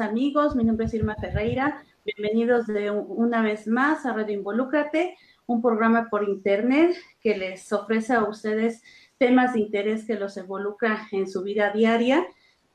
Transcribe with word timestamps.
Amigos, 0.00 0.56
mi 0.56 0.64
nombre 0.64 0.86
es 0.86 0.94
Irma 0.94 1.14
Ferreira, 1.16 1.84
bienvenidos 2.04 2.66
de 2.66 2.90
una 2.90 3.42
vez 3.42 3.66
más 3.66 4.06
a 4.06 4.14
Radio 4.14 4.34
Involúcrate, 4.34 5.16
un 5.46 5.60
programa 5.60 6.08
por 6.10 6.26
internet 6.26 6.96
que 7.20 7.36
les 7.36 7.70
ofrece 7.72 8.14
a 8.14 8.24
ustedes 8.24 8.82
temas 9.18 9.52
de 9.52 9.60
interés 9.60 10.06
que 10.06 10.14
los 10.14 10.38
involucra 10.38 11.06
en 11.12 11.28
su 11.28 11.42
vida 11.42 11.70
diaria. 11.70 12.26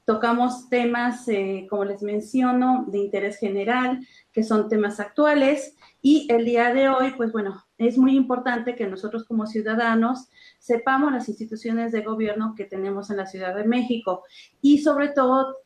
Tocamos 0.05 0.69
temas, 0.69 1.27
eh, 1.27 1.65
como 1.67 1.83
les 1.83 2.03
menciono, 2.03 2.85
de 2.87 2.99
interés 2.99 3.37
general, 3.39 4.05
que 4.31 4.43
son 4.43 4.69
temas 4.69 4.99
actuales. 4.99 5.75
Y 6.03 6.27
el 6.31 6.45
día 6.45 6.71
de 6.73 6.89
hoy, 6.89 7.13
pues 7.17 7.31
bueno, 7.31 7.65
es 7.79 7.97
muy 7.97 8.15
importante 8.15 8.75
que 8.75 8.85
nosotros 8.85 9.25
como 9.25 9.47
ciudadanos 9.47 10.29
sepamos 10.59 11.11
las 11.11 11.27
instituciones 11.27 11.91
de 11.91 12.01
gobierno 12.01 12.53
que 12.55 12.65
tenemos 12.65 13.09
en 13.09 13.17
la 13.17 13.25
Ciudad 13.25 13.55
de 13.55 13.63
México 13.63 14.23
y 14.61 14.79
sobre 14.79 15.07
todo 15.09 15.64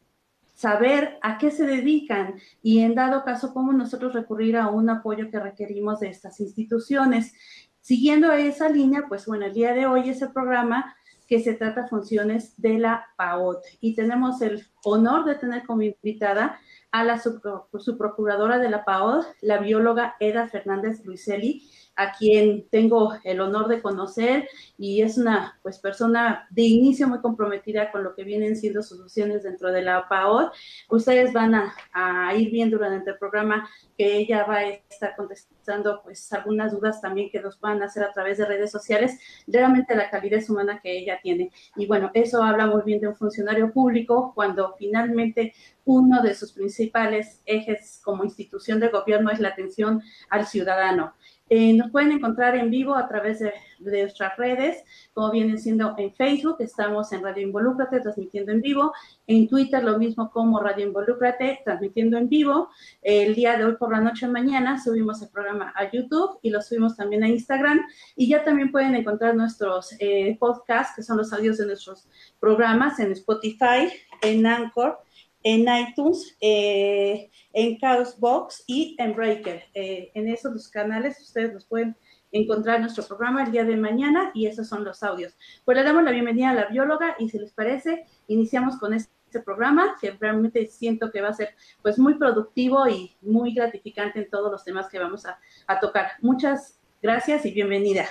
saber 0.59 1.18
a 1.22 1.38
qué 1.38 1.52
se 1.52 1.66
dedican 1.66 2.36
y 2.62 2.80
en 2.80 2.94
dado 2.94 3.24
caso 3.24 3.53
cómo 3.53 3.72
nosotros 3.72 4.12
recurrir 4.12 4.58
a 4.58 4.68
un 4.68 4.90
apoyo 4.90 5.31
que 5.31 5.40
requerimos 5.40 6.02
de 6.02 6.09
estas 6.09 6.42
instituciones. 6.42 7.34
Siguiendo 7.80 8.30
esa 8.34 8.68
línea, 8.68 9.06
pues 9.07 9.25
bueno, 9.25 9.45
el 9.45 9.54
día 9.54 9.74
de 9.74 9.86
hoy 9.86 10.10
ese 10.10 10.28
programa 10.28 10.98
que 11.30 11.39
se 11.39 11.54
trata 11.54 11.88
funciones 11.88 12.60
de 12.62 12.78
la 12.78 13.07
PAOT 13.16 13.63
y 13.80 13.95
tenemos 13.95 14.42
el 14.42 14.68
honor 14.84 15.24
de 15.24 15.36
tener 15.36 15.66
como 15.66 15.84
invitada 15.84 16.60
a 16.92 17.06
la 17.06 17.22
subprocuradora 17.22 18.60
de 18.60 18.69
la 18.69 18.84
PAOT, 18.84 19.28
la 19.42 19.60
bióloga 19.60 20.18
Eda 20.19 20.50
Fernández 20.50 21.06
Luiselli, 21.06 21.69
a 22.00 22.13
quien 22.13 22.66
tengo 22.69 23.13
el 23.25 23.42
honor 23.42 23.68
de 23.68 23.81
conocer 23.81 24.48
y 24.78 25.01
es 25.01 25.18
una 25.18 25.60
pues 25.62 25.80
persona 25.80 26.48
de 26.50 26.62
inicio 26.62 27.10
muy 27.10 27.19
comprometida 27.19 27.92
con 27.92 28.06
lo 28.06 28.16
que 28.16 28.24
vienen 28.24 28.56
siendo 28.56 28.81
sus 28.81 29.01
opciones 29.01 29.44
dentro 29.44 29.69
de 29.74 29.81
la 29.81 30.07
PAOD. 30.07 30.51
Ustedes 30.88 31.34
van 31.34 31.56
a, 31.56 32.34
ir 32.38 32.51
viendo 32.51 32.78
durante 32.78 33.10
el 33.10 33.18
programa 33.18 33.69
que 33.98 34.16
ella 34.16 34.46
va 34.46 34.60
a 34.60 34.69
estar 34.69 35.13
contestando 35.18 36.01
pues 36.01 36.31
algunas 36.31 36.72
dudas 36.72 37.01
también 37.01 37.30
que 37.30 37.42
nos 37.42 37.60
van 37.60 37.81
a 37.81 37.88
hacer 37.88 38.04
a 38.04 38.13
través 38.13 38.38
de 38.38 38.46
redes 38.46 38.72
sociales, 38.72 39.19
realmente 39.46 39.94
la 39.94 40.10
calidez 40.10 40.50
humana 40.50 40.80
que 40.81 40.98
ella 40.98 41.19
tiene. 41.22 41.51
Y 41.75 41.86
bueno, 41.86 42.12
eso 42.13 42.42
habla 42.42 42.66
muy 42.68 42.84
bien 42.84 43.01
de 43.01 43.10
un 43.10 43.16
funcionario 43.16 43.74
público 43.74 44.31
cuando 44.34 44.74
finalmente 44.78 45.54
uno 45.84 46.22
de 46.22 46.34
sus 46.34 46.54
principales 46.54 47.42
ejes 47.46 48.00
como 48.04 48.24
institución 48.24 48.80
de 48.80 48.88
gobierno 48.88 49.31
es 49.31 49.40
la 49.40 49.50
atención 49.50 50.01
al 50.30 50.46
ciudadano. 50.46 51.13
Eh, 51.50 51.74
nos 51.74 51.90
pueden 51.92 52.12
encontrar 52.12 52.56
en 52.56 52.69
vivo 52.69 52.96
a 52.96 53.07
través 53.07 53.40
de, 53.40 53.54
nuestras 53.80 54.36
redes, 54.38 54.84
como 55.13 55.31
vienen 55.31 55.57
siendo 55.57 55.96
en 55.98 56.13
Facebook, 56.13 56.57
estamos 56.60 57.13
en 57.13 57.24
Radio 57.24 57.48
Involúcrate 57.48 58.01
transmitiendo 58.01 58.51
en 58.51 58.62
vivo, 58.62 58.92
en 59.25 59.48
Twitter 59.48 59.81
lo 59.81 59.98
mismo 59.98 60.30
como 60.31 60.60
Radio 60.60 60.86
Involúcrate 60.86 61.62
transmitiendo 61.63 62.18
en 62.18 62.28
vivo. 62.28 62.69
el 63.01 63.36
día 63.36 63.57
de 63.57 63.63
hoy 63.63 63.78
por 63.78 63.94
la 63.94 64.01
noche 64.01 64.28
mañana 64.28 64.84
subimos 64.84 65.22
el 65.22 65.30
programa 65.30 65.74
a 65.78 65.90
YouTube 65.90 66.40
y 66.42 66.50
lo 66.50 66.62
subimos 66.62 66.98
también 66.98 67.24
a 67.24 67.30
Instagram 67.30 67.80
y 68.18 68.28
ya 68.28 68.44
también 68.44 68.69
pueden 68.69 68.96
encontrar 68.96 69.34
nuestros 69.34 69.96
eh, 70.00 70.36
podcasts, 70.38 70.98
que 70.98 71.04
son 71.04 71.16
los 71.16 71.31
audios 71.31 71.57
de 71.57 71.66
nuestros 71.66 72.10
programas 72.42 73.00
en 73.00 73.13
Spotify, 73.13 73.90
en 74.22 74.46
Anchor 74.46 75.00
en 75.44 75.65
iTunes, 75.74 76.38
eh, 76.41 77.30
en 77.53 77.77
Chaosbox 77.77 78.63
y 78.68 78.95
en 79.00 79.15
Breaker. 79.15 79.63
Eh, 79.74 80.12
en 80.13 80.27
esos 80.27 80.53
dos 80.53 80.68
canales 80.69 81.19
ustedes 81.21 81.53
los 81.53 81.65
pueden 81.65 81.95
encontrar 82.31 82.75
en 82.75 82.83
nuestro 82.83 83.06
programa 83.06 83.44
el 83.44 83.51
día 83.51 83.63
de 83.63 83.75
mañana 83.75 84.31
y 84.33 84.47
esos 84.47 84.68
son 84.68 84.83
los 84.83 85.01
audios. 85.03 85.36
Pues 85.65 85.77
le 85.77 85.83
damos 85.83 86.03
la 86.03 86.12
bienvenida 86.12 86.50
a 86.50 86.53
la 86.53 86.65
bióloga 86.65 87.15
y 87.18 87.30
si 87.30 87.39
les 87.39 87.53
parece, 87.53 88.06
iniciamos 88.27 88.77
con 88.77 88.94
este, 88.94 89.09
programa 89.45 89.95
que 90.01 90.09
realmente 90.19 90.65
siento 90.65 91.12
que 91.12 91.21
va 91.21 91.30
a 91.30 91.33
ser 91.33 91.50
pues 91.83 92.00
muy 92.00 92.15
productivo 92.15 92.88
y 92.88 93.15
muy 93.21 93.53
gratificante 93.53 94.18
en 94.18 94.30
todos 94.30 94.51
los 94.51 94.63
temas 94.63 94.89
que 94.89 94.97
vamos 94.97 95.24
a 95.25 95.80
tocar. 95.80 96.13
Muchas 96.21 96.80
gracias 97.00 97.45
y 97.45 97.51
bienvenida. 97.51 98.07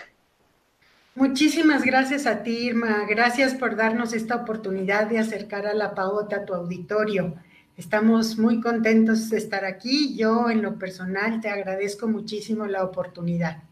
Muchísimas 1.18 1.82
gracias 1.82 2.26
a 2.26 2.44
ti, 2.44 2.68
Irma. 2.68 3.04
Gracias 3.08 3.52
por 3.52 3.74
darnos 3.74 4.12
esta 4.12 4.36
oportunidad 4.36 5.08
de 5.08 5.18
acercar 5.18 5.66
a 5.66 5.74
la 5.74 5.92
PAOTA 5.92 6.36
a 6.36 6.44
tu 6.44 6.54
auditorio. 6.54 7.34
Estamos 7.76 8.38
muy 8.38 8.60
contentos 8.60 9.28
de 9.28 9.38
estar 9.38 9.64
aquí. 9.64 10.16
Yo, 10.16 10.48
en 10.48 10.62
lo 10.62 10.78
personal, 10.78 11.40
te 11.40 11.48
agradezco 11.48 12.06
muchísimo 12.06 12.66
la 12.66 12.84
oportunidad. 12.84 13.64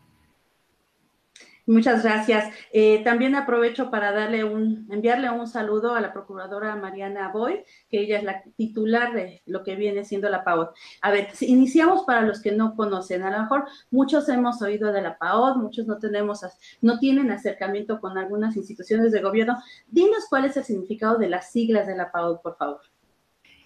Muchas 1.69 2.05
gracias. 2.05 2.55
Eh, 2.73 3.03
también 3.03 3.35
aprovecho 3.35 3.91
para 3.91 4.13
darle 4.13 4.45
un, 4.45 4.87
enviarle 4.89 5.29
un 5.31 5.49
saludo 5.49 5.97
a 5.97 6.01
la 6.01 6.13
procuradora 6.13 6.77
Mariana 6.77 7.33
Boy, 7.33 7.65
que 7.91 8.03
ella 8.03 8.19
es 8.19 8.23
la 8.23 8.45
titular 8.57 9.13
de 9.13 9.43
lo 9.47 9.65
que 9.65 9.75
viene 9.75 10.05
siendo 10.05 10.29
la 10.29 10.45
PAOD. 10.45 10.69
A 11.03 11.11
ver, 11.11 11.29
iniciamos 11.41 12.05
para 12.05 12.23
los 12.23 12.41
que 12.41 12.53
no 12.53 12.77
conocen. 12.77 13.25
A 13.25 13.33
lo 13.33 13.43
mejor 13.43 13.65
muchos 13.91 14.29
hemos 14.29 14.63
oído 14.63 14.93
de 14.93 15.03
la 15.03 15.19
PAOD, 15.19 15.57
muchos 15.57 15.89
no 15.89 15.99
tenemos, 15.99 16.43
no 16.83 17.01
tienen 17.01 17.33
acercamiento 17.33 18.01
con 18.01 18.17
algunas 18.17 18.57
instituciones 18.57 19.11
de 19.11 19.21
gobierno. 19.21 19.61
Dinos 19.89 20.27
cuál 20.31 20.45
es 20.45 20.57
el 20.57 20.63
significado 20.63 21.19
de 21.19 21.29
las 21.29 21.51
siglas 21.51 21.89
de 21.89 21.97
la 21.97 22.13
PAOD, 22.13 22.43
por 22.43 22.57
favor. 22.57 22.81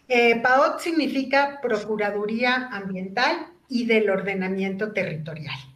Eh, 0.09 0.41
PAOD 0.41 0.79
significa 0.79 1.61
Procuraduría 1.61 2.69
Ambiental 2.73 3.49
y 3.69 3.85
del 3.85 4.09
Ordenamiento 4.09 4.91
Territorial. 4.93 5.70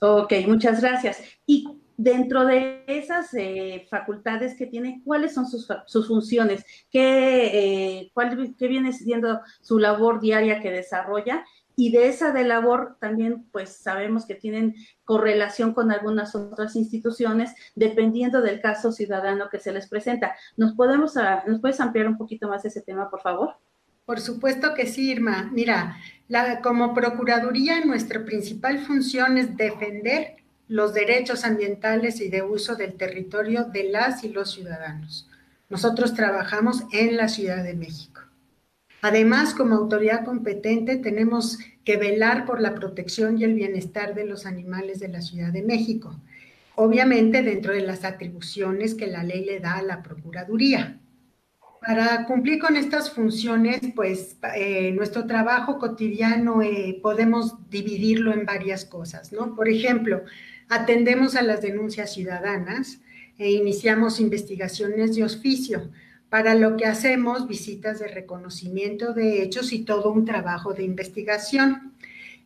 Ok, 0.00 0.32
muchas 0.46 0.80
gracias. 0.80 1.22
Y 1.46 1.80
dentro 1.96 2.46
de 2.46 2.84
esas 2.86 3.34
eh, 3.34 3.86
facultades 3.90 4.56
que 4.56 4.66
tiene, 4.66 5.02
¿cuáles 5.04 5.34
son 5.34 5.46
sus, 5.46 6.08
funciones? 6.08 6.64
¿Qué, 6.90 7.98
eh, 8.00 8.10
cuál, 8.14 8.54
¿Qué 8.56 8.68
viene 8.68 8.94
siendo 8.94 9.40
su 9.60 9.78
labor 9.78 10.20
diaria 10.20 10.60
que 10.60 10.70
desarrolla? 10.70 11.44
Y 11.76 11.92
de 11.92 12.08
esa 12.08 12.32
de 12.32 12.44
labor 12.44 12.96
también, 12.98 13.44
pues 13.52 13.76
sabemos 13.76 14.24
que 14.24 14.34
tienen 14.34 14.74
correlación 15.04 15.74
con 15.74 15.90
algunas 15.90 16.34
otras 16.34 16.76
instituciones, 16.76 17.54
dependiendo 17.74 18.40
del 18.40 18.62
caso 18.62 18.92
ciudadano 18.92 19.50
que 19.50 19.58
se 19.58 19.72
les 19.72 19.86
presenta. 19.86 20.34
¿Nos, 20.56 20.72
podemos, 20.74 21.18
ah, 21.18 21.44
¿nos 21.46 21.60
puedes 21.60 21.80
ampliar 21.80 22.06
un 22.08 22.16
poquito 22.16 22.48
más 22.48 22.64
ese 22.64 22.80
tema, 22.80 23.10
por 23.10 23.20
favor? 23.20 23.56
Por 24.06 24.20
supuesto 24.20 24.74
que 24.74 24.86
sí, 24.86 25.10
Irma. 25.10 25.50
Mira, 25.52 25.96
como 26.62 26.94
Procuraduría, 26.94 27.84
nuestra 27.84 28.24
principal 28.24 28.78
función 28.78 29.36
es 29.36 29.56
defender 29.56 30.36
los 30.68 30.94
derechos 30.94 31.44
ambientales 31.44 32.20
y 32.20 32.28
de 32.28 32.42
uso 32.42 32.76
del 32.76 32.94
territorio 32.94 33.64
de 33.64 33.90
las 33.90 34.22
y 34.22 34.28
los 34.28 34.52
ciudadanos. 34.52 35.28
Nosotros 35.68 36.14
trabajamos 36.14 36.84
en 36.92 37.16
la 37.16 37.26
Ciudad 37.26 37.64
de 37.64 37.74
México. 37.74 38.20
Además, 39.02 39.54
como 39.54 39.74
autoridad 39.74 40.24
competente, 40.24 40.96
tenemos 40.96 41.58
que 41.84 41.96
velar 41.96 42.46
por 42.46 42.60
la 42.60 42.76
protección 42.76 43.38
y 43.38 43.44
el 43.44 43.54
bienestar 43.54 44.14
de 44.14 44.24
los 44.24 44.46
animales 44.46 45.00
de 45.00 45.08
la 45.08 45.22
Ciudad 45.22 45.52
de 45.52 45.62
México, 45.62 46.14
obviamente 46.76 47.42
dentro 47.42 47.72
de 47.72 47.80
las 47.80 48.04
atribuciones 48.04 48.94
que 48.94 49.08
la 49.08 49.24
ley 49.24 49.44
le 49.44 49.58
da 49.58 49.78
a 49.78 49.82
la 49.82 50.02
Procuraduría. 50.02 50.99
Para 51.80 52.26
cumplir 52.26 52.58
con 52.58 52.76
estas 52.76 53.10
funciones, 53.10 53.80
pues 53.94 54.36
eh, 54.54 54.92
nuestro 54.92 55.26
trabajo 55.26 55.78
cotidiano 55.78 56.60
eh, 56.60 56.98
podemos 57.02 57.54
dividirlo 57.70 58.34
en 58.34 58.44
varias 58.44 58.84
cosas, 58.84 59.32
¿no? 59.32 59.54
Por 59.54 59.66
ejemplo, 59.66 60.22
atendemos 60.68 61.36
a 61.36 61.42
las 61.42 61.62
denuncias 61.62 62.12
ciudadanas 62.12 63.00
e 63.38 63.52
iniciamos 63.52 64.20
investigaciones 64.20 65.16
de 65.16 65.24
oficio, 65.24 65.90
para 66.28 66.54
lo 66.54 66.76
que 66.76 66.84
hacemos 66.84 67.48
visitas 67.48 67.98
de 67.98 68.08
reconocimiento 68.08 69.14
de 69.14 69.42
hechos 69.42 69.72
y 69.72 69.80
todo 69.80 70.12
un 70.12 70.26
trabajo 70.26 70.74
de 70.74 70.84
investigación. 70.84 71.94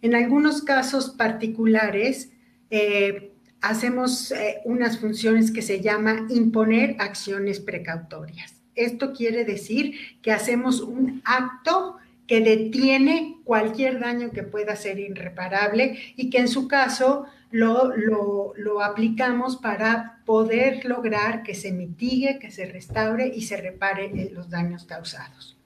En 0.01 0.15
algunos 0.15 0.63
casos 0.63 1.11
particulares, 1.11 2.31
eh, 2.71 3.33
hacemos 3.61 4.33
unas 4.65 4.99
funciones 4.99 5.51
que 5.51 5.61
se 5.61 5.81
llama 5.81 6.27
imponer 6.31 6.97
acciones 6.99 7.61
precautorias. 7.61 8.64
Esto 8.75 9.13
quiere 9.13 9.45
decir 9.45 9.95
que 10.23 10.33
hacemos 10.33 10.81
un 10.81 11.23
acto 11.25 11.97
que 12.27 12.41
detiene 12.41 13.37
cualquier 13.45 14.01
daño 14.01 14.31
que 14.31 14.43
pueda 14.43 14.77
ser 14.77 14.99
irreparable 14.99 15.99
y 16.17 16.31
que 16.31 16.39
en 16.39 16.49
su 16.49 16.69
caso 16.69 17.27
lo, 17.51 18.83
aplicamos 18.83 19.57
para 19.57 20.21
poder 20.25 20.85
lograr 20.87 21.43
que 21.43 21.55
se 21.55 21.73
mitigue, 21.73 22.39
que 22.39 22.51
se 22.51 22.67
restaure 22.67 23.29
y 23.29 23.43
se 23.43 23.59
repare 23.59 24.07
eh, 24.07 24.31
los 24.33 24.51
daños 24.51 24.85
causados. 24.85 25.57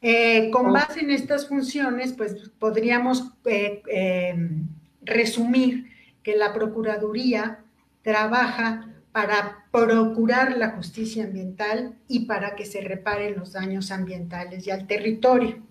Eh, 0.00 0.50
con 0.50 0.72
base 0.72 1.00
en 1.00 1.10
estas 1.10 1.46
funciones, 1.46 2.12
pues 2.14 2.50
podríamos 2.58 3.30
eh, 3.44 3.82
resumir 5.02 5.92
que 6.24 6.36
la 6.36 6.52
Procuraduría 6.52 7.60
trabaja 8.02 8.88
para 9.12 9.66
procurar 9.70 10.56
la 10.56 10.70
justicia 10.70 11.24
ambiental 11.24 11.94
y 12.08 12.24
para 12.26 12.56
que 12.56 12.64
se 12.64 12.80
reparen 12.80 13.36
los 13.38 13.52
daños 13.52 13.90
ambientales 13.90 14.66
y 14.66 14.70
al 14.70 14.86
territorio. 14.86 15.62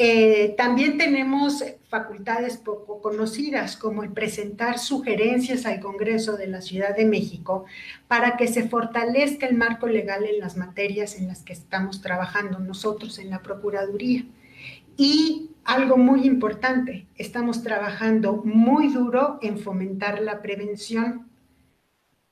Eh, 0.00 0.54
también 0.56 0.96
tenemos 0.96 1.64
facultades 1.88 2.56
poco 2.56 3.02
conocidas, 3.02 3.76
como 3.76 4.04
el 4.04 4.12
presentar 4.12 4.78
sugerencias 4.78 5.66
al 5.66 5.80
Congreso 5.80 6.36
de 6.36 6.46
la 6.46 6.60
Ciudad 6.60 6.96
de 6.96 7.04
México 7.04 7.64
para 8.06 8.36
que 8.36 8.46
se 8.46 8.68
fortalezca 8.68 9.46
el 9.46 9.56
marco 9.56 9.88
legal 9.88 10.24
en 10.24 10.38
las 10.38 10.56
materias 10.56 11.16
en 11.16 11.26
las 11.26 11.42
que 11.42 11.52
estamos 11.52 12.00
trabajando 12.00 12.60
nosotros 12.60 13.18
en 13.18 13.30
la 13.30 13.42
Procuraduría. 13.42 14.24
Y 14.96 15.50
algo 15.64 15.96
muy 15.96 16.24
importante, 16.26 17.06
estamos 17.16 17.62
trabajando 17.62 18.42
muy 18.44 18.92
duro 18.92 19.38
en 19.42 19.58
fomentar 19.58 20.20
la 20.20 20.42
prevención 20.42 21.27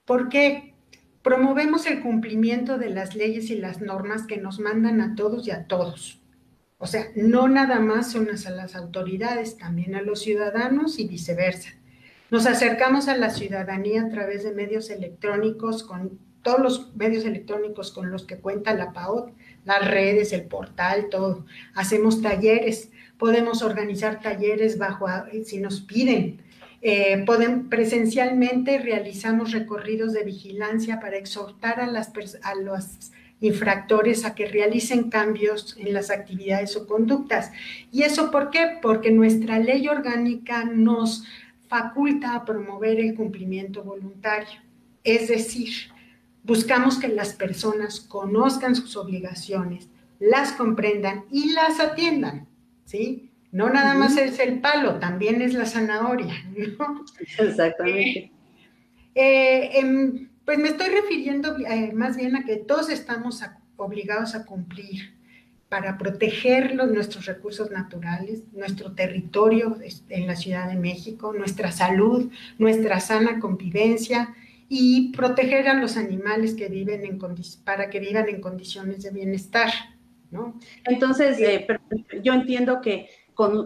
porque 0.06 0.74
promovemos 1.22 1.86
el 1.86 2.00
cumplimiento 2.00 2.78
de 2.78 2.88
las 2.90 3.14
leyes 3.14 3.50
y 3.50 3.56
las 3.56 3.80
normas 3.80 4.26
que 4.26 4.38
nos 4.38 4.60
mandan 4.60 5.00
a 5.00 5.14
todos 5.14 5.46
y 5.46 5.50
a 5.50 5.66
todos. 5.66 6.22
O 6.78 6.86
sea, 6.86 7.06
no 7.16 7.48
nada 7.48 7.80
más 7.80 8.12
son 8.12 8.28
a 8.30 8.50
las 8.50 8.76
autoridades, 8.76 9.56
también 9.56 9.94
a 9.94 10.02
los 10.02 10.20
ciudadanos 10.20 10.98
y 10.98 11.08
viceversa. 11.08 11.70
Nos 12.30 12.46
acercamos 12.46 13.08
a 13.08 13.16
la 13.16 13.30
ciudadanía 13.30 14.02
a 14.02 14.08
través 14.08 14.44
de 14.44 14.52
medios 14.52 14.90
electrónicos, 14.90 15.82
con 15.82 16.18
todos 16.42 16.60
los 16.60 16.96
medios 16.96 17.24
electrónicos 17.24 17.90
con 17.90 18.10
los 18.10 18.24
que 18.24 18.38
cuenta 18.38 18.74
la 18.74 18.92
PAOT, 18.92 19.32
las 19.64 19.88
redes, 19.88 20.32
el 20.32 20.44
portal, 20.44 21.08
todo. 21.10 21.44
Hacemos 21.74 22.22
talleres, 22.22 22.90
podemos 23.18 23.62
organizar 23.62 24.20
talleres 24.20 24.78
bajo, 24.78 25.06
si 25.44 25.58
nos 25.58 25.80
piden, 25.80 26.42
eh, 26.82 27.24
presencialmente 27.68 28.78
realizamos 28.78 29.52
recorridos 29.52 30.12
de 30.12 30.24
vigilancia 30.24 31.00
para 31.00 31.16
exhortar 31.16 31.80
a, 31.80 31.86
las, 31.86 32.12
a 32.42 32.54
los 32.54 33.12
infractores 33.40 34.24
a 34.24 34.34
que 34.34 34.46
realicen 34.46 35.10
cambios 35.10 35.76
en 35.78 35.92
las 35.92 36.10
actividades 36.10 36.76
o 36.76 36.86
conductas. 36.86 37.52
¿Y 37.92 38.02
eso 38.02 38.30
por 38.30 38.50
qué? 38.50 38.78
Porque 38.80 39.10
nuestra 39.10 39.58
ley 39.58 39.88
orgánica 39.88 40.64
nos 40.64 41.24
faculta 41.68 42.34
a 42.34 42.44
promover 42.44 43.00
el 43.00 43.14
cumplimiento 43.14 43.82
voluntario. 43.82 44.60
Es 45.04 45.28
decir, 45.28 45.72
buscamos 46.42 46.98
que 46.98 47.08
las 47.08 47.34
personas 47.34 48.00
conozcan 48.00 48.74
sus 48.74 48.96
obligaciones, 48.96 49.88
las 50.18 50.52
comprendan 50.52 51.24
y 51.30 51.52
las 51.52 51.80
atiendan, 51.80 52.46
¿sí? 52.84 53.25
No 53.56 53.70
nada 53.70 53.94
más 53.94 54.18
es 54.18 54.38
el 54.38 54.60
palo, 54.60 54.96
también 54.96 55.40
es 55.40 55.54
la 55.54 55.64
zanahoria, 55.64 56.34
¿no? 56.78 57.04
Exactamente. 57.38 58.32
Eh, 59.18 59.78
em, 59.78 60.28
pues 60.44 60.58
me 60.58 60.68
estoy 60.68 60.90
refiriendo 60.90 61.56
eh, 61.66 61.90
más 61.94 62.18
bien 62.18 62.36
a 62.36 62.44
que 62.44 62.56
todos 62.56 62.90
estamos 62.90 63.42
obligados 63.78 64.34
a 64.34 64.44
cumplir 64.44 65.14
para 65.70 65.96
proteger 65.96 66.74
los, 66.74 66.90
nuestros 66.92 67.24
recursos 67.24 67.70
naturales, 67.70 68.42
nuestro 68.52 68.92
territorio 68.92 69.78
en 70.10 70.26
la 70.26 70.36
Ciudad 70.36 70.68
de 70.68 70.76
México, 70.76 71.32
nuestra 71.32 71.72
salud, 71.72 72.30
nuestra 72.58 73.00
sana 73.00 73.40
convivencia 73.40 74.34
y 74.68 75.12
proteger 75.12 75.66
a 75.68 75.80
los 75.80 75.96
animales 75.96 76.52
que 76.52 76.68
viven 76.68 77.06
en 77.06 77.18
para 77.64 77.88
que 77.88 78.00
vivan 78.00 78.28
en 78.28 78.42
condiciones 78.42 79.02
de 79.02 79.12
bienestar. 79.12 79.70
¿no? 80.30 80.60
Entonces, 80.84 81.40
eh, 81.40 81.66
yo 82.22 82.34
entiendo 82.34 82.82
que 82.82 83.08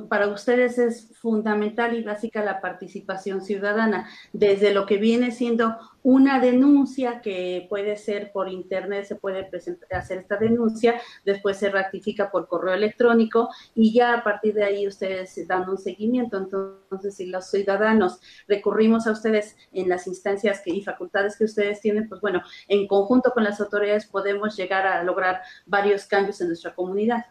para 0.08 0.28
ustedes 0.28 0.78
es 0.78 1.16
fundamental 1.18 1.96
y 1.96 2.02
básica 2.02 2.44
la 2.44 2.60
participación 2.60 3.40
ciudadana, 3.40 4.08
desde 4.32 4.74
lo 4.74 4.86
que 4.86 4.96
viene 4.96 5.30
siendo 5.30 5.76
una 6.02 6.40
denuncia 6.40 7.20
que 7.20 7.66
puede 7.68 7.96
ser 7.96 8.32
por 8.32 8.48
internet, 8.48 9.04
se 9.04 9.16
puede 9.16 9.48
hacer 9.90 10.18
esta 10.18 10.36
denuncia, 10.36 11.00
después 11.24 11.58
se 11.58 11.70
ratifica 11.70 12.30
por 12.30 12.48
correo 12.48 12.74
electrónico 12.74 13.50
y 13.74 13.92
ya 13.92 14.14
a 14.14 14.24
partir 14.24 14.54
de 14.54 14.64
ahí 14.64 14.86
ustedes 14.86 15.46
dan 15.46 15.68
un 15.68 15.78
seguimiento. 15.78 16.38
Entonces, 16.38 17.16
si 17.16 17.26
los 17.26 17.50
ciudadanos 17.50 18.20
recurrimos 18.48 19.06
a 19.06 19.12
ustedes 19.12 19.56
en 19.72 19.88
las 19.88 20.06
instancias 20.06 20.60
que, 20.64 20.70
y 20.70 20.82
facultades 20.82 21.36
que 21.36 21.44
ustedes 21.44 21.80
tienen, 21.80 22.08
pues 22.08 22.20
bueno, 22.20 22.42
en 22.68 22.86
conjunto 22.86 23.32
con 23.32 23.44
las 23.44 23.60
autoridades 23.60 24.06
podemos 24.06 24.56
llegar 24.56 24.86
a 24.86 25.02
lograr 25.04 25.42
varios 25.66 26.06
cambios 26.06 26.40
en 26.40 26.48
nuestra 26.48 26.74
comunidad. 26.74 27.26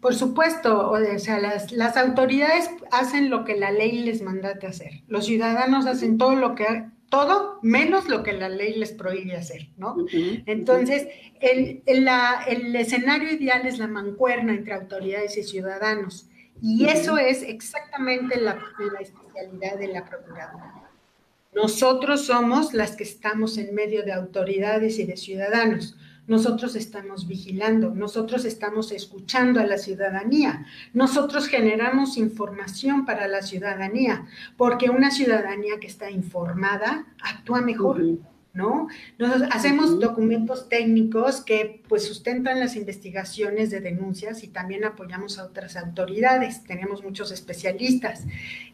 Por 0.00 0.14
supuesto, 0.14 0.90
o 0.90 1.18
sea, 1.18 1.38
las, 1.38 1.72
las, 1.72 1.96
autoridades 1.96 2.70
hacen 2.90 3.30
lo 3.30 3.44
que 3.44 3.56
la 3.56 3.70
ley 3.70 4.02
les 4.04 4.20
manda 4.22 4.54
de 4.54 4.66
hacer. 4.66 5.02
Los 5.08 5.26
ciudadanos 5.26 5.86
hacen 5.86 6.18
todo 6.18 6.34
lo 6.34 6.54
que 6.54 6.84
todo 7.08 7.60
menos 7.62 8.08
lo 8.08 8.24
que 8.24 8.32
la 8.32 8.48
ley 8.48 8.74
les 8.74 8.90
prohíbe 8.90 9.36
hacer, 9.36 9.68
¿no? 9.76 9.94
Entonces, 10.46 11.06
el, 11.40 11.80
el, 11.86 12.76
escenario 12.76 13.32
ideal 13.32 13.66
es 13.66 13.78
la 13.78 13.86
mancuerna 13.86 14.52
entre 14.52 14.74
autoridades 14.74 15.36
y 15.38 15.44
ciudadanos. 15.44 16.28
Y 16.60 16.86
eso 16.86 17.16
es 17.16 17.42
exactamente 17.42 18.40
la, 18.40 18.54
la 18.54 18.98
especialidad 19.00 19.78
de 19.78 19.88
la 19.88 20.04
Procuraduría. 20.04 20.88
Nosotros 21.54 22.26
somos 22.26 22.74
las 22.74 22.96
que 22.96 23.04
estamos 23.04 23.58
en 23.58 23.74
medio 23.74 24.02
de 24.04 24.12
autoridades 24.12 24.98
y 24.98 25.04
de 25.04 25.16
ciudadanos 25.16 25.96
nosotros 26.26 26.74
estamos 26.74 27.26
vigilando, 27.26 27.94
nosotros 27.94 28.44
estamos 28.44 28.92
escuchando 28.92 29.60
a 29.60 29.66
la 29.66 29.78
ciudadanía, 29.78 30.66
nosotros 30.92 31.48
generamos 31.48 32.16
información 32.16 33.04
para 33.04 33.28
la 33.28 33.42
ciudadanía, 33.42 34.26
porque 34.56 34.90
una 34.90 35.10
ciudadanía 35.10 35.78
que 35.80 35.86
está 35.86 36.10
informada 36.10 37.06
actúa 37.22 37.60
mejor. 37.60 38.02
¿No? 38.54 38.86
Nosotros 39.18 39.48
hacemos 39.50 39.98
documentos 39.98 40.68
técnicos 40.68 41.40
que 41.40 41.82
pues 41.88 42.06
sustentan 42.06 42.60
las 42.60 42.76
investigaciones 42.76 43.72
de 43.72 43.80
denuncias 43.80 44.44
y 44.44 44.46
también 44.46 44.84
apoyamos 44.84 45.40
a 45.40 45.44
otras 45.46 45.76
autoridades. 45.76 46.62
Tenemos 46.62 47.02
muchos 47.02 47.32
especialistas, 47.32 48.22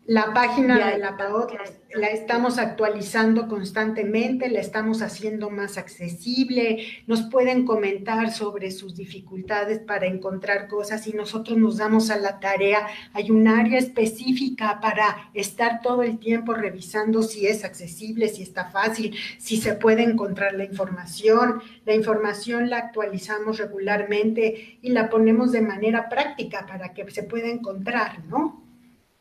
La 0.07 0.35
página 0.35 0.91
de 0.91 0.99
la 0.99 1.17
PAOT 1.17 1.53
la 1.95 2.09
estamos 2.09 2.59
actualizando 2.59 3.49
constantemente, 3.49 4.51
la 4.51 4.61
estamos 4.61 5.01
haciendo 5.01 5.49
más 5.49 5.79
accesible, 5.79 6.87
nos 7.07 7.23
pueden 7.23 7.65
comentar 7.65 8.31
sobre 8.31 8.71
sus 8.71 8.97
dificultades 8.97 9.79
para 9.79 10.05
encontrar 10.05 10.69
cosas 10.69 11.07
y 11.07 11.15
nosotros 11.15 11.57
nos 11.57 11.79
damos 11.79 12.11
a 12.11 12.19
la 12.19 12.39
tarea. 12.39 12.87
Hay 13.15 13.31
un 13.31 13.49
área 13.49 13.79
específica 13.79 14.79
para 14.79 15.31
estar 15.33 15.81
todo 15.81 16.03
el 16.03 16.19
tiempo 16.19 16.53
revisando 16.53 17.23
si 17.23 17.47
es 17.47 17.65
accesible, 17.65 18.29
si 18.29 18.43
está 18.43 18.67
fácil, 18.67 19.17
si 19.39 19.57
se 19.57 19.73
puede 19.73 20.03
encontrar 20.03 20.53
la 20.53 20.65
información. 20.65 21.63
La 21.87 21.95
información 21.95 22.69
la 22.69 22.77
actualizamos 22.77 23.57
regularmente 23.57 24.79
y 24.83 24.91
la 24.91 25.09
ponemos 25.09 25.51
de 25.51 25.63
manera 25.63 26.11
práctica 26.11 26.67
para 26.67 26.93
que 26.93 27.11
se 27.11 27.23
pueda 27.23 27.49
encontrar, 27.49 28.23
¿no? 28.27 28.64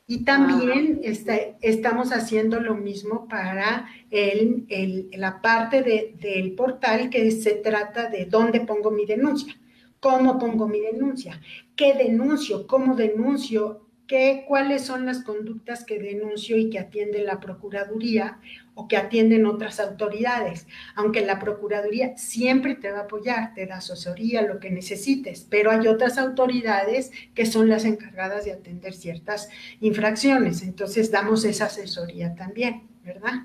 Y 0.06 0.26
también 0.26 1.00
este, 1.04 1.56
estamos 1.62 2.12
haciendo 2.12 2.60
lo 2.60 2.76
mismo 2.76 3.28
para 3.30 3.88
el, 4.12 4.66
la 5.14 5.42
parte 5.42 5.82
del 6.20 6.56
portal 6.56 7.10
que 7.10 7.32
se 7.32 7.52
trata 7.56 8.10
de 8.10 8.26
dónde 8.26 8.60
pongo 8.62 8.92
mi 8.92 9.06
denuncia, 9.06 9.56
cómo 10.02 10.38
pongo 10.38 10.68
mi 10.68 10.82
denuncia, 10.82 11.40
qué 11.78 11.94
denuncio, 11.94 12.68
cómo 12.68 12.96
denuncio, 12.96 13.88
qué, 14.06 14.44
cuáles 14.46 14.82
son 14.84 15.06
las 15.06 15.24
conductas 15.24 15.86
que 15.86 16.00
denuncio 16.00 16.58
y 16.58 16.70
que 16.70 16.80
atiende 16.80 17.24
la 17.24 17.40
Procuraduría 17.40 18.40
o 18.76 18.88
que 18.88 18.98
atienden 18.98 19.46
otras 19.46 19.80
autoridades, 19.80 20.68
aunque 20.96 21.26
la 21.26 21.40
Procuraduría 21.40 22.18
siempre 22.18 22.76
te 22.76 22.92
va 22.92 23.00
a 23.00 23.04
apoyar, 23.04 23.54
te 23.54 23.66
da 23.66 23.78
asesoría, 23.78 24.42
lo 24.42 24.60
que 24.60 24.72
necesites, 24.72 25.46
pero 25.50 25.72
hay 25.72 25.88
otras 25.88 26.18
autoridades 26.18 27.12
que 27.34 27.46
son 27.46 27.70
las 27.70 27.86
encargadas 27.86 28.46
de 28.46 28.54
atender 28.54 28.94
ciertas 28.94 29.50
infracciones, 29.80 30.64
entonces 30.64 31.12
damos 31.12 31.46
esa 31.46 31.66
asesoría 31.66 32.36
también, 32.36 32.88
¿verdad? 33.04 33.44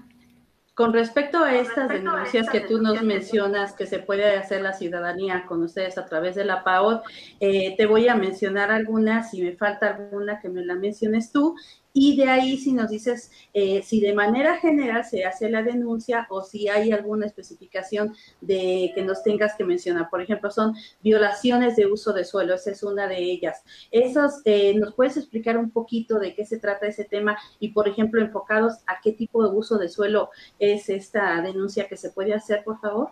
Con 0.78 0.92
respecto 0.92 1.38
a 1.42 1.56
estas 1.56 1.88
denuncias 1.88 2.48
que 2.48 2.60
tú 2.60 2.80
nos 2.80 3.02
mencionas 3.02 3.72
que 3.72 3.84
se 3.84 3.98
puede 3.98 4.36
hacer 4.36 4.62
la 4.62 4.72
ciudadanía 4.72 5.44
con 5.44 5.60
ustedes 5.64 5.98
a 5.98 6.06
través 6.06 6.36
de 6.36 6.44
la 6.44 6.62
PAOD, 6.62 7.00
eh, 7.40 7.74
te 7.76 7.86
voy 7.86 8.06
a 8.06 8.14
mencionar 8.14 8.70
algunas, 8.70 9.32
si 9.32 9.42
me 9.42 9.56
falta 9.56 9.88
alguna 9.88 10.38
que 10.38 10.48
me 10.48 10.64
la 10.64 10.76
menciones 10.76 11.32
tú, 11.32 11.56
y 11.92 12.16
de 12.16 12.28
ahí 12.28 12.58
si 12.58 12.72
nos 12.72 12.90
dices 12.90 13.30
eh, 13.54 13.82
si 13.82 14.00
de 14.00 14.12
manera 14.12 14.58
general 14.58 15.04
se 15.04 15.24
hace 15.24 15.48
la 15.48 15.62
denuncia 15.62 16.26
o 16.30 16.42
si 16.42 16.68
hay 16.68 16.92
alguna 16.92 17.26
especificación 17.26 18.14
de 18.40 18.92
que 18.94 19.02
nos 19.02 19.22
tengas 19.22 19.54
que 19.56 19.64
mencionar. 19.64 20.08
Por 20.10 20.22
ejemplo, 20.22 20.50
son 20.50 20.74
violaciones 21.02 21.76
de 21.76 21.86
uso 21.86 22.12
de 22.12 22.24
suelo, 22.24 22.54
esa 22.54 22.70
es 22.70 22.82
una 22.82 23.08
de 23.08 23.18
ellas. 23.18 23.62
Esos, 23.90 24.42
eh, 24.44 24.74
¿Nos 24.78 24.94
puedes 24.94 25.16
explicar 25.16 25.56
un 25.56 25.70
poquito 25.70 26.18
de 26.18 26.34
qué 26.34 26.44
se 26.44 26.58
trata 26.58 26.86
ese 26.86 27.04
tema 27.04 27.38
y, 27.58 27.70
por 27.70 27.88
ejemplo, 27.88 28.20
enfocados 28.20 28.74
a 28.86 29.00
qué 29.02 29.12
tipo 29.12 29.42
de 29.42 29.56
uso 29.56 29.78
de 29.78 29.88
suelo 29.88 30.30
es 30.58 30.88
esta 30.88 31.40
denuncia 31.42 31.88
que 31.88 31.96
se 31.96 32.10
puede 32.10 32.34
hacer, 32.34 32.62
por 32.64 32.80
favor? 32.80 33.10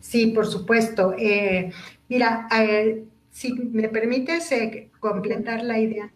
Sí, 0.00 0.28
por 0.28 0.46
supuesto. 0.46 1.14
Eh, 1.18 1.72
mira, 2.08 2.48
si 3.30 3.52
me 3.52 3.88
permites 3.88 4.50
completar 5.00 5.62
la 5.62 5.78
idea 5.78 6.12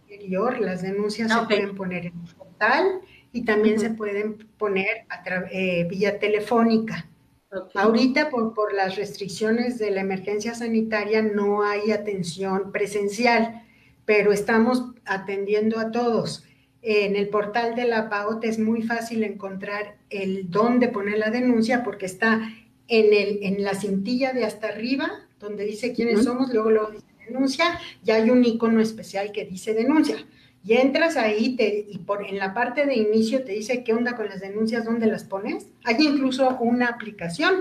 las 0.60 0.82
denuncias 0.82 1.32
se 1.32 1.46
pueden 1.46 1.74
poner 1.74 2.06
en 2.06 2.14
el 2.20 2.34
portal 2.34 3.00
y 3.32 3.44
también 3.44 3.78
se 3.78 3.90
pueden 3.90 4.38
poner 4.58 5.06
a 5.08 5.22
eh, 5.50 5.86
vía 5.88 6.18
telefónica. 6.18 7.08
Ahorita 7.74 8.30
por, 8.30 8.54
por 8.54 8.72
las 8.72 8.96
restricciones 8.96 9.78
de 9.78 9.90
la 9.90 10.00
emergencia 10.00 10.54
sanitaria 10.54 11.22
no 11.22 11.62
hay 11.62 11.90
atención 11.90 12.72
presencial, 12.72 13.62
pero 14.04 14.32
estamos 14.32 14.92
atendiendo 15.04 15.78
a 15.78 15.90
todos. 15.90 16.44
En 16.80 17.14
el 17.14 17.28
portal 17.28 17.76
de 17.76 17.86
la 17.86 18.08
PAOT 18.08 18.44
es 18.44 18.58
muy 18.58 18.82
fácil 18.82 19.22
encontrar 19.22 19.98
el 20.10 20.50
dónde 20.50 20.88
poner 20.88 21.18
la 21.18 21.30
denuncia 21.30 21.84
porque 21.84 22.06
está 22.06 22.40
en, 22.88 23.12
el, 23.12 23.38
en 23.42 23.62
la 23.62 23.74
cintilla 23.74 24.32
de 24.32 24.44
hasta 24.44 24.68
arriba, 24.68 25.10
donde 25.38 25.64
dice 25.64 25.92
quiénes 25.92 26.24
somos, 26.24 26.52
luego 26.52 26.70
lo 26.70 26.90
dice 26.90 27.11
denuncia, 27.26 27.78
ya 28.02 28.16
hay 28.16 28.30
un 28.30 28.44
icono 28.44 28.80
especial 28.80 29.32
que 29.32 29.44
dice 29.44 29.74
denuncia. 29.74 30.16
Y 30.64 30.74
entras 30.74 31.16
ahí 31.16 31.56
te, 31.56 31.86
y 31.88 31.98
por, 31.98 32.24
en 32.24 32.38
la 32.38 32.54
parte 32.54 32.86
de 32.86 32.94
inicio 32.94 33.44
te 33.44 33.52
dice 33.52 33.82
qué 33.82 33.92
onda 33.92 34.14
con 34.14 34.28
las 34.28 34.40
denuncias, 34.40 34.84
dónde 34.84 35.06
las 35.06 35.24
pones. 35.24 35.66
Hay 35.84 35.96
incluso 35.98 36.56
una 36.60 36.86
aplicación. 36.86 37.54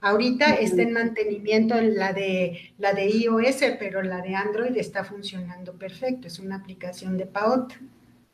Ahorita 0.00 0.54
está 0.54 0.82
en 0.82 0.92
mantenimiento 0.92 1.80
la 1.80 2.12
de, 2.12 2.74
la 2.78 2.92
de 2.92 3.08
iOS, 3.08 3.62
pero 3.78 4.02
la 4.02 4.20
de 4.20 4.34
Android 4.34 4.76
está 4.76 5.04
funcionando 5.04 5.72
perfecto. 5.72 6.26
Es 6.26 6.38
una 6.38 6.56
aplicación 6.56 7.16
de 7.16 7.26
PAOT. 7.26 7.72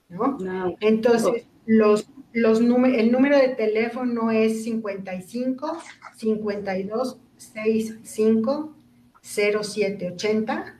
¿no? 0.08 0.36
Entonces, 0.80 1.46
los, 1.64 2.08
los 2.32 2.60
el 2.60 3.12
número 3.12 3.38
de 3.38 3.48
teléfono 3.48 4.30
es 4.30 4.64
55 4.64 5.78
52 6.16 7.18
65 7.36 8.74
0780 9.22 10.78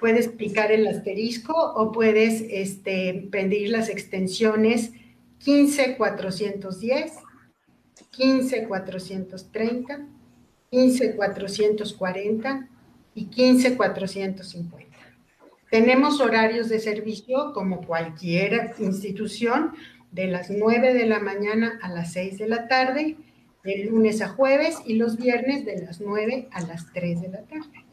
puedes 0.00 0.28
picar 0.28 0.72
el 0.72 0.86
asterisco 0.88 1.54
o 1.54 1.92
puedes 1.92 2.44
este, 2.50 3.28
pedir 3.30 3.70
las 3.70 3.88
extensiones 3.88 4.92
15410, 5.38 7.12
15430, 8.10 10.06
15440 10.70 12.68
y 13.14 13.26
15450. 13.26 14.96
Tenemos 15.70 16.20
horarios 16.20 16.68
de 16.68 16.80
servicio 16.80 17.52
como 17.52 17.86
cualquier 17.86 18.74
institución 18.78 19.72
de 20.10 20.26
las 20.26 20.50
9 20.50 20.92
de 20.94 21.06
la 21.06 21.20
mañana 21.20 21.78
a 21.80 21.88
las 21.88 22.12
6 22.12 22.38
de 22.38 22.48
la 22.48 22.68
tarde, 22.68 23.16
de 23.64 23.84
lunes 23.84 24.20
a 24.22 24.28
jueves 24.28 24.78
y 24.86 24.94
los 24.94 25.16
viernes 25.16 25.64
de 25.64 25.82
las 25.82 26.00
9 26.00 26.48
a 26.50 26.62
las 26.62 26.92
3 26.92 27.22
de 27.22 27.28
la 27.28 27.42
tarde. 27.42 27.84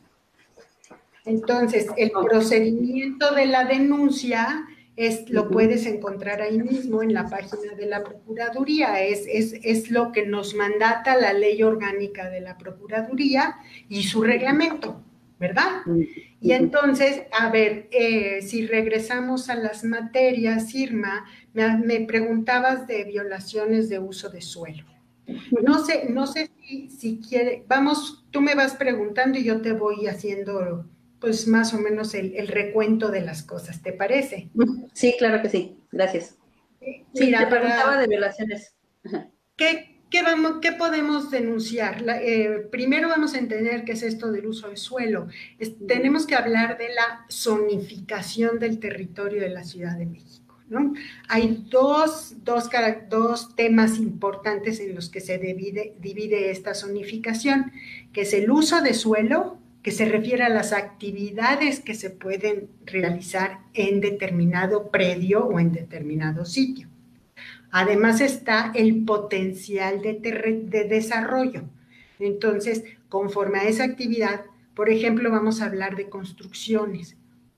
Entonces, 1.26 1.88
el 1.98 2.12
procedimiento 2.12 3.34
de 3.36 3.46
la 3.46 3.66
denuncia 3.66 4.66
es, 4.96 5.30
lo 5.30 5.50
puedes 5.50 5.86
encontrar 5.86 6.42
ahí 6.42 6.60
mismo 6.60 7.04
en 7.04 7.14
la 7.14 7.30
página 7.30 7.74
de 7.78 7.86
la 7.86 8.04
Procuraduría. 8.04 9.02
Es, 9.02 9.26
es, 9.28 9.92
lo 9.92 10.12
que 10.12 10.26
nos 10.26 10.56
mandata 10.56 11.16
la 11.16 11.34
ley 11.34 11.62
orgánica 11.64 12.30
de 12.30 12.42
la 12.42 12.58
Procuraduría 12.58 13.58
y 13.88 14.04
su 14.04 14.24
reglamento, 14.24 15.02
¿verdad? 15.40 15.84
Y 16.42 16.52
entonces, 16.52 17.24
a 17.32 17.50
ver, 17.50 17.88
eh, 17.92 18.42
si 18.42 18.66
regresamos 18.66 19.50
a 19.50 19.56
las 19.56 19.84
materias, 19.84 20.74
Irma, 20.74 21.26
me, 21.54 21.78
me, 21.78 22.02
preguntabas 22.02 22.88
de 22.88 23.04
violaciones 23.04 23.88
de 23.88 24.00
uso 24.00 24.30
de 24.30 24.42
suelo. 24.42 24.84
No 25.64 25.84
sé, 25.84 26.10
no 26.10 26.28
sé 26.28 26.50
si, 26.60 26.90
si 26.90 27.20
quiere, 27.20 27.64
vamos, 27.68 28.26
tú 28.32 28.42
me 28.42 28.56
vas 28.56 28.76
preguntando 28.76 29.38
y 29.38 29.44
yo 29.44 29.62
te 29.62 29.74
voy 29.74 30.08
haciendo 30.08 30.86
pues 31.20 31.48
más 31.48 31.74
o 31.74 31.80
menos 31.80 32.14
el, 32.14 32.48
recuento 32.48 33.10
de 33.10 33.22
las 33.22 33.44
cosas, 33.44 33.82
¿te 33.82 33.92
parece? 33.92 34.50
Sí, 34.94 35.16
claro 35.18 35.42
que 35.42 35.50
sí, 35.50 35.78
gracias. 35.92 36.38
Sí, 36.82 37.26
Mira, 37.26 37.40
te 37.40 37.48
preguntaba 37.48 37.98
de 37.98 38.08
violaciones. 38.08 38.74
¿Qué, 39.58 40.02
qué, 40.10 40.24
vamos, 40.24 40.60
qué 40.62 40.72
podemos 40.72 41.30
denunciar? 41.30 42.04
Eh, 42.22 42.68
primero 42.72 43.10
vamos 43.10 43.34
a 43.34 43.40
entender 43.40 43.84
qué 43.84 43.92
es 43.94 44.04
esto 44.04 44.32
del 44.32 44.48
uso 44.48 44.68
del 44.68 44.78
suelo. 44.78 45.28
tenemos 45.88 46.26
que 46.26 46.36
hablar 46.36 46.78
de 46.78 46.90
la 46.94 47.26
zonificación 47.30 48.60
del 48.60 48.80
territorio 48.80 49.42
de 49.42 49.50
la 49.50 49.64
Ciudad 49.64 49.98
de 49.98 50.06
México. 50.06 50.49
Hay 51.28 51.66
dos, 51.70 52.36
dos, 52.44 52.70
dos 53.10 53.56
temas 53.56 53.98
importantes 53.98 54.80
en 54.80 54.96
los 54.96 55.10
que 55.10 55.20
se 55.20 55.38
divide, 55.38 56.52
esta 56.52 56.74
zonificación, 56.74 57.72
que 58.14 58.22
es 58.22 58.34
el 58.34 58.52
uso 58.52 58.82
de 58.82 58.94
suelo 58.94 59.58
que 59.82 59.92
se 59.92 60.06
refiere 60.06 60.44
a 60.44 60.50
las 60.50 60.74
actividades 60.74 61.80
que 61.80 61.96
se 61.96 62.10
pueden 62.10 62.70
realizar 62.86 63.60
en 63.74 64.02
determinado 64.02 64.92
predio 64.92 65.46
o 65.46 65.60
en 65.60 65.72
determinado 65.72 66.46
sitio. 66.46 66.88
Además 67.72 68.20
está 68.20 68.72
el 68.76 69.06
potencial 69.06 70.02
de 70.02 70.86
desarrollo. 70.90 71.64
Entonces, 72.20 72.84
conforme 73.08 73.60
a 73.60 73.68
esa 73.68 73.86
actividad, 73.86 74.42
por 74.76 74.90
ejemplo, 74.90 75.32
vamos 75.32 75.62
a 75.62 75.66
hablar 75.66 75.96
de 75.96 76.10
construcciones, 76.10 77.18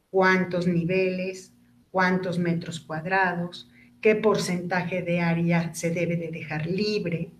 cuántos 0.09 0.67
niveles, 0.67 1.50
cuántos 1.91 2.39
metros 2.39 2.79
cuadrados, 2.79 3.69
qué 4.01 4.15
porcentaje 4.15 5.01
de 5.01 5.21
área 5.21 5.73
se 5.73 5.91
debe 5.91 6.17
de 6.17 6.31
dejar 6.31 6.65
libre, 6.65 7.31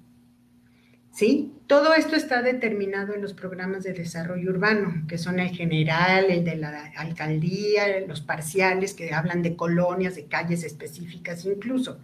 ¿sí? 1.11 1.53
Todo 1.67 1.93
esto 1.93 2.15
está 2.15 2.41
determinado 2.41 3.13
en 3.15 3.21
los 3.21 3.33
programas 3.33 3.83
de 3.83 3.93
desarrollo 3.93 4.49
urbano, 4.51 5.05
que 5.07 5.17
son 5.17 5.39
el 5.39 5.49
general, 5.49 6.25
el 6.29 6.43
de 6.43 6.57
la 6.57 6.91
alcaldía, 6.97 8.01
los 8.07 8.21
parciales, 8.21 8.93
que 8.93 9.13
hablan 9.13 9.41
de 9.41 9.55
colonias, 9.55 10.15
de 10.15 10.25
calles 10.25 10.63
específicas 10.63 11.45
incluso. 11.45 11.99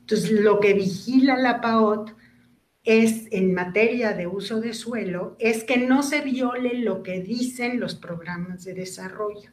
Entonces, 0.00 0.32
lo 0.32 0.58
que 0.58 0.74
vigila 0.74 1.36
la 1.36 1.60
PAOT 1.60 2.12
es, 2.82 3.26
en 3.30 3.54
materia 3.54 4.14
de 4.14 4.26
uso 4.26 4.60
de 4.60 4.72
suelo, 4.72 5.36
es 5.38 5.64
que 5.64 5.76
no 5.76 6.02
se 6.02 6.22
viole 6.22 6.78
lo 6.78 7.02
que 7.02 7.20
dicen 7.20 7.78
los 7.78 7.94
programas 7.94 8.64
de 8.64 8.74
desarrollo. 8.74 9.50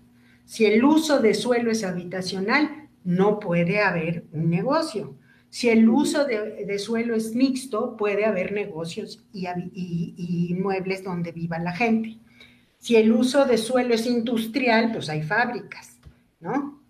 Si 0.47 0.65
el 0.65 0.83
uso 0.83 1.19
de 1.19 1.36
suelo 1.36 1.69
es 1.69 1.83
habitacional, 1.83 2.89
no 3.03 3.39
puede 3.39 3.81
haber 3.81 4.25
un 4.31 4.49
negocio 4.49 5.15
si 5.49 5.69
el 5.69 5.88
uso 5.89 6.25
de, 6.25 6.77
suelo 6.77 7.15
es 7.15 7.33
mixto, 7.33 7.95
puede 7.97 8.25
haber 8.25 8.51
negocios 8.51 9.23
y, 9.33 9.47
y, 9.47 10.47
inmuebles 10.49 11.03
donde 11.03 11.31
viva 11.31 11.57
la 11.57 11.71
gente. 11.71 12.17
Si 12.77 12.95
el 12.95 13.12
uso 13.12 13.45
de 13.45 13.57
suelo 13.57 13.93
es 13.93 14.05
industrial, 14.05 14.91
pues 14.91 15.10
hay 15.10 15.23
fábricas, 15.23 15.97
¿no? 16.39 16.83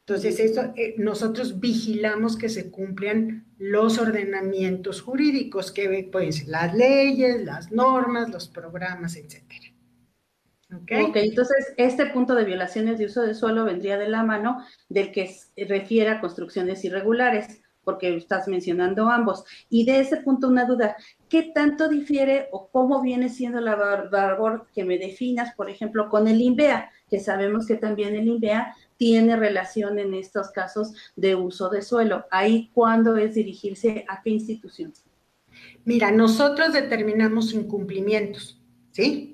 Entonces, 0.00 0.40
eso, 0.40 0.72
eh, 0.76 0.94
nosotros 0.98 1.60
vigilamos 1.60 2.36
que 2.36 2.48
se 2.48 2.70
cumplan 2.70 3.46
los 3.58 3.98
ordenamientos 3.98 5.00
jurídicos, 5.00 5.72
que 5.72 6.08
pues 6.10 6.46
las 6.46 6.74
leyes, 6.74 7.44
las 7.44 7.72
normas, 7.72 8.30
los 8.30 8.48
programas, 8.48 9.16
etcétera. 9.16 9.71
¿Okay? 10.74 11.02
ok, 11.02 11.16
entonces 11.16 11.74
este 11.76 12.06
punto 12.06 12.34
de 12.34 12.44
violaciones 12.44 12.98
de 12.98 13.06
uso 13.06 13.22
de 13.22 13.34
suelo 13.34 13.64
vendría 13.64 13.98
de 13.98 14.08
la 14.08 14.22
mano 14.22 14.64
del 14.88 15.12
que 15.12 15.34
refiere 15.56 16.10
a 16.10 16.20
construcciones 16.20 16.84
irregulares 16.84 17.62
porque 17.84 18.16
estás 18.16 18.48
mencionando 18.48 19.08
ambos. 19.08 19.44
Y 19.68 19.84
de 19.84 20.00
ese 20.00 20.18
punto 20.18 20.48
una 20.48 20.64
duda, 20.64 20.96
¿qué 21.28 21.50
tanto 21.54 21.88
difiere 21.88 22.48
o 22.52 22.68
cómo 22.68 23.02
viene 23.02 23.28
siendo 23.28 23.60
la 23.60 23.76
labor 24.10 24.66
que 24.74 24.84
me 24.84 24.98
definas, 24.98 25.54
por 25.54 25.68
ejemplo, 25.68 26.08
con 26.08 26.28
el 26.28 26.40
INVEA, 26.40 26.90
que 27.08 27.20
sabemos 27.20 27.66
que 27.66 27.76
también 27.76 28.14
el 28.14 28.28
INVEA 28.28 28.74
tiene 28.96 29.36
relación 29.36 29.98
en 29.98 30.14
estos 30.14 30.50
casos 30.50 30.94
de 31.16 31.34
uso 31.34 31.68
de 31.70 31.82
suelo? 31.82 32.26
Ahí, 32.30 32.70
¿cuándo 32.72 33.16
es 33.16 33.34
dirigirse 33.34 34.04
a 34.08 34.22
qué 34.22 34.30
institución? 34.30 34.92
Mira, 35.84 36.10
nosotros 36.10 36.72
determinamos 36.72 37.52
incumplimientos, 37.52 38.60
¿sí? 38.92 39.31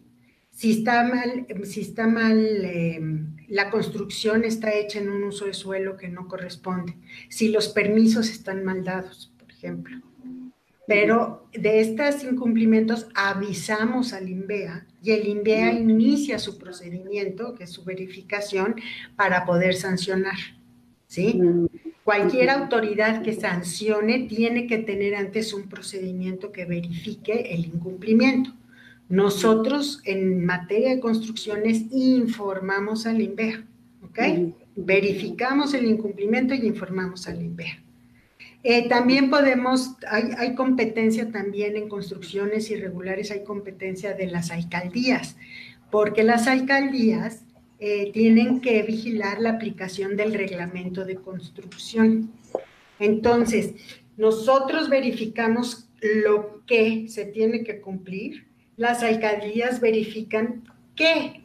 Si 0.58 0.72
está 0.72 1.04
mal, 1.04 1.46
si 1.62 1.82
está 1.82 2.08
mal 2.08 2.64
em, 2.64 3.36
la 3.46 3.70
construcción 3.70 4.42
está 4.42 4.74
hecha 4.74 4.98
en 4.98 5.08
un 5.08 5.22
uso 5.22 5.44
de 5.44 5.54
suelo 5.54 5.96
que 5.96 6.08
no 6.08 6.26
corresponde, 6.26 6.96
si 7.28 7.50
los 7.50 7.68
permisos 7.68 8.28
están 8.28 8.64
mal 8.64 8.82
dados, 8.82 9.32
por 9.38 9.48
ejemplo. 9.52 10.02
Pero 10.84 11.46
de 11.52 11.78
estos 11.78 12.24
incumplimientos 12.24 13.06
avisamos 13.14 14.12
al 14.12 14.28
INVEA 14.28 14.84
y 15.00 15.12
el 15.12 15.28
INVEA 15.28 15.74
inicia 15.74 16.40
su 16.40 16.58
procedimiento, 16.58 17.54
que 17.54 17.62
es 17.62 17.70
su 17.70 17.84
verificación, 17.84 18.74
para 19.14 19.46
poder 19.46 19.76
sancionar. 19.76 20.38
¿sí? 21.06 21.40
Cualquier 22.02 22.50
autoridad 22.50 23.22
que 23.22 23.34
sancione 23.34 24.26
tiene 24.26 24.66
que 24.66 24.78
tener 24.78 25.14
antes 25.14 25.54
un 25.54 25.68
procedimiento 25.68 26.50
que 26.50 26.64
verifique 26.64 27.54
el 27.54 27.66
incumplimiento. 27.66 28.57
Nosotros 29.08 30.02
en 30.04 30.44
materia 30.44 30.90
de 30.90 31.00
construcciones 31.00 31.84
informamos 31.90 33.06
al 33.06 33.22
INVEA, 33.22 33.64
¿ok? 34.02 34.18
Verificamos 34.76 35.72
el 35.72 35.86
incumplimiento 35.86 36.54
y 36.54 36.66
informamos 36.66 37.26
al 37.26 37.40
INVEA. 37.40 37.82
Eh, 38.64 38.88
también 38.88 39.30
podemos, 39.30 39.94
hay, 40.10 40.54
competencia 40.54 41.30
también 41.30 41.76
en 41.76 41.88
construcciones 41.88 42.70
irregulares, 42.70 43.30
hay 43.30 43.44
competencia 43.44 44.12
de 44.14 44.26
las 44.26 44.50
alcaldías, 44.50 45.36
porque 45.90 46.22
las 46.22 46.48
alcaldías 46.48 47.44
eh, 47.78 48.10
tienen 48.12 48.60
que 48.60 48.82
vigilar 48.82 49.40
la 49.40 49.50
aplicación 49.50 50.16
del 50.16 50.34
reglamento 50.34 51.04
de 51.06 51.14
construcción. 51.14 52.30
Entonces, 52.98 53.74
nosotros 54.18 54.90
verificamos 54.90 55.88
lo 56.02 56.62
que 56.66 57.08
se 57.08 57.24
tiene 57.24 57.62
que 57.62 57.80
cumplir 57.80 58.47
las 58.78 59.02
alcaldías 59.02 59.80
verifican 59.80 60.64
qué, 60.94 61.44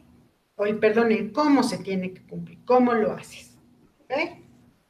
o 0.56 0.64
perdón, 0.80 1.30
cómo 1.34 1.62
se 1.62 1.78
tiene 1.78 2.14
que 2.14 2.22
cumplir, 2.26 2.64
cómo 2.64 2.94
lo 2.94 3.12
haces. 3.12 3.58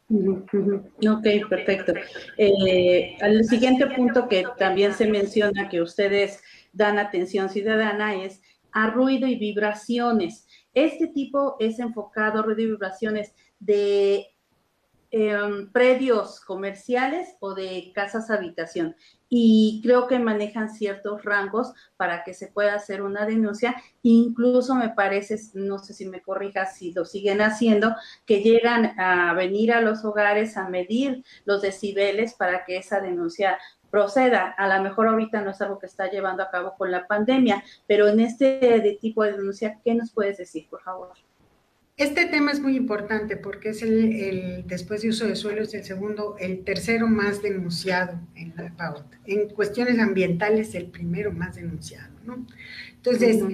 Ok, 0.08 1.26
perfecto. 1.48 1.94
Eh, 2.36 3.16
al 3.20 3.44
siguiente 3.44 3.86
punto 3.86 4.28
que 4.28 4.44
también 4.58 4.92
se 4.92 5.06
menciona 5.08 5.68
que 5.68 5.80
ustedes 5.80 6.42
dan 6.72 6.98
atención 6.98 7.48
ciudadana 7.48 8.22
es 8.22 8.42
a 8.72 8.90
ruido 8.90 9.26
y 9.26 9.36
vibraciones. 9.36 10.46
Este 10.74 11.06
tipo 11.08 11.56
es 11.58 11.78
enfocado, 11.78 12.42
ruido 12.42 12.60
y 12.60 12.66
vibraciones 12.66 13.32
de 13.58 14.26
Em, 15.16 15.70
predios 15.70 16.40
comerciales 16.40 17.36
o 17.38 17.54
de 17.54 17.92
casas 17.94 18.32
habitación. 18.32 18.96
Y 19.28 19.80
creo 19.82 20.06
que 20.06 20.18
manejan 20.18 20.70
ciertos 20.70 21.24
rangos 21.24 21.72
para 21.96 22.22
que 22.24 22.34
se 22.34 22.48
pueda 22.48 22.74
hacer 22.74 23.02
una 23.02 23.26
denuncia. 23.26 23.74
Incluso 24.02 24.74
me 24.74 24.90
parece, 24.90 25.38
no 25.54 25.78
sé 25.78 25.94
si 25.94 26.06
me 26.06 26.22
corrijas, 26.22 26.76
si 26.76 26.92
lo 26.92 27.04
siguen 27.04 27.40
haciendo, 27.40 27.94
que 28.26 28.42
llegan 28.42 28.98
a 28.98 29.32
venir 29.34 29.72
a 29.72 29.80
los 29.80 30.04
hogares 30.04 30.56
a 30.56 30.68
medir 30.68 31.24
los 31.44 31.62
decibeles 31.62 32.34
para 32.34 32.64
que 32.64 32.76
esa 32.76 33.00
denuncia 33.00 33.58
proceda. 33.90 34.54
A 34.58 34.66
lo 34.76 34.82
mejor 34.82 35.08
ahorita 35.08 35.40
no 35.40 35.50
es 35.50 35.60
algo 35.60 35.78
que 35.78 35.86
está 35.86 36.10
llevando 36.10 36.42
a 36.42 36.50
cabo 36.50 36.74
con 36.76 36.90
la 36.90 37.06
pandemia, 37.06 37.62
pero 37.86 38.08
en 38.08 38.20
este 38.20 38.98
tipo 39.00 39.22
de 39.22 39.32
denuncia, 39.32 39.80
¿qué 39.84 39.94
nos 39.94 40.12
puedes 40.12 40.36
decir, 40.38 40.68
por 40.68 40.82
favor? 40.82 41.12
Este 41.96 42.26
tema 42.26 42.50
es 42.50 42.60
muy 42.60 42.74
importante 42.76 43.36
porque 43.36 43.68
es 43.68 43.80
el, 43.82 44.64
después 44.66 45.02
de 45.02 45.10
uso 45.10 45.28
de 45.28 45.36
suelo, 45.36 45.62
es 45.62 45.74
el 45.74 45.84
segundo, 45.84 46.34
el 46.40 46.64
tercero 46.64 47.06
más 47.06 47.40
denunciado 47.40 48.18
en 48.34 48.52
la 48.56 48.74
PAUT. 48.76 49.04
En 49.26 49.48
cuestiones 49.50 50.00
ambientales, 50.00 50.74
el 50.74 50.86
primero 50.86 51.30
más 51.30 51.54
denunciado, 51.54 52.12
¿no? 52.26 52.44
Entonces, 52.96 53.44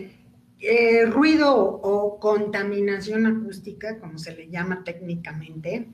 eh, 0.58 1.04
ruido 1.04 1.54
o 1.54 2.18
contaminación 2.18 3.26
acústica, 3.26 3.98
como 3.98 4.16
se 4.16 4.34
le 4.34 4.48
llama 4.48 4.84
técnicamente, 4.84 5.88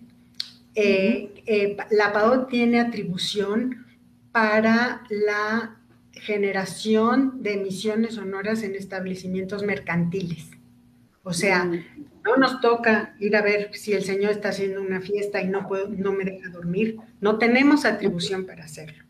eh, 0.76 1.42
eh, 1.46 1.76
la 1.90 2.12
PAOT 2.12 2.48
tiene 2.48 2.78
atribución 2.78 3.86
para 4.30 5.02
la 5.10 5.80
generación 6.12 7.42
de 7.42 7.54
emisiones 7.54 8.14
sonoras 8.14 8.62
en 8.62 8.76
establecimientos 8.76 9.64
mercantiles. 9.64 10.50
O 11.28 11.32
sea, 11.32 11.64
no 11.64 12.36
nos 12.36 12.60
toca 12.60 13.16
ir 13.18 13.34
a 13.34 13.42
ver 13.42 13.70
si 13.74 13.92
el 13.94 14.04
Señor 14.04 14.30
está 14.30 14.50
haciendo 14.50 14.80
una 14.80 15.00
fiesta 15.00 15.42
y 15.42 15.48
no, 15.48 15.66
puedo, 15.66 15.88
no 15.88 16.12
me 16.12 16.24
deja 16.24 16.50
dormir. 16.50 16.98
No 17.20 17.36
tenemos 17.36 17.84
atribución 17.84 18.46
para 18.46 18.62
hacerlo. 18.62 19.02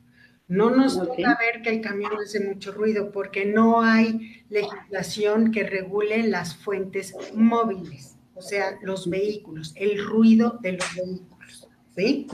No 0.48 0.70
nos 0.70 0.98
toca 0.98 1.36
ver 1.38 1.60
que 1.60 1.68
el 1.68 1.82
camión 1.82 2.12
hace 2.18 2.40
mucho 2.40 2.72
ruido 2.72 3.12
porque 3.12 3.44
no 3.44 3.82
hay 3.82 4.44
legislación 4.48 5.52
que 5.52 5.64
regule 5.64 6.26
las 6.26 6.56
fuentes 6.56 7.14
móviles, 7.34 8.16
o 8.34 8.40
sea, 8.40 8.78
los 8.80 9.10
vehículos, 9.10 9.74
el 9.76 10.02
ruido 10.02 10.58
de 10.62 10.72
los 10.72 10.94
vehículos. 10.94 11.68
¿Sí? 11.94 12.26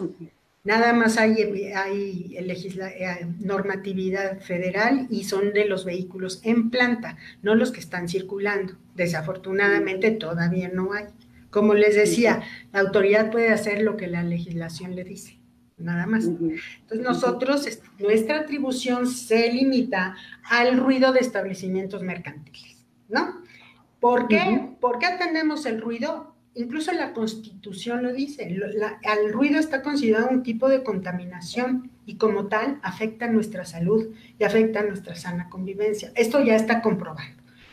Nada 0.64 0.92
más 0.92 1.18
hay, 1.18 1.42
hay 1.74 2.36
eh, 2.38 3.26
normatividad 3.40 4.40
federal 4.40 5.08
y 5.10 5.24
son 5.24 5.52
de 5.52 5.64
los 5.64 5.84
vehículos 5.84 6.40
en 6.44 6.70
planta, 6.70 7.18
no 7.42 7.56
los 7.56 7.72
que 7.72 7.80
están 7.80 8.08
circulando. 8.08 8.74
Desafortunadamente 8.94 10.12
todavía 10.12 10.68
no 10.68 10.92
hay. 10.92 11.06
Como 11.50 11.74
les 11.74 11.96
decía, 11.96 12.42
la 12.72 12.80
autoridad 12.80 13.30
puede 13.32 13.50
hacer 13.50 13.82
lo 13.82 13.96
que 13.96 14.06
la 14.06 14.22
legislación 14.22 14.94
le 14.94 15.02
dice, 15.02 15.36
nada 15.78 16.06
más. 16.06 16.26
Entonces 16.26 17.00
nosotros, 17.00 17.68
nuestra 17.98 18.38
atribución 18.38 19.08
se 19.08 19.52
limita 19.52 20.16
al 20.44 20.78
ruido 20.78 21.12
de 21.12 21.20
establecimientos 21.20 22.02
mercantiles, 22.02 22.86
¿no? 23.08 23.42
¿Por 23.98 24.28
qué? 24.28 24.70
¿Por 24.80 24.98
qué 24.98 25.06
atendemos 25.06 25.66
el 25.66 25.80
ruido? 25.80 26.31
Incluso 26.54 26.92
la 26.92 27.12
constitución 27.12 28.02
lo 28.02 28.12
dice, 28.12 28.44
el 28.44 29.32
ruido 29.32 29.58
está 29.58 29.82
considerado 29.82 30.28
un 30.30 30.42
tipo 30.42 30.68
de 30.68 30.82
contaminación 30.82 31.90
y 32.06 32.16
como 32.16 32.48
tal 32.48 32.78
afecta 32.82 33.28
nuestra 33.28 33.64
salud 33.64 34.14
y 34.38 34.44
afecta 34.44 34.82
nuestra 34.82 35.14
sana 35.14 35.48
convivencia. 35.48 36.12
Esto 36.14 36.42
ya 36.42 36.56
está 36.56 36.82
comprobado. 36.82 37.28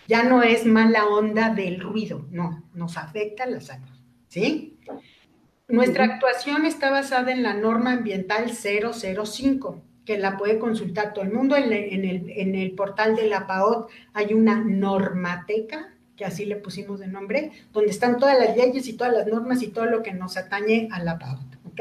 Ya 0.07 0.23
no 0.23 0.41
es 0.41 0.65
mala 0.65 1.05
onda 1.05 1.53
del 1.53 1.79
ruido, 1.79 2.25
no, 2.31 2.63
nos 2.73 2.97
afecta 2.97 3.45
la 3.45 3.61
salud, 3.61 3.95
¿sí? 4.27 4.77
Nuestra 5.67 6.05
actuación 6.05 6.65
está 6.65 6.89
basada 6.89 7.31
en 7.31 7.43
la 7.43 7.53
norma 7.53 7.91
ambiental 7.91 8.49
005, 8.49 9.83
que 10.03 10.17
la 10.17 10.35
puede 10.35 10.57
consultar 10.57 11.13
todo 11.13 11.25
el 11.25 11.31
mundo. 11.31 11.55
En 11.55 11.71
el, 11.71 12.31
en 12.31 12.55
el 12.55 12.71
portal 12.71 13.15
de 13.15 13.27
la 13.27 13.45
PAOT 13.45 13.91
hay 14.13 14.33
una 14.33 14.55
normateca 14.55 15.93
que 16.19 16.25
así 16.25 16.43
le 16.43 16.57
pusimos 16.57 16.99
de 16.99 17.07
nombre, 17.07 17.51
donde 17.71 17.91
están 17.91 18.17
todas 18.17 18.37
las 18.37 18.57
leyes 18.57 18.85
y 18.89 18.93
todas 18.97 19.13
las 19.13 19.25
normas 19.25 19.63
y 19.63 19.69
todo 19.69 19.85
lo 19.85 20.03
que 20.03 20.13
nos 20.13 20.35
atañe 20.35 20.89
a 20.91 21.01
la 21.01 21.17
pauta, 21.17 21.57
¿ok? 21.65 21.79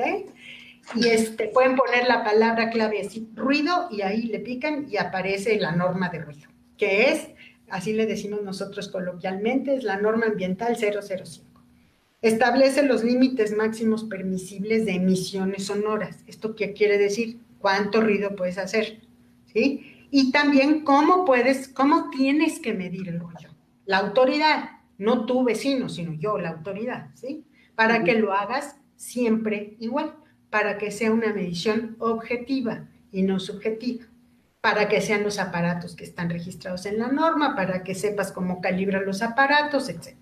Y 0.95 1.09
este, 1.09 1.49
pueden 1.49 1.75
poner 1.75 2.07
la 2.07 2.23
palabra 2.23 2.71
clave 2.71 3.01
así, 3.01 3.29
ruido, 3.35 3.89
y 3.91 4.03
ahí 4.03 4.23
le 4.23 4.39
pican 4.39 4.87
y 4.89 4.97
aparece 4.97 5.59
la 5.59 5.73
norma 5.73 6.09
de 6.09 6.21
ruido, 6.21 6.49
que 6.77 7.11
es, 7.11 7.31
así 7.69 7.93
le 7.93 8.07
decimos 8.07 8.43
nosotros 8.43 8.87
coloquialmente, 8.87 9.75
es 9.75 9.83
la 9.83 10.01
norma 10.01 10.27
ambiental 10.27 10.77
005. 10.77 11.45
Establece 12.23 12.85
los 12.85 13.03
límites 13.03 13.57
máximos 13.57 14.05
permisibles 14.05 14.87
de 14.87 14.93
emisiones 14.93 15.67
sonoras. 15.67 16.23
¿Esto 16.29 16.55
qué 16.55 16.75
quiere 16.75 16.97
decir? 16.97 17.39
¿Cuánto 17.59 18.01
ruido 18.01 18.37
puedes 18.37 18.59
hacer? 18.59 19.01
¿Sí? 19.53 20.07
Y 20.13 20.31
también 20.31 20.85
cómo 20.85 21.25
puedes, 21.25 21.67
cómo 21.67 22.09
tienes 22.11 22.61
que 22.61 22.73
medir 22.73 23.09
el 23.09 23.19
ruido 23.19 23.48
la 23.89 23.99
autoridad, 24.01 24.73
no 24.99 25.25
tu 25.25 25.45
vecino, 25.45 25.89
sino 25.89 26.13
yo, 26.13 26.37
la 26.37 26.51
autoridad, 26.51 27.09
¿sí? 27.15 27.47
Para 27.75 28.05
que 28.05 28.19
lo 28.19 28.35
hagas 28.35 28.77
siempre 28.97 29.79
igual, 29.81 30.15
para 30.51 30.77
que 30.77 30.91
sea 30.91 31.11
una 31.11 31.33
medición 31.33 31.97
objetiva 31.99 32.87
y 33.11 33.23
no 33.23 33.41
subjetiva, 33.41 34.05
para 34.61 34.91
que 34.91 35.01
sean 35.01 35.23
los 35.23 35.39
aparatos 35.39 35.97
que 35.97 36.05
están 36.05 36.29
registrados 36.29 36.85
en 36.85 36.99
la 36.99 37.09
norma, 37.09 37.57
para 37.57 37.83
que 37.83 37.95
sepas 37.95 38.31
cómo 38.31 38.61
calibrar 38.61 39.05
los 39.05 39.23
aparatos, 39.23 39.89
etc. 39.89 40.19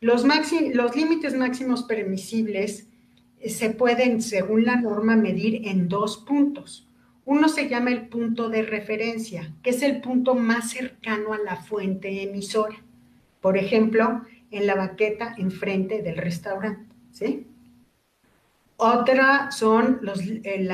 Los, 0.00 0.26
los 0.74 0.94
límites 0.94 1.34
máximos 1.34 1.84
permisibles 1.84 2.86
eh, 3.40 3.48
se 3.48 3.70
pueden, 3.70 4.20
según 4.20 4.66
la 4.66 4.76
norma, 4.76 5.16
medir 5.16 5.66
en 5.66 5.88
dos 5.88 6.18
puntos. 6.18 6.86
Uno 7.28 7.50
se 7.50 7.68
llama 7.68 7.90
el 7.90 8.08
punto 8.08 8.48
de 8.48 8.62
referencia, 8.62 9.52
que 9.62 9.68
es 9.68 9.82
el 9.82 10.00
punto 10.00 10.34
más 10.34 10.70
cercano 10.70 11.34
a 11.34 11.38
la 11.38 11.56
fuente 11.56 12.22
emisora. 12.22 12.82
Por 13.42 13.58
ejemplo, 13.58 14.22
en 14.50 14.66
la 14.66 14.74
baqueta 14.74 15.34
enfrente 15.36 16.00
del 16.00 16.16
restaurante. 16.16 16.90
¿sí? 17.12 17.46
Otra 18.78 19.50
son 19.50 19.98
los, 20.00 20.22
eh, 20.22 20.66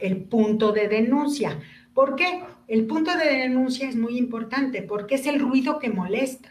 el 0.00 0.16
punto 0.24 0.72
de 0.72 0.88
denuncia. 0.88 1.60
¿Por 1.94 2.16
qué? 2.16 2.42
El 2.66 2.88
punto 2.88 3.16
de 3.16 3.26
denuncia 3.26 3.88
es 3.88 3.94
muy 3.94 4.18
importante 4.18 4.82
porque 4.82 5.14
es 5.14 5.28
el 5.28 5.38
ruido 5.38 5.78
que 5.78 5.90
molesta. 5.90 6.48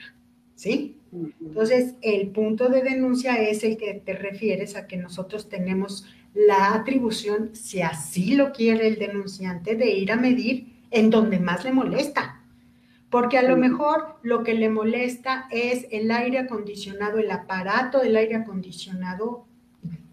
¿Sí? 0.56 0.95
Entonces, 1.41 1.95
el 2.02 2.30
punto 2.30 2.69
de 2.69 2.82
denuncia 2.82 3.36
es 3.41 3.65
el 3.65 3.76
que 3.76 3.93
te 3.95 4.13
refieres 4.13 4.78
a 4.78 4.88
que 4.88 4.95
nosotros 4.95 5.50
tenemos 5.50 6.06
la 6.34 6.74
atribución, 6.74 7.52
si 7.54 7.82
así 7.82 8.36
lo 8.36 8.52
quiere 8.52 8.88
el 8.88 9.00
denunciante, 9.00 9.76
de 9.76 9.89
ir 9.91 10.12
a 10.12 10.15
medir 10.15 10.74
en 10.91 11.10
donde 11.10 11.39
más 11.39 11.63
le 11.63 11.72
molesta. 11.72 12.41
Porque 13.10 13.38
a 13.38 13.44
lo 13.44 13.58
mejor 13.58 14.15
lo 14.22 14.44
que 14.44 14.54
le 14.54 14.70
molesta 14.70 15.48
es 15.52 15.86
el 15.91 16.12
aire 16.12 16.39
acondicionado, 16.39 17.17
el 17.17 17.30
aparato 17.30 18.00
del 18.00 18.15
aire 18.15 18.36
acondicionado 18.36 19.46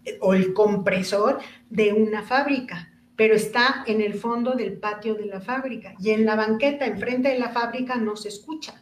eh, 0.03 0.17
o 0.19 0.33
el 0.33 0.53
compresor 0.53 1.39
de 1.69 1.93
una 1.93 2.23
fábrica, 2.23 2.91
pero 3.15 3.35
está 3.35 3.83
en 3.87 4.01
el 4.01 4.15
fondo 4.15 4.55
del 4.55 4.73
patio 4.73 5.15
de 5.15 5.25
la 5.25 5.39
fábrica 5.39 5.95
y 5.99 6.09
en 6.11 6.25
la 6.25 6.35
banqueta 6.35 6.85
enfrente 6.85 7.29
de 7.29 7.39
la 7.39 7.49
fábrica 7.49 7.95
no 7.95 8.17
se 8.17 8.29
escucha. 8.29 8.81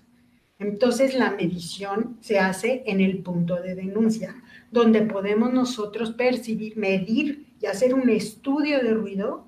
Entonces 0.60 1.13
la 1.13 1.32
medición 1.32 2.17
se 2.21 2.39
hace 2.39 2.84
en 2.88 3.02
el 3.02 3.19
punto 3.19 3.62
de 3.62 3.76
denuncia, 3.76 4.36
donde 4.71 5.01
podemos 5.01 5.53
nosotros 5.53 6.12
percibir, 6.12 6.77
medir 6.77 7.47
y 7.62 7.65
hacer 7.65 7.93
un 7.93 8.10
estudio 8.10 8.84
de 8.84 8.93
ruido 8.93 9.47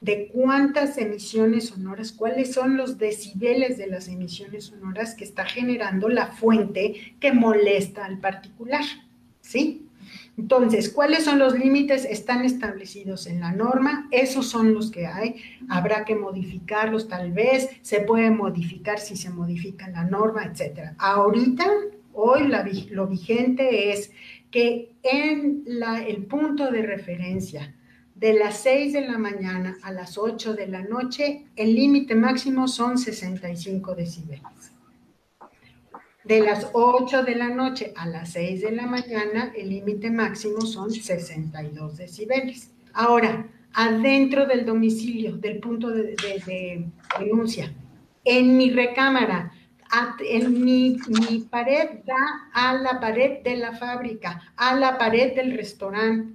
de 0.00 0.28
cuántas 0.28 0.98
emisiones 0.98 1.68
sonoras, 1.68 2.12
cuáles 2.12 2.52
son 2.52 2.76
los 2.76 2.98
decibeles 2.98 3.78
de 3.78 3.86
las 3.86 4.08
emisiones 4.08 4.64
sonoras 4.64 5.14
que 5.14 5.24
está 5.24 5.46
generando 5.46 6.10
la 6.10 6.26
fuente 6.26 7.16
que 7.20 7.32
molesta 7.32 8.04
al 8.04 8.18
particular, 8.18 8.84
¿sí? 9.40 9.88
Entonces, 10.36 10.90
¿cuáles 10.90 11.24
son 11.24 11.38
los 11.38 11.58
límites? 11.58 12.04
Están 12.04 12.44
establecidos 12.44 13.26
en 13.26 13.40
la 13.40 13.52
norma, 13.52 14.08
esos 14.10 14.46
son 14.46 14.74
los 14.74 14.90
que 14.90 15.06
hay, 15.06 15.36
habrá 15.68 16.04
que 16.04 16.16
modificarlos 16.16 17.08
tal 17.08 17.32
vez, 17.32 17.70
se 17.82 18.00
puede 18.00 18.30
modificar 18.30 18.98
si 18.98 19.16
se 19.16 19.30
modifica 19.30 19.88
la 19.88 20.04
norma, 20.04 20.44
etcétera. 20.44 20.96
Ahorita, 20.98 21.64
hoy 22.12 22.52
lo 22.90 23.06
vigente 23.06 23.92
es 23.92 24.10
que 24.54 24.94
en 25.02 25.64
la, 25.66 26.04
el 26.06 26.26
punto 26.26 26.70
de 26.70 26.82
referencia 26.82 27.74
de 28.14 28.34
las 28.34 28.58
6 28.58 28.92
de 28.92 29.00
la 29.00 29.18
mañana 29.18 29.76
a 29.82 29.90
las 29.90 30.16
8 30.16 30.54
de 30.54 30.68
la 30.68 30.82
noche, 30.82 31.46
el 31.56 31.74
límite 31.74 32.14
máximo 32.14 32.68
son 32.68 32.96
65 32.96 33.96
decibeles 33.96 34.74
de 36.24 36.40
las 36.40 36.68
8 36.72 37.22
de 37.22 37.34
la 37.34 37.48
noche 37.48 37.92
a 37.96 38.06
las 38.06 38.32
6 38.32 38.62
de 38.62 38.72
la 38.72 38.86
mañana, 38.86 39.52
el 39.56 39.68
límite 39.70 40.10
máximo 40.10 40.62
son 40.62 40.90
62 40.90 41.98
decibeles. 41.98 42.70
Ahora, 42.94 43.46
adentro 43.74 44.46
del 44.46 44.64
domicilio, 44.64 45.36
del 45.36 45.58
punto 45.58 45.90
de, 45.90 46.16
denuncia, 47.18 47.74
en 48.24 48.56
mi 48.56 48.70
recámara, 48.70 49.52
en 50.20 50.64
mi, 50.64 50.96
pared 51.50 52.00
da 52.04 52.50
a 52.52 52.74
la 52.74 53.00
pared 53.00 53.42
de 53.42 53.56
la 53.56 53.72
fábrica, 53.72 54.52
a 54.56 54.74
la 54.74 54.98
pared 54.98 55.34
del 55.34 55.56
restaurante. 55.56 56.34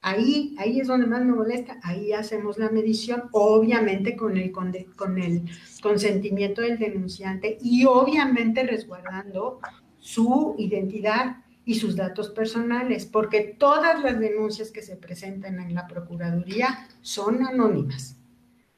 Ahí, 0.00 0.56
ahí 0.58 0.80
es 0.80 0.88
donde 0.88 1.06
más 1.06 1.24
me 1.24 1.32
molesta, 1.32 1.78
ahí 1.82 2.12
hacemos 2.12 2.58
la 2.58 2.70
medición, 2.70 3.28
obviamente 3.30 4.16
con 4.16 4.36
el, 4.36 4.50
con 4.50 5.18
el 5.18 5.42
consentimiento 5.80 6.60
del 6.60 6.78
denunciante 6.78 7.56
y 7.62 7.84
obviamente 7.84 8.64
resguardando 8.64 9.60
su 10.00 10.56
identidad 10.58 11.36
y 11.64 11.76
sus 11.76 11.94
datos 11.94 12.30
personales, 12.30 13.06
porque 13.06 13.56
todas 13.56 14.02
las 14.02 14.18
denuncias 14.18 14.72
que 14.72 14.82
se 14.82 14.96
presentan 14.96 15.60
en 15.60 15.74
la 15.74 15.86
Procuraduría 15.86 16.88
son 17.00 17.46
anónimas. 17.46 18.16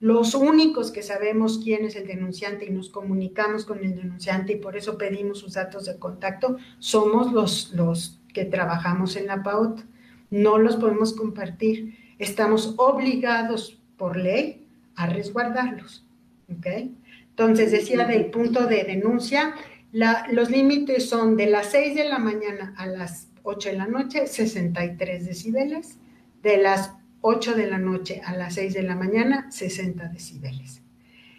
Los 0.04 0.34
únicos 0.34 0.90
que 0.90 1.02
sabemos 1.02 1.58
quién 1.64 1.86
es 1.86 1.96
el 1.96 2.06
denunciante 2.06 2.66
y 2.66 2.70
nos 2.70 2.90
comunicamos 2.90 3.64
con 3.64 3.82
el 3.82 3.96
denunciante 3.96 4.52
y 4.52 4.56
por 4.56 4.76
eso 4.76 4.98
pedimos 4.98 5.38
sus 5.38 5.54
datos 5.54 5.86
de 5.86 5.98
contacto 5.98 6.58
somos 6.78 7.32
los, 7.32 7.72
los 7.72 8.20
que 8.34 8.44
trabajamos 8.44 9.16
en 9.16 9.28
la 9.28 9.42
PAUT. 9.42 9.80
No 10.28 10.58
los 10.58 10.76
podemos 10.76 11.14
compartir. 11.14 11.96
Estamos 12.18 12.74
obligados 12.76 13.80
por 13.96 14.18
ley 14.18 14.66
a 14.94 15.06
resguardarlos. 15.06 16.04
Entonces, 16.48 17.72
decía 17.72 18.04
del 18.04 18.26
punto 18.26 18.66
de 18.66 18.84
denuncia, 18.84 19.54
los 19.90 20.50
límites 20.50 21.08
son 21.08 21.34
de 21.34 21.46
las 21.46 21.70
6 21.70 21.94
de 21.94 22.10
la 22.10 22.18
mañana 22.18 22.74
a 22.76 22.84
las 22.84 23.28
8 23.42 23.70
de 23.70 23.76
la 23.78 23.86
noche, 23.86 24.26
63 24.26 25.24
decibeles, 25.24 25.96
de 26.42 26.58
las 26.58 26.92
8 27.26 27.54
de 27.54 27.66
la 27.66 27.78
noche 27.78 28.20
a 28.22 28.36
las 28.36 28.54
6 28.54 28.74
de 28.74 28.82
la 28.82 28.96
mañana, 28.96 29.50
60 29.50 30.08
decibeles. 30.08 30.82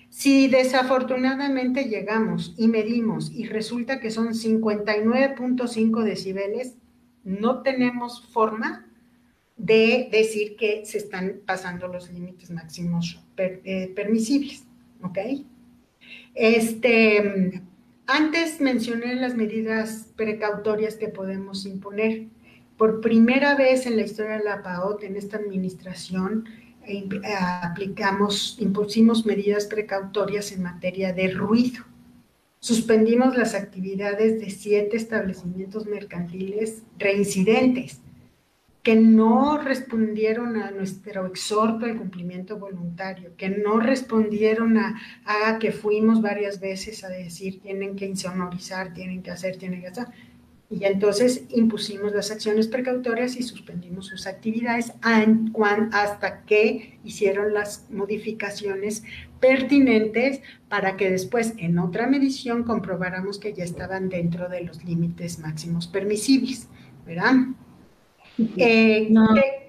Si 0.09 0.47
desafortunadamente 0.47 1.83
llegamos 1.83 2.55
y 2.57 2.67
medimos 2.67 3.31
y 3.31 3.45
resulta 3.45 3.99
que 3.99 4.09
son 4.09 4.29
59.5 4.29 6.03
decibeles, 6.03 6.73
no 7.23 7.61
tenemos 7.61 8.25
forma 8.25 8.87
de 9.57 10.09
decir 10.11 10.55
que 10.55 10.83
se 10.85 10.97
están 10.97 11.41
pasando 11.45 11.87
los 11.87 12.11
límites 12.11 12.49
máximos 12.49 13.23
eh, 13.37 13.93
permisibles, 13.95 14.63
¿ok? 15.03 15.19
Este, 16.33 17.61
antes 18.07 18.59
mencioné 18.59 19.13
las 19.13 19.35
medidas 19.35 20.07
precautorias 20.15 20.95
que 20.95 21.09
podemos 21.09 21.67
imponer. 21.67 22.25
Por 22.77 22.99
primera 23.01 23.55
vez 23.55 23.85
en 23.85 23.95
la 23.95 24.03
historia 24.03 24.37
de 24.37 24.43
la 24.43 24.61
PAOT, 24.61 25.03
en 25.03 25.15
esta 25.15 25.37
administración, 25.37 26.45
eh, 26.87 27.07
aplicamos, 27.63 28.57
impusimos 28.59 29.25
medidas 29.25 29.65
precautorias 29.65 30.51
en 30.51 30.63
materia 30.63 31.13
de 31.13 31.31
ruido. 31.31 31.83
Suspendimos 32.59 33.37
las 33.37 33.53
actividades 33.53 34.39
de 34.39 34.49
siete 34.49 34.97
establecimientos 34.97 35.85
mercantiles 35.85 36.83
reincidentes 36.97 38.01
que 38.85 38.95
no 38.95 39.57
respondieron 39.57 40.61
a 40.61 40.69
nuestro 40.69 41.25
exhorto 41.25 41.85
al 41.85 41.97
cumplimiento 41.97 42.59
voluntario, 42.59 43.35
que 43.35 43.49
no 43.49 43.79
respondieron 43.79 44.77
a, 44.77 45.01
a, 45.25 45.57
que 45.57 45.71
fuimos 45.71 46.21
varias 46.21 46.59
veces 46.59 47.03
a 47.03 47.09
decir 47.09 47.61
tienen 47.61 47.95
que 47.95 48.05
insonorizar, 48.05 48.93
tienen 48.93 49.23
que 49.23 49.31
hacer, 49.31 49.57
tienen 49.57 49.81
que 49.81 49.87
hacer. 49.87 50.05
Y 50.77 50.83
entonces 50.83 51.45
impusimos 51.51 52.11
las 52.11 52.31
acciones 52.31 52.67
precautorias 52.67 53.37
y 53.37 53.43
suspendimos 53.43 54.07
sus 54.07 54.27
actividades 54.27 54.91
hasta 55.93 56.41
que 56.41 56.99
hicieron 57.05 57.53
las 57.53 57.89
modificaciones 57.89 59.03
pertinentes 59.39 60.41
para 60.67 60.97
que 60.97 61.09
después 61.09 61.53
en 61.59 61.79
otra 61.79 62.07
medición 62.07 62.63
comprobáramos 62.63 63.39
que 63.39 63.53
ya 63.53 63.63
estaban 63.63 64.09
dentro 64.09 64.49
de 64.49 64.63
los 64.65 64.83
límites 64.83 65.39
máximos 65.39 65.87
permisibles, 65.87 66.67
¿verdad? 67.05 67.35
Eh, 68.57 69.13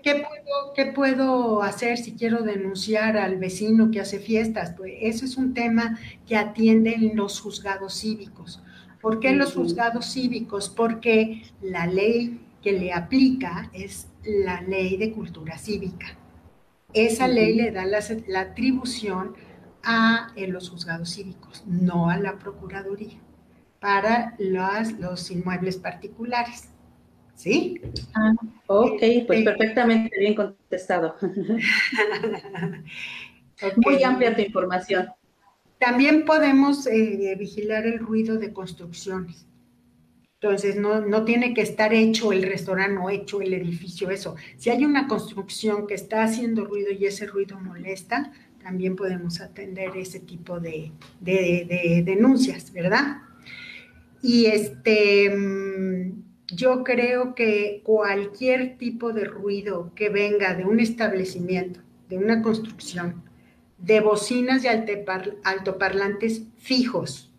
¿qué, 0.02 0.86
puedo, 0.92 1.62
hacer 1.62 1.98
si 1.98 2.14
quiero 2.14 2.42
denunciar 2.42 3.16
al 3.16 3.36
vecino 3.36 3.92
que 3.92 4.00
hace 4.00 4.18
fiestas? 4.18 4.74
Pues 4.76 4.94
eso 5.00 5.24
es 5.24 5.36
un 5.36 5.54
tema 5.54 6.00
que 6.26 6.36
atienden 6.36 7.14
los 7.14 7.38
juzgados 7.38 8.00
cívicos. 8.00 8.60
¿Por 9.06 9.20
qué 9.20 9.30
los 9.30 9.54
juzgados 9.54 10.14
cívicos? 10.14 10.68
Porque 10.68 11.44
la 11.62 11.86
ley 11.86 12.40
que 12.60 12.72
le 12.72 12.92
aplica 12.92 13.70
es 13.72 14.08
la 14.24 14.62
ley 14.62 14.96
de 14.96 15.12
cultura 15.12 15.58
cívica. 15.58 16.18
Esa 16.92 17.28
ley 17.28 17.54
le 17.54 17.70
da 17.70 17.86
la, 17.86 18.00
atribución 18.40 19.36
a 19.84 20.32
los 20.48 20.70
juzgados 20.70 21.14
cívicos, 21.14 21.62
no 21.68 22.10
a 22.10 22.16
la 22.16 22.40
Procuraduría, 22.40 23.20
para 23.78 24.34
los 24.40 25.30
inmuebles 25.30 25.76
particulares. 25.76 26.70
¿Sí? 27.36 27.80
Ah, 28.12 28.32
ok, 28.66 28.98
pues 28.98 29.38
este 29.38 29.44
perfectamente 29.44 30.18
bien 30.18 30.34
contestado. 30.34 31.14
Muy 33.76 34.02
amplia 34.02 34.34
tu 34.34 34.42
información. 34.42 35.06
También 35.78 36.24
podemos 36.24 36.86
eh, 36.86 37.36
vigilar 37.38 37.86
el 37.86 37.98
ruido 37.98 38.38
de 38.38 38.52
construcciones. 38.52 39.46
Entonces, 40.40 40.76
no, 40.76 41.00
no, 41.00 41.24
tiene 41.24 41.54
que 41.54 41.62
estar 41.62 41.94
hecho 41.94 42.32
el 42.32 42.42
restaurante 42.42 42.98
o 42.98 43.10
hecho 43.10 43.40
el 43.40 43.54
edificio, 43.54 44.10
eso. 44.10 44.36
Si 44.58 44.70
hay 44.70 44.84
una 44.84 45.08
construcción 45.08 45.86
que 45.86 45.94
está 45.94 46.22
haciendo 46.22 46.64
ruido 46.64 46.92
y 46.92 47.06
ese 47.06 47.26
ruido 47.26 47.58
molesta, 47.58 48.32
también 48.62 48.96
podemos 48.96 49.40
atender 49.40 49.96
ese 49.96 50.20
tipo 50.20 50.60
de, 50.60 50.92
de 51.20 52.02
denuncias, 52.04 52.72
¿verdad? 52.72 53.22
Y 54.22 54.46
este, 54.46 55.30
mm, 55.30 56.22
yo 56.48 56.82
creo 56.82 57.34
que 57.34 57.80
cualquier 57.84 58.76
tipo 58.78 59.12
de 59.12 59.24
ruido 59.24 59.92
que 59.94 60.08
venga 60.08 60.54
de 60.54 60.64
un 60.64 60.80
establecimiento, 60.80 61.80
de 62.08 62.18
una 62.18 62.42
construcción, 62.42 63.22
de 63.78 64.00
bocinas 64.00 64.64
y 64.64 64.68
altoparlantes 64.68 66.42
fijos 66.58 67.32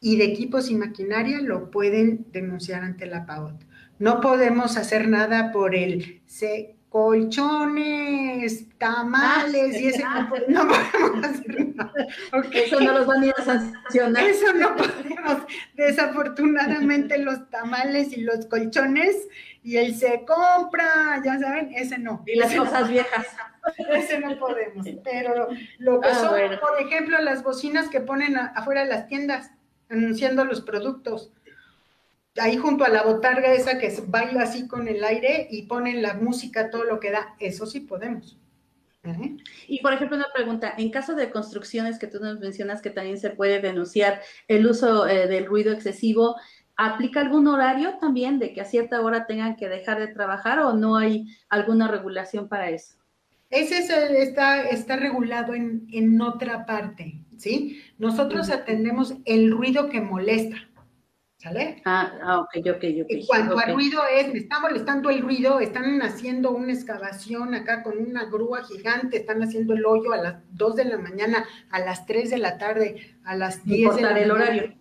y 0.00 0.16
de 0.16 0.24
equipos 0.24 0.70
y 0.70 0.74
maquinaria 0.74 1.40
lo 1.40 1.70
pueden 1.70 2.26
denunciar 2.32 2.82
ante 2.82 3.06
la 3.06 3.26
PAOT. 3.26 3.62
No 3.98 4.20
podemos 4.20 4.76
hacer 4.76 5.08
nada 5.08 5.50
por 5.52 5.74
el 5.74 6.22
colchones, 6.88 8.66
tamales 8.78 9.80
y 9.80 9.88
ese 9.88 10.02
no, 10.48 10.68
podemos 10.68 11.24
hacer 11.24 11.74
nada. 11.74 12.06
Eso 12.52 12.80
no 12.80 12.92
los 12.92 13.06
van 13.06 13.22
a 13.22 13.26
ir 13.26 13.34
a 13.36 13.44
sancionar. 13.44 14.24
Eso 14.24 14.52
no 14.54 14.74
podemos. 14.74 15.42
Desafortunadamente 15.74 17.18
los 17.18 17.50
tamales 17.50 18.16
y 18.16 18.22
los 18.22 18.46
colchones 18.46 19.28
y 19.62 19.76
el 19.76 19.94
se 19.94 20.24
compra, 20.24 21.20
ya 21.24 21.38
saben, 21.38 21.72
ese 21.74 21.98
no. 21.98 22.22
Y 22.26 22.36
las 22.36 22.54
cosas 22.54 22.88
viejas. 22.88 23.26
Ese 23.90 24.18
no 24.20 24.38
podemos. 24.38 24.86
Pero 25.04 25.48
lo 25.78 26.00
que 26.00 26.08
ah, 26.08 26.14
son, 26.14 26.58
por 26.58 26.80
ejemplo, 26.80 27.18
las 27.20 27.42
bocinas 27.42 27.88
que 27.88 28.00
ponen 28.00 28.36
afuera 28.38 28.84
de 28.84 28.88
las 28.88 29.08
tiendas 29.08 29.50
anunciando 29.90 30.44
los 30.44 30.60
productos 30.60 31.32
ahí 32.40 32.56
junto 32.56 32.84
a 32.84 32.88
la 32.88 33.02
botarga 33.02 33.52
esa 33.52 33.78
que 33.78 33.92
baila 34.06 34.42
así 34.42 34.66
con 34.68 34.88
el 34.88 35.02
aire 35.04 35.48
y 35.50 35.62
ponen 35.62 36.02
la 36.02 36.14
música, 36.14 36.70
todo 36.70 36.84
lo 36.84 37.00
que 37.00 37.10
da, 37.10 37.34
eso 37.38 37.66
sí 37.66 37.80
podemos. 37.80 38.38
¿Eh? 39.04 39.36
Y 39.68 39.80
por 39.80 39.92
ejemplo, 39.92 40.16
una 40.16 40.32
pregunta, 40.34 40.74
en 40.76 40.90
caso 40.90 41.14
de 41.14 41.30
construcciones 41.30 41.98
que 41.98 42.08
tú 42.08 42.18
nos 42.20 42.40
mencionas 42.40 42.82
que 42.82 42.90
también 42.90 43.18
se 43.18 43.30
puede 43.30 43.60
denunciar 43.60 44.20
el 44.48 44.66
uso 44.66 45.06
eh, 45.06 45.28
del 45.28 45.46
ruido 45.46 45.72
excesivo, 45.72 46.36
¿aplica 46.76 47.20
algún 47.20 47.46
horario 47.46 47.98
también 47.98 48.38
de 48.38 48.52
que 48.52 48.60
a 48.60 48.64
cierta 48.64 49.00
hora 49.00 49.26
tengan 49.26 49.56
que 49.56 49.68
dejar 49.68 49.98
de 49.98 50.08
trabajar 50.08 50.58
o 50.60 50.74
no 50.74 50.96
hay 50.96 51.26
alguna 51.48 51.88
regulación 51.88 52.48
para 52.48 52.70
eso? 52.70 52.98
Ese 53.50 53.78
está, 54.20 54.62
está 54.68 54.96
regulado 54.96 55.54
en, 55.54 55.86
en 55.90 56.20
otra 56.20 56.66
parte, 56.66 57.22
¿sí? 57.38 57.80
Nosotros 57.96 58.50
atendemos 58.50 59.14
el 59.24 59.50
ruido 59.52 59.88
que 59.88 60.02
molesta. 60.02 60.67
¿Sale? 61.38 61.80
Ah, 61.84 62.12
ah, 62.20 62.40
ok, 62.40 62.56
ok, 62.68 62.84
ok. 63.02 63.06
En 63.10 63.26
cuanto 63.26 63.56
al 63.56 63.72
ruido 63.72 64.00
es, 64.12 64.32
me 64.32 64.40
está 64.40 64.58
molestando 64.58 65.08
el 65.08 65.22
ruido, 65.22 65.60
están 65.60 66.02
haciendo 66.02 66.50
una 66.50 66.72
excavación 66.72 67.54
acá 67.54 67.84
con 67.84 67.96
una 67.96 68.24
grúa 68.24 68.64
gigante, 68.64 69.18
están 69.18 69.40
haciendo 69.44 69.72
el 69.74 69.86
hoyo 69.86 70.12
a 70.12 70.16
las 70.16 70.36
2 70.50 70.74
de 70.74 70.84
la 70.86 70.98
mañana, 70.98 71.46
a 71.70 71.78
las 71.78 72.06
3 72.06 72.30
de 72.30 72.38
la 72.38 72.58
tarde, 72.58 73.16
a 73.24 73.36
las 73.36 73.64
10 73.64 73.94
de 73.94 74.02
la 74.02 74.18
el 74.18 74.30
horario. 74.32 74.74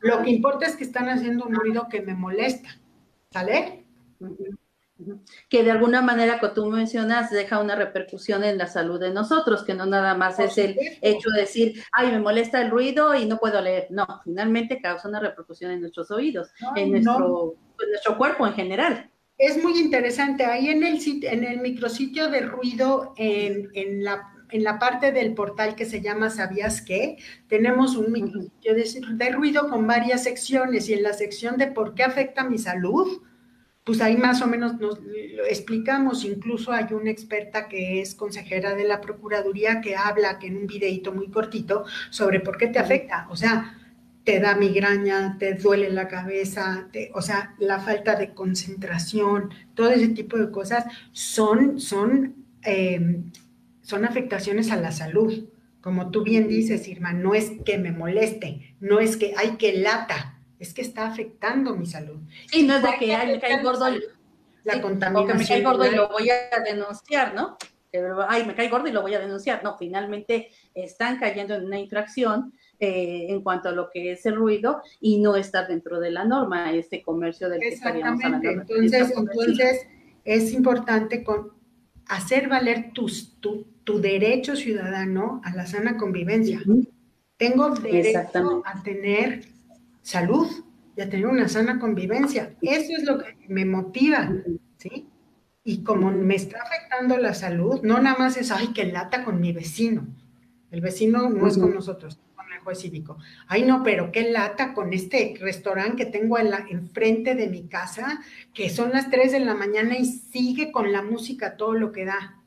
Lo 0.00 0.22
que 0.22 0.30
importa 0.30 0.66
es 0.66 0.76
que 0.76 0.84
están 0.84 1.08
haciendo 1.08 1.46
un 1.46 1.54
ruido 1.54 1.88
que 1.88 2.02
me 2.02 2.12
molesta, 2.12 2.68
¿sale? 3.32 3.86
Que 5.48 5.62
de 5.62 5.70
alguna 5.70 6.02
manera, 6.02 6.38
como 6.40 6.52
tú 6.52 6.66
mencionas, 6.66 7.30
deja 7.30 7.60
una 7.60 7.76
repercusión 7.76 8.44
en 8.44 8.58
la 8.58 8.66
salud 8.66 9.00
de 9.00 9.10
nosotros, 9.10 9.64
que 9.64 9.74
no 9.74 9.86
nada 9.86 10.14
más 10.14 10.38
es 10.38 10.58
el 10.58 10.76
hecho 11.02 11.30
de 11.30 11.40
decir, 11.40 11.82
ay, 11.92 12.10
me 12.10 12.18
molesta 12.18 12.60
el 12.60 12.70
ruido 12.70 13.14
y 13.14 13.26
no 13.26 13.38
puedo 13.38 13.60
leer. 13.60 13.88
No, 13.90 14.06
finalmente 14.24 14.80
causa 14.80 15.08
una 15.08 15.20
repercusión 15.20 15.70
en 15.70 15.80
nuestros 15.80 16.10
oídos, 16.10 16.50
en, 16.76 16.90
nuestro, 16.90 17.54
nuestro 17.88 18.18
cuerpo 18.18 18.46
en 18.46 18.54
general. 18.54 19.10
Es 19.36 19.62
muy 19.62 19.78
interesante. 19.78 20.44
Ahí 20.44 20.68
en 20.68 20.82
el, 20.84 20.98
en 21.22 21.44
el 21.44 21.60
micrositio 21.60 22.28
de 22.28 22.40
ruido, 22.40 23.14
en, 23.16 23.68
en 23.74 24.04
la 24.04 24.32
en 24.50 24.64
la 24.64 24.78
parte 24.78 25.12
del 25.12 25.34
portal 25.34 25.74
que 25.74 25.84
se 25.84 26.00
llama 26.00 26.30
¿Sabías 26.30 26.80
qué? 26.80 27.18
Tenemos 27.48 27.96
un 27.96 28.12
micrositio 28.12 28.74
de, 28.74 28.84
de 29.12 29.30
ruido 29.30 29.68
con 29.68 29.86
varias 29.86 30.24
secciones 30.24 30.88
y 30.88 30.94
en 30.94 31.02
la 31.02 31.12
sección 31.12 31.56
de 31.56 31.68
por 31.68 31.94
qué 31.94 32.02
afecta 32.02 32.44
mi 32.44 32.58
salud, 32.58 33.22
pues 33.88 34.02
ahí 34.02 34.18
más 34.18 34.42
o 34.42 34.46
menos 34.46 34.78
nos 34.78 35.00
lo 35.00 35.46
explicamos, 35.46 36.22
incluso 36.26 36.72
hay 36.72 36.92
una 36.92 37.10
experta 37.10 37.68
que 37.68 38.02
es 38.02 38.14
consejera 38.14 38.74
de 38.74 38.84
la 38.84 39.00
Procuraduría 39.00 39.80
que 39.80 39.96
habla 39.96 40.38
que 40.38 40.48
en 40.48 40.58
un 40.58 40.66
videito 40.66 41.10
muy 41.10 41.28
cortito 41.30 41.86
sobre 42.10 42.40
por 42.40 42.58
qué 42.58 42.66
te 42.66 42.78
afecta, 42.78 43.26
o 43.30 43.36
sea, 43.36 43.78
te 44.24 44.40
da 44.40 44.56
migraña, 44.56 45.38
te 45.38 45.54
duele 45.54 45.88
la 45.88 46.06
cabeza, 46.06 46.90
o 47.14 47.22
sea, 47.22 47.54
la 47.58 47.80
falta 47.80 48.14
de 48.14 48.34
concentración, 48.34 49.54
todo 49.72 49.88
ese 49.88 50.08
tipo 50.08 50.36
de 50.36 50.50
cosas 50.50 50.84
son, 51.12 51.80
son, 51.80 52.44
em, 52.60 53.32
son 53.80 54.04
afectaciones 54.04 54.70
a 54.70 54.76
la 54.76 54.92
salud. 54.92 55.48
Como 55.80 56.10
tú 56.10 56.24
bien 56.24 56.46
dices, 56.46 56.86
Irma, 56.88 57.14
no 57.14 57.34
es 57.34 57.52
que 57.64 57.78
me 57.78 57.90
moleste, 57.90 58.76
no 58.80 59.00
es 59.00 59.16
que 59.16 59.32
hay 59.38 59.52
que 59.52 59.78
lata, 59.78 60.37
es 60.58 60.74
que 60.74 60.82
está 60.82 61.06
afectando 61.06 61.74
mi 61.76 61.86
salud. 61.86 62.18
Sí, 62.50 62.66
no 62.66 62.76
es 62.76 62.82
de 62.82 62.90
que 62.98 63.14
ay, 63.14 63.32
me 63.32 63.40
cae 63.40 63.62
gordo. 63.62 63.86
La 64.64 64.80
contaminación. 64.82 65.26
que 65.26 65.34
me 65.34 65.46
cae 65.46 65.62
gordo 65.62 65.86
y 65.86 65.94
lo 65.94 66.08
voy 66.08 66.28
a 66.30 66.60
denunciar, 66.62 67.34
¿no? 67.34 67.56
Ay, 68.28 68.44
me 68.44 68.54
cae 68.54 68.68
gordo 68.68 68.88
y 68.88 68.92
lo 68.92 69.02
voy 69.02 69.14
a 69.14 69.20
denunciar. 69.20 69.64
No, 69.64 69.76
finalmente 69.78 70.50
están 70.74 71.18
cayendo 71.18 71.54
en 71.54 71.64
una 71.64 71.78
infracción 71.78 72.52
eh, 72.80 73.26
en 73.30 73.42
cuanto 73.42 73.70
a 73.70 73.72
lo 73.72 73.88
que 73.90 74.12
es 74.12 74.26
el 74.26 74.36
ruido 74.36 74.82
y 75.00 75.20
no 75.20 75.36
estar 75.36 75.66
dentro 75.68 75.98
de 75.98 76.10
la 76.10 76.24
norma, 76.24 76.72
este 76.72 77.02
comercio 77.02 77.48
del 77.48 77.60
que 77.60 77.68
estaríamos 77.68 78.22
hablando. 78.22 78.50
Entonces, 78.50 79.12
entonces 79.16 79.86
es 80.24 80.52
importante 80.52 81.24
con 81.24 81.52
hacer 82.06 82.48
valer 82.48 82.92
tus, 82.92 83.40
tu, 83.40 83.64
tu, 83.84 84.00
derecho 84.00 84.54
ciudadano 84.54 85.40
a 85.44 85.54
la 85.54 85.66
sana 85.66 85.96
convivencia. 85.96 86.60
Tengo 87.36 87.70
derecho 87.70 88.62
a 88.64 88.82
tener 88.82 89.44
salud 90.08 90.48
y 90.96 91.02
a 91.02 91.10
tener 91.10 91.26
una 91.26 91.48
sana 91.48 91.78
convivencia. 91.78 92.54
Eso 92.62 92.92
es 92.96 93.04
lo 93.04 93.18
que 93.18 93.36
me 93.48 93.66
motiva, 93.66 94.32
¿sí? 94.78 95.06
Y 95.64 95.84
como 95.84 96.10
me 96.10 96.34
está 96.34 96.62
afectando 96.62 97.18
la 97.18 97.34
salud, 97.34 97.82
no 97.82 98.00
nada 98.00 98.16
más 98.18 98.38
es, 98.38 98.50
ay, 98.50 98.68
que 98.68 98.86
lata 98.86 99.22
con 99.22 99.38
mi 99.38 99.52
vecino. 99.52 100.06
El 100.70 100.80
vecino 100.80 101.28
no 101.28 101.46
es 101.46 101.58
con 101.58 101.74
nosotros, 101.74 102.18
con 102.34 102.50
el 102.50 102.60
juez 102.60 102.80
cívico. 102.80 103.18
Ay, 103.48 103.64
no, 103.64 103.82
pero 103.82 104.10
qué 104.10 104.30
lata 104.30 104.72
con 104.72 104.94
este 104.94 105.34
restaurante 105.40 106.04
que 106.04 106.10
tengo 106.10 106.38
en 106.38 106.50
la, 106.50 106.64
enfrente 106.70 107.34
de 107.34 107.48
mi 107.48 107.68
casa, 107.68 108.20
que 108.54 108.70
son 108.70 108.90
las 108.90 109.10
3 109.10 109.32
de 109.32 109.40
la 109.40 109.54
mañana 109.54 109.98
y 109.98 110.06
sigue 110.06 110.72
con 110.72 110.90
la 110.90 111.02
música 111.02 111.58
todo 111.58 111.74
lo 111.74 111.92
que 111.92 112.06
da. 112.06 112.42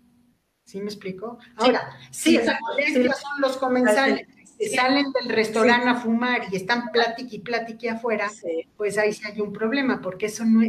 ¿Sí 0.66 0.80
me 0.80 0.86
explico? 0.86 1.38
Ahora, 1.58 1.92
sí, 2.10 2.40
sí, 2.40 2.94
son 2.94 3.42
los 3.42 3.58
comensales 3.58 4.28
salen 4.70 5.12
del 5.12 5.30
restaurante 5.30 5.90
a 5.90 5.96
fumar 5.96 6.42
y 6.52 6.56
están 6.56 6.92
plática 6.92 7.30
y 7.36 7.40
plática 7.40 7.94
afuera, 7.94 8.30
pues 8.78 8.98
ahí 8.98 9.14
sí 9.14 9.24
hay 9.26 9.42
un 9.42 9.54
problema, 9.54 10.02
porque 10.02 10.28
eso 10.28 10.46
no, 10.46 10.62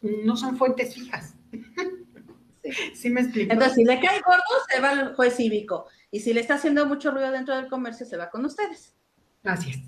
no 0.00 0.36
son 0.36 0.56
fuentes 0.56 0.94
fijas. 0.94 1.34
Sí. 2.94 3.10
me 3.10 3.22
explico? 3.22 3.52
Entonces, 3.52 3.74
si 3.74 3.84
le 3.84 4.00
cae 4.00 4.20
gordo, 4.20 4.42
se 4.72 4.80
va 4.80 4.90
al 4.90 5.14
juez 5.16 5.36
cívico. 5.36 5.86
Y 6.10 6.20
si 6.20 6.32
le 6.32 6.40
está 6.40 6.54
haciendo 6.54 6.86
mucho 6.86 7.10
ruido 7.10 7.30
dentro 7.30 7.56
del 7.56 7.68
comercio, 7.68 8.06
se 8.06 8.16
va 8.16 8.30
con 8.30 8.44
ustedes. 8.44 8.94
Gracias. 9.42 9.78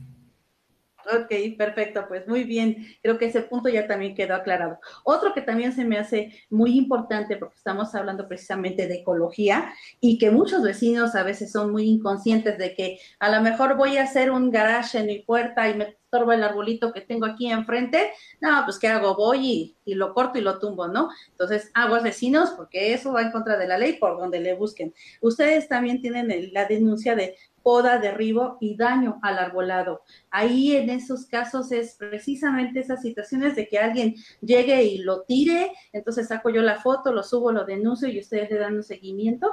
Ok, 1.06 1.56
perfecto, 1.58 2.06
pues 2.08 2.26
muy 2.26 2.44
bien. 2.44 2.86
Creo 3.02 3.18
que 3.18 3.26
ese 3.26 3.42
punto 3.42 3.68
ya 3.68 3.86
también 3.86 4.14
quedó 4.14 4.34
aclarado. 4.34 4.78
Otro 5.04 5.34
que 5.34 5.42
también 5.42 5.72
se 5.72 5.84
me 5.84 5.98
hace 5.98 6.32
muy 6.48 6.78
importante, 6.78 7.36
porque 7.36 7.56
estamos 7.56 7.94
hablando 7.94 8.26
precisamente 8.26 8.86
de 8.86 8.96
ecología 8.96 9.72
y 10.00 10.18
que 10.18 10.30
muchos 10.30 10.62
vecinos 10.62 11.14
a 11.14 11.22
veces 11.22 11.52
son 11.52 11.72
muy 11.72 11.84
inconscientes 11.88 12.56
de 12.56 12.74
que 12.74 12.98
a 13.18 13.30
lo 13.30 13.42
mejor 13.42 13.76
voy 13.76 13.98
a 13.98 14.04
hacer 14.04 14.30
un 14.30 14.50
garage 14.50 14.98
en 14.98 15.06
mi 15.06 15.18
puerta 15.18 15.68
y 15.68 15.74
me 15.74 15.84
estorba 15.84 16.36
el 16.36 16.44
arbolito 16.44 16.92
que 16.92 17.02
tengo 17.02 17.26
aquí 17.26 17.50
enfrente. 17.50 18.12
No, 18.40 18.62
pues 18.64 18.78
¿qué 18.78 18.88
hago? 18.88 19.14
Voy 19.14 19.76
y, 19.84 19.94
lo 19.94 20.14
corto 20.14 20.38
y 20.38 20.42
lo 20.42 20.58
tumbo, 20.58 20.88
¿no? 20.88 21.10
Entonces, 21.32 21.70
aguas 21.74 22.02
vecinos, 22.02 22.50
porque 22.56 22.94
eso 22.94 23.12
va 23.12 23.22
en 23.22 23.32
contra 23.32 23.58
de 23.58 23.66
la 23.66 23.76
ley 23.76 23.94
por 23.94 24.18
donde 24.18 24.40
le 24.40 24.54
busquen. 24.54 24.94
Ustedes 25.20 25.68
también 25.68 26.00
tienen 26.00 26.52
la 26.52 26.64
denuncia 26.64 27.14
de 27.14 27.36
poda, 27.64 27.98
derribo 27.98 28.58
y 28.60 28.76
daño 28.76 29.18
al 29.22 29.38
arbolado. 29.38 30.02
Ahí 30.30 30.76
en 30.76 30.90
esos 30.90 31.26
casos 31.26 31.72
es 31.72 31.96
precisamente 31.98 32.78
esas 32.78 33.02
situaciones 33.02 33.56
de 33.56 33.66
que 33.66 33.78
alguien 33.78 34.14
llegue 34.40 34.84
y 34.84 34.98
lo 34.98 35.22
tire, 35.22 35.72
entonces 35.92 36.28
saco 36.28 36.50
yo 36.50 36.62
la 36.62 36.80
foto, 36.80 37.12
lo 37.12 37.24
subo, 37.24 37.50
lo 37.50 37.64
denuncio 37.64 38.06
y 38.06 38.20
ustedes 38.20 38.50
le 38.50 38.58
dan 38.58 38.76
un 38.76 38.84
seguimiento. 38.84 39.50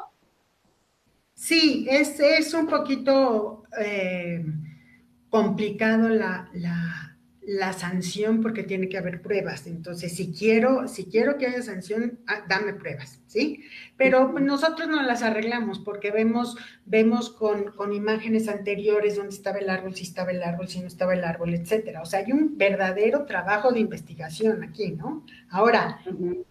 Sí, 1.34 1.88
es, 1.90 2.20
es 2.20 2.54
un 2.54 2.68
poquito 2.68 3.64
eh, 3.80 4.46
complicado 5.30 6.10
la, 6.10 6.50
la 6.54 7.11
la 7.42 7.74
sanción 7.74 8.40
porque 8.42 8.64
tiene 8.64 8.88
que 8.88 8.98
haber 8.98 9.22
pruebas. 9.22 9.66
Entonces, 9.66 10.16
si 10.16 10.32
quiero, 10.32 10.88
si 10.88 11.06
quiero 11.06 11.38
que 11.38 11.48
haya 11.48 11.62
sanción, 11.64 12.20
ah, 12.28 12.46
dame 12.48 12.74
pruebas, 12.74 13.20
¿sí? 13.26 13.64
Pero 13.98 14.32
nosotros 14.40 14.88
no 14.88 15.02
las 15.02 15.24
arreglamos 15.24 15.80
porque 15.80 16.12
vemos, 16.12 16.56
vemos 16.86 17.32
con, 17.32 17.72
con, 17.72 17.94
imágenes 17.94 18.48
anteriores 18.48 19.16
dónde 19.16 19.34
estaba 19.34 19.58
el 19.58 19.70
árbol, 19.70 19.96
si 19.96 20.04
estaba 20.04 20.32
el 20.32 20.44
árbol, 20.44 20.68
si 20.68 20.82
no 20.82 20.88
estaba 20.88 21.14
el 21.14 21.24
árbol, 21.24 21.56
etcétera. 21.56 22.02
O 22.02 22.06
sea, 22.06 22.20
hay 22.20 22.32
un 22.32 22.58
verdadero 22.58 23.26
trabajo 23.26 23.72
de 23.72 23.80
investigación 23.80 24.64
aquí, 24.64 24.92
¿no? 24.92 25.26
Ahora, 25.50 26.00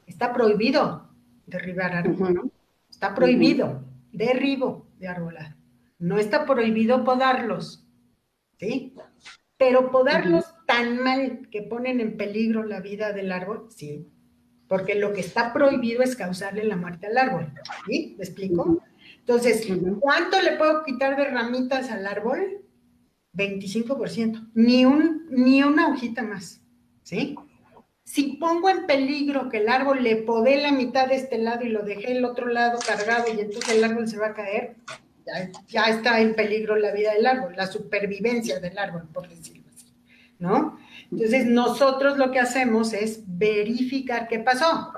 está 0.07 0.33
prohibido 0.33 1.09
derribar 1.46 1.94
árboles, 1.94 2.35
¿no? 2.35 2.50
Está 2.90 3.14
prohibido 3.14 3.85
derribo 4.12 4.88
de 4.98 5.07
arbolado. 5.09 5.55
No 5.98 6.18
está 6.18 6.46
prohibido 6.46 7.05
podarlos, 7.05 7.87
¿sí? 8.59 8.94
Pero 9.57 9.90
podarlos 9.90 10.49
tan 10.70 11.02
mal 11.02 11.48
que 11.50 11.62
ponen 11.62 12.00
en 12.00 12.16
peligro 12.16 12.62
la 12.62 12.80
vida 12.80 13.12
del 13.12 13.33
árbol, 13.33 13.66
sí, 13.74 14.06
porque 14.68 14.94
lo 14.94 15.12
que 15.12 15.20
está 15.20 15.52
prohibido 15.52 16.00
es 16.00 16.14
causarle 16.14 16.62
la 16.62 16.76
muerte 16.76 17.09
al 17.09 17.18
árbol, 17.18 17.52
¿sí? 17.87 18.14
¿Me 18.16 18.24
explico? 18.24 18.80
Entonces, 19.18 19.66
¿cuánto 19.98 20.40
le 20.40 20.52
puedo 20.52 20.85
quitar 20.85 21.16
de 21.16 21.24
ramitas 21.24 21.90
al 21.90 22.06
árbol? 22.06 22.62
25%, 23.35 24.50
ni, 24.54 24.85
un, 24.85 25.26
ni 25.30 25.64
una 25.64 25.88
hojita 25.88 26.22
más, 26.22 26.62
¿sí? 27.02 27.35
Si 28.04 28.35
pongo 28.35 28.70
en 28.70 28.87
peligro 28.87 29.48
que 29.48 29.59
el 29.59 29.68
árbol 29.68 30.04
le 30.04 30.16
podé 30.16 30.56
la 30.62 30.70
mitad 30.70 31.09
de 31.09 31.16
este 31.16 31.38
lado 31.38 31.64
y 31.64 31.68
lo 31.70 31.83
dejé 31.83 32.12
el 32.12 32.24
otro 32.24 32.46
lado 32.46 32.78
cargado 32.87 33.24
y 33.26 33.40
entonces 33.40 33.74
el 33.74 33.83
árbol 33.83 34.06
se 34.06 34.18
va 34.18 34.28
a 34.28 34.35
caer, 34.35 34.76
ya, 35.66 35.85
está 35.87 36.20
en 36.20 36.37
peligro 36.37 36.76
la 36.76 36.92
vida 36.92 37.12
del 37.12 37.26
árbol, 37.26 37.54
la 37.56 37.66
supervivencia 37.66 38.61
del 38.61 38.78
árbol, 38.78 39.09
por 39.12 39.28
decirlo 39.28 39.60
¿no? 40.40 40.79
Entonces, 41.12 41.46
nosotros 41.46 42.18
lo 42.18 42.33
que 42.33 42.40
hacemos 42.40 42.92
es 42.92 43.22
verificar 43.26 44.26
qué 44.26 44.40
pasó. 44.40 44.92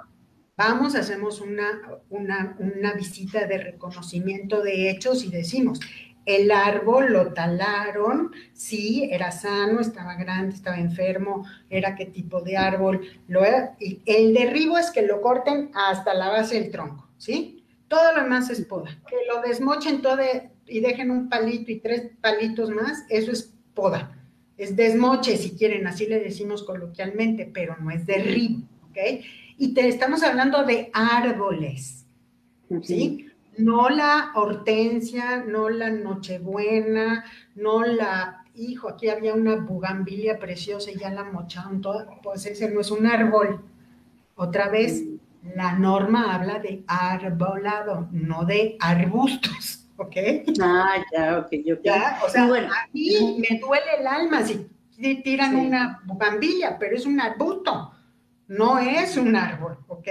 Vamos, 0.57 0.95
hacemos 0.95 1.41
una, 1.41 1.81
una, 2.09 2.57
una 2.59 2.93
visita 2.95 3.47
de 3.47 3.59
reconocimiento 3.59 4.63
de 4.63 4.91
hechos 4.91 5.25
y 5.25 5.31
decimos, 5.31 5.81
el 6.25 6.51
árbol 6.53 7.13
lo 7.13 7.33
talaron, 7.33 8.31
sí, 8.53 9.09
era 9.11 9.33
sano, 9.33 9.81
estaba 9.81 10.15
grande, 10.15 10.55
estaba 10.55 10.79
enfermo, 10.79 11.45
era 11.69 11.97
qué 11.97 12.07
tipo 12.07 12.41
de 12.43 12.57
árbol, 12.57 13.01
lo 13.27 13.45
era, 13.45 13.77
y 13.81 14.01
el 14.07 14.33
derribo 14.33 14.79
es 14.79 14.91
que 14.91 15.03
lo 15.03 15.21
corten 15.21 15.71
hasta 15.75 16.15
la 16.15 16.29
base 16.29 16.61
del 16.61 16.71
tronco, 16.71 17.09
¿sí? 17.19 17.65
Todo 17.89 18.15
lo 18.15 18.23
demás 18.23 18.49
es 18.51 18.65
poda. 18.65 18.91
Que 19.09 19.17
lo 19.29 19.43
desmochen 19.43 20.01
todo 20.01 20.19
y 20.67 20.81
dejen 20.81 21.11
un 21.11 21.29
palito 21.29 21.73
y 21.73 21.81
tres 21.81 22.11
palitos 22.21 22.71
más, 22.71 23.05
eso 23.09 23.33
es 23.33 23.53
poda. 23.75 24.22
Es 24.63 24.77
desmoche, 24.77 25.37
si 25.39 25.57
quieren, 25.57 25.89
así 25.89 26.07
le 26.07 26.21
decimos 26.21 26.63
coloquialmente, 26.63 27.51
pero 27.53 27.77
no 27.81 27.91
es 27.91 28.07
derribo, 28.07 28.63
¿ok? 28.89 29.25
Y 29.59 29.75
te 29.75 29.89
estamos 29.89 30.23
hablando 30.23 30.63
de 30.63 30.89
árboles, 30.93 32.07
¿sí? 32.83 33.27
No 33.59 33.89
la 33.89 34.31
hortensia, 34.37 35.39
no 35.45 35.69
la 35.69 35.91
nochebuena, 35.91 37.25
no 37.57 37.83
la, 37.83 38.45
hijo, 38.55 38.89
aquí 38.89 39.09
había 39.09 39.35
una 39.35 39.57
bugambilia 39.57 40.39
preciosa 40.39 40.93
y 40.93 40.97
ya 40.97 41.11
la 41.11 41.25
mocharon 41.25 41.81
toda, 41.81 42.07
pues 42.23 42.47
ese 42.47 42.71
no 42.71 42.83
es 42.83 42.93
un 42.93 43.05
árbol. 43.09 43.65
Otra 44.37 44.69
vez, 44.69 45.03
la 45.57 45.73
norma 45.73 46.37
habla 46.37 46.61
de 46.61 46.85
arbolado, 46.87 48.07
no 48.13 48.45
de 48.45 48.77
arbustos, 48.79 49.82
¿ok? 50.03 50.17
Ah, 50.61 51.03
ya, 51.13 51.39
ok, 51.39 51.51
yo 51.65 51.77
Ya, 51.83 52.21
o 52.25 52.29
sea, 52.29 52.47
bueno. 52.47 52.69
a 52.69 52.89
mí 52.93 53.39
me 53.39 53.59
duele 53.59 53.87
el 54.01 54.07
alma 54.07 54.43
si 54.45 54.69
tiran 55.23 55.57
una 55.57 56.01
bambilla, 56.05 56.79
pero 56.79 56.97
es 56.97 57.07
un 57.07 57.21
arbusto, 57.21 57.93
no 58.49 58.79
es 58.79 59.17
un 59.17 59.35
árbol, 59.35 59.79
¿ok? 59.89 60.09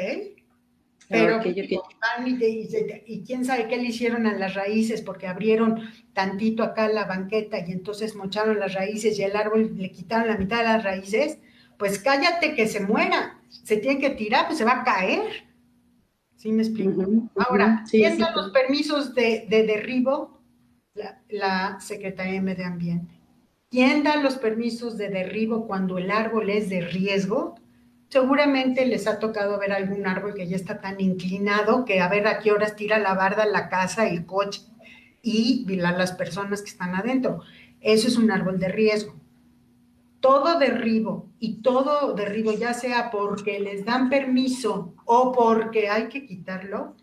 Pero 1.11 1.37
okay, 1.37 1.53
y, 1.53 3.13
y, 3.13 3.23
quién 3.25 3.43
sabe 3.43 3.67
qué 3.67 3.75
le 3.75 3.89
hicieron 3.89 4.25
a 4.27 4.33
las 4.33 4.53
raíces, 4.53 5.01
porque 5.01 5.27
abrieron 5.27 5.91
tantito 6.13 6.63
acá 6.63 6.87
la 6.87 7.03
banqueta 7.03 7.59
y 7.59 7.73
entonces 7.73 8.15
mocharon 8.15 8.59
las 8.59 8.73
raíces 8.73 9.19
y 9.19 9.23
el 9.23 9.35
árbol 9.35 9.73
le 9.75 9.91
quitaron 9.91 10.29
la 10.29 10.37
mitad 10.37 10.59
de 10.59 10.63
las 10.63 10.83
raíces, 10.85 11.39
pues 11.77 11.99
cállate 11.99 12.55
que 12.55 12.65
se 12.67 12.79
muera, 12.79 13.41
se 13.49 13.77
tiene 13.77 13.99
que 13.99 14.11
tirar, 14.11 14.45
pues 14.45 14.57
se 14.57 14.63
va 14.63 14.81
a 14.81 14.83
caer. 14.85 15.50
¿Sí 16.41 16.51
me 16.51 16.63
explico? 16.63 17.05
Ahora, 17.35 17.83
sí, 17.85 18.03
los 18.03 18.31
pues. 18.33 18.47
permisos 18.51 19.13
de, 19.13 19.45
derribo? 19.47 20.41
La, 20.95 21.21
la, 21.29 21.79
Secretaría 21.79 22.33
de 22.33 22.41
Medio 22.41 22.65
Ambiente. 22.65 23.13
¿Quién 23.69 24.01
da 24.01 24.15
los 24.15 24.37
permisos 24.37 24.97
de 24.97 25.09
derribo 25.09 25.67
cuando 25.67 25.99
el 25.99 26.09
árbol 26.09 26.49
es 26.49 26.67
de 26.69 26.81
riesgo? 26.81 27.59
Seguramente 28.09 28.87
les 28.87 29.05
ha 29.05 29.19
tocado 29.19 29.59
ver 29.59 29.71
algún 29.71 30.07
árbol 30.07 30.33
que 30.33 30.47
ya 30.47 30.55
está 30.55 30.81
tan 30.81 30.99
inclinado 30.99 31.85
que 31.85 31.99
a 31.99 32.09
ver 32.09 32.25
a 32.25 32.39
qué 32.39 32.51
horas 32.51 32.75
tira 32.75 32.97
la 32.97 33.13
barda 33.13 33.45
la 33.45 33.69
casa, 33.69 34.07
el 34.07 34.25
coche 34.25 34.61
y 35.21 35.63
las 35.67 36.13
personas 36.13 36.63
que 36.63 36.71
están 36.71 36.95
adentro. 36.95 37.41
Eso 37.81 38.07
es 38.07 38.17
un 38.17 38.31
árbol 38.31 38.59
de 38.59 38.67
riesgo 38.67 39.20
todo 40.21 40.57
derribo 40.59 41.29
y 41.39 41.61
todo 41.61 42.13
derribo, 42.13 42.53
ya 42.53 42.73
sea 42.73 43.11
porque 43.11 43.59
les 43.59 43.83
dan 43.83 44.09
permiso 44.09 44.93
o 45.05 45.31
porque 45.31 45.89
hay 45.89 46.07
que 46.07 46.25
quitarlo, 46.25 46.95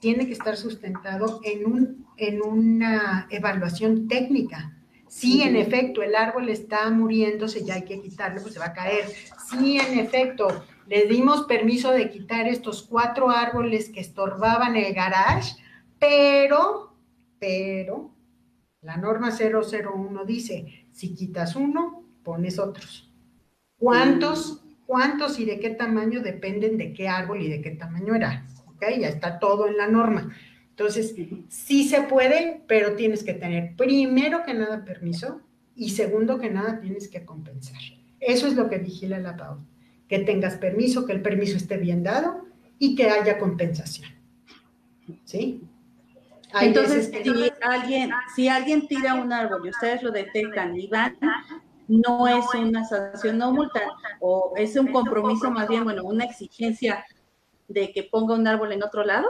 tiene 0.00 0.26
que 0.26 0.32
estar 0.32 0.56
sustentado 0.56 1.40
en, 1.44 1.66
un, 1.66 2.06
en 2.16 2.42
una 2.42 3.28
evaluación 3.30 4.08
técnica. 4.08 4.72
Si 5.06 5.42
en 5.42 5.54
efecto 5.54 6.02
el 6.02 6.14
árbol 6.14 6.48
está 6.48 6.90
muriéndose, 6.90 7.64
ya 7.64 7.74
hay 7.74 7.84
que 7.84 8.00
quitarlo, 8.00 8.42
pues 8.42 8.54
se 8.54 8.60
va 8.60 8.66
a 8.66 8.72
caer. 8.72 9.04
Si 9.48 9.78
en 9.78 9.98
efecto 9.98 10.48
le 10.86 11.06
dimos 11.06 11.44
permiso 11.44 11.92
de 11.92 12.10
quitar 12.10 12.48
estos 12.48 12.82
cuatro 12.82 13.30
árboles 13.30 13.90
que 13.90 14.00
estorbaban 14.00 14.76
el 14.76 14.92
garage, 14.94 15.54
pero, 15.98 16.94
pero, 17.38 18.10
la 18.82 18.96
norma 18.96 19.30
001 19.30 20.24
dice, 20.24 20.86
si 20.92 21.14
quitas 21.14 21.56
uno, 21.56 22.05
pones 22.26 22.58
otros. 22.58 23.08
¿Cuántos, 23.78 24.64
cuántos 24.84 25.38
y 25.38 25.44
de 25.44 25.60
qué 25.60 25.70
tamaño 25.70 26.20
dependen 26.20 26.76
de 26.76 26.92
qué 26.92 27.08
árbol 27.08 27.40
y 27.40 27.48
de 27.48 27.62
qué 27.62 27.70
tamaño 27.70 28.16
era? 28.16 28.44
¿Ok? 28.66 28.84
Ya 28.98 29.08
está 29.08 29.38
todo 29.38 29.68
en 29.68 29.76
la 29.76 29.86
norma. 29.86 30.36
Entonces, 30.70 31.14
sí 31.48 31.88
se 31.88 32.02
puede, 32.02 32.64
pero 32.66 32.96
tienes 32.96 33.22
que 33.22 33.32
tener 33.32 33.76
primero 33.76 34.42
que 34.44 34.54
nada 34.54 34.84
permiso 34.84 35.40
y 35.76 35.90
segundo 35.90 36.40
que 36.40 36.50
nada 36.50 36.80
tienes 36.80 37.06
que 37.08 37.24
compensar. 37.24 37.80
Eso 38.18 38.48
es 38.48 38.54
lo 38.54 38.68
que 38.68 38.78
vigila 38.78 39.20
la 39.20 39.36
PAU. 39.36 39.58
Que 40.08 40.18
tengas 40.18 40.56
permiso, 40.56 41.06
que 41.06 41.12
el 41.12 41.22
permiso 41.22 41.56
esté 41.56 41.76
bien 41.76 42.02
dado 42.02 42.44
y 42.80 42.96
que 42.96 43.08
haya 43.08 43.38
compensación. 43.38 44.10
¿Sí? 45.22 45.62
Entonces, 46.60 47.12
si 47.22 47.52
alguien, 47.62 48.10
si 48.34 48.48
alguien 48.48 48.88
tira 48.88 49.14
un 49.14 49.32
árbol 49.32 49.62
y 49.64 49.70
ustedes 49.70 50.02
lo 50.02 50.10
detectan 50.10 50.76
y 50.76 50.88
van 50.88 51.16
no 51.88 52.26
es 52.26 52.44
una 52.54 52.84
sanción, 52.84 53.38
no 53.38 53.52
multa, 53.52 53.80
o 54.20 54.52
es 54.56 54.76
un 54.76 54.88
compromiso 54.88 55.50
más 55.50 55.68
bien, 55.68 55.84
bueno, 55.84 56.04
una 56.04 56.24
exigencia 56.24 57.04
de 57.68 57.92
que 57.92 58.04
ponga 58.04 58.34
un 58.34 58.46
árbol 58.46 58.72
en 58.72 58.82
otro 58.82 59.04
lado? 59.04 59.26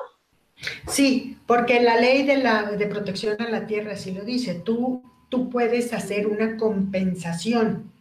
Sí, 0.88 1.38
porque 1.46 1.80
la 1.80 2.00
ley 2.00 2.24
de, 2.24 2.38
la, 2.38 2.72
de 2.72 2.86
protección 2.86 3.40
a 3.40 3.50
la 3.50 3.66
tierra 3.66 3.92
así 3.92 4.12
lo 4.12 4.24
dice, 4.24 4.54
tú, 4.54 5.02
tú 5.28 5.50
puedes 5.50 5.92
hacer 5.92 6.26
una 6.26 6.56
compensación, 6.56 7.92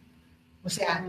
o 0.64 0.70
sea, 0.70 1.06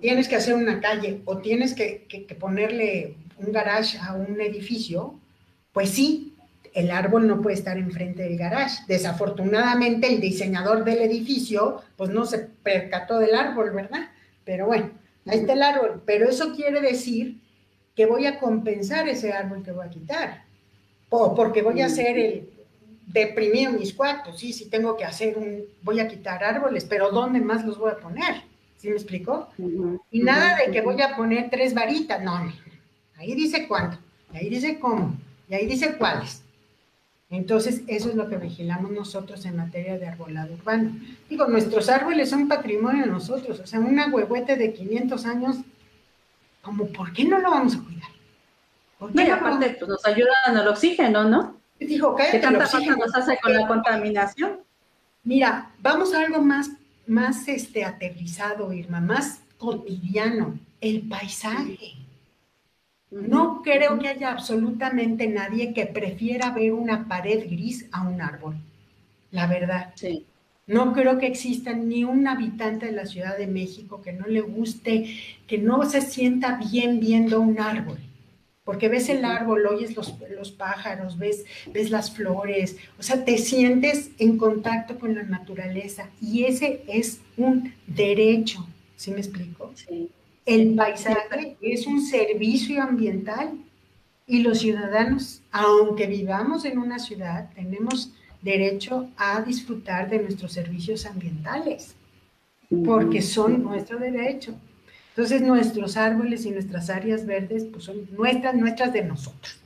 tienes 0.00 0.28
que 0.28 0.36
hacer 0.36 0.54
una 0.54 0.80
calle 0.80 1.22
o 1.24 1.38
tienes 1.38 1.74
que, 1.74 2.06
que 2.08 2.34
ponerle 2.34 3.16
un 3.38 3.52
garage 3.52 3.98
a 3.98 4.14
un 4.14 4.40
edificio, 4.40 5.18
pues 5.72 5.90
sí, 5.90 6.33
el 6.74 6.90
árbol 6.90 7.26
no 7.26 7.40
puede 7.40 7.56
estar 7.56 7.78
enfrente 7.78 8.24
del 8.24 8.36
garage. 8.36 8.82
Desafortunadamente 8.88 10.08
el 10.08 10.20
diseñador 10.20 10.84
del 10.84 10.98
edificio 10.98 11.82
pues 11.96 12.10
no 12.10 12.26
se 12.26 12.38
percató 12.38 13.18
del 13.18 13.34
árbol, 13.34 13.70
¿verdad? 13.70 14.10
Pero 14.44 14.66
bueno, 14.66 14.90
ahí 15.26 15.38
está 15.38 15.52
el 15.54 15.62
árbol. 15.62 16.02
Pero 16.04 16.28
eso 16.28 16.52
quiere 16.54 16.80
decir 16.80 17.38
que 17.94 18.06
voy 18.06 18.26
a 18.26 18.40
compensar 18.40 19.08
ese 19.08 19.32
árbol 19.32 19.62
que 19.62 19.70
voy 19.70 19.86
a 19.86 19.90
quitar. 19.90 20.44
O 21.08 21.34
porque 21.34 21.62
voy 21.62 21.80
a 21.80 21.86
hacer 21.86 22.18
el 22.18 22.48
deprimir 23.06 23.70
mis 23.70 23.94
cuartos, 23.94 24.40
sí, 24.40 24.52
sí 24.52 24.68
tengo 24.68 24.96
que 24.96 25.04
hacer 25.04 25.38
un, 25.38 25.62
voy 25.82 26.00
a 26.00 26.08
quitar 26.08 26.42
árboles, 26.42 26.84
pero 26.84 27.10
¿dónde 27.10 27.40
más 27.40 27.64
los 27.64 27.78
voy 27.78 27.92
a 27.92 27.98
poner? 27.98 28.42
¿Sí 28.78 28.88
me 28.88 28.94
explicó? 28.94 29.48
Y 30.10 30.20
nada 30.20 30.56
de 30.56 30.72
que 30.72 30.80
voy 30.80 31.00
a 31.00 31.14
poner 31.14 31.50
tres 31.50 31.74
varitas, 31.74 32.22
no, 32.22 32.52
ahí 33.16 33.34
dice 33.34 33.68
cuánto, 33.68 33.98
ahí 34.32 34.48
dice 34.48 34.78
cómo, 34.80 35.16
y 35.48 35.54
ahí 35.54 35.66
dice 35.66 35.96
cuáles. 35.96 36.43
Entonces, 37.36 37.82
eso 37.86 38.08
es 38.08 38.14
lo 38.14 38.28
que 38.28 38.36
vigilamos 38.36 38.90
nosotros 38.90 39.44
en 39.44 39.56
materia 39.56 39.98
de 39.98 40.06
arbolado 40.06 40.54
urbano. 40.54 40.92
Digo, 41.28 41.46
nuestros 41.46 41.88
árboles 41.88 42.30
son 42.30 42.48
patrimonio 42.48 43.04
de 43.04 43.10
nosotros, 43.10 43.60
o 43.60 43.66
sea, 43.66 43.80
una 43.80 44.08
huehuete 44.08 44.56
de 44.56 44.72
500 44.72 45.26
años, 45.26 45.56
como, 46.62 46.86
¿por 46.86 47.12
qué 47.12 47.24
no 47.24 47.38
lo 47.38 47.50
vamos 47.50 47.76
a 47.76 47.80
cuidar? 47.80 48.08
no, 49.12 49.22
y 49.22 49.28
aparte, 49.28 49.76
pues 49.78 49.88
nos 49.88 50.06
ayudan 50.06 50.56
al 50.56 50.68
oxígeno, 50.68 51.24
¿no? 51.24 51.56
Dijo, 51.78 52.14
¿Qué 52.16 52.38
tanta 52.38 52.66
falta 52.66 52.96
nos 52.96 53.14
hace 53.14 53.38
con 53.42 53.52
la 53.52 53.66
contaminación? 53.66 54.60
Mira, 55.24 55.70
vamos 55.80 56.14
a 56.14 56.20
algo 56.20 56.40
más, 56.40 56.70
más 57.06 57.48
este, 57.48 57.84
aterrizado, 57.84 58.72
Irma, 58.72 59.00
más 59.00 59.40
cotidiano, 59.58 60.58
el 60.80 61.02
paisaje. 61.08 62.03
No 63.14 63.62
creo 63.62 63.98
que 64.00 64.08
haya 64.08 64.32
absolutamente 64.32 65.28
nadie 65.28 65.72
que 65.72 65.86
prefiera 65.86 66.50
ver 66.50 66.72
una 66.72 67.06
pared 67.06 67.44
gris 67.48 67.86
a 67.92 68.02
un 68.08 68.20
árbol. 68.20 68.56
La 69.30 69.46
verdad. 69.46 69.92
Sí. 69.94 70.26
No 70.66 70.92
creo 70.92 71.18
que 71.18 71.26
exista 71.26 71.74
ni 71.74 72.02
un 72.04 72.26
habitante 72.26 72.86
de 72.86 72.92
la 72.92 73.06
Ciudad 73.06 73.38
de 73.38 73.46
México 73.46 74.02
que 74.02 74.12
no 74.12 74.26
le 74.26 74.40
guste, 74.40 75.14
que 75.46 75.58
no 75.58 75.88
se 75.88 76.00
sienta 76.00 76.58
bien 76.70 76.98
viendo 76.98 77.40
un 77.40 77.60
árbol. 77.60 77.98
Porque 78.64 78.88
ves 78.88 79.08
el 79.10 79.24
árbol, 79.24 79.66
oyes 79.66 79.94
los, 79.94 80.14
los 80.34 80.50
pájaros, 80.50 81.18
ves, 81.18 81.44
ves 81.72 81.90
las 81.90 82.10
flores, 82.10 82.78
o 82.98 83.02
sea, 83.02 83.24
te 83.24 83.36
sientes 83.36 84.10
en 84.18 84.38
contacto 84.38 84.98
con 84.98 85.14
la 85.14 85.22
naturaleza 85.22 86.08
y 86.20 86.44
ese 86.44 86.82
es 86.88 87.20
un 87.36 87.74
derecho, 87.86 88.66
¿sí 88.96 89.10
me 89.10 89.18
explico? 89.18 89.70
Sí. 89.74 90.08
El 90.46 90.74
paisaje 90.74 91.56
es 91.60 91.86
un 91.86 92.02
servicio 92.02 92.82
ambiental 92.82 93.52
y 94.26 94.42
los 94.42 94.58
ciudadanos, 94.58 95.42
aunque 95.50 96.06
vivamos 96.06 96.64
en 96.64 96.78
una 96.78 96.98
ciudad, 96.98 97.50
tenemos 97.54 98.12
derecho 98.42 99.08
a 99.16 99.40
disfrutar 99.42 100.08
de 100.10 100.18
nuestros 100.18 100.52
servicios 100.52 101.06
ambientales, 101.06 101.94
porque 102.84 103.22
son 103.22 103.62
nuestro 103.62 103.98
derecho. 103.98 104.54
Entonces 105.10 105.42
nuestros 105.42 105.96
árboles 105.96 106.44
y 106.44 106.50
nuestras 106.50 106.90
áreas 106.90 107.24
verdes 107.24 107.64
pues 107.64 107.84
son 107.84 108.08
nuestras, 108.12 108.54
nuestras 108.54 108.92
de 108.92 109.04
nosotros. 109.04 109.58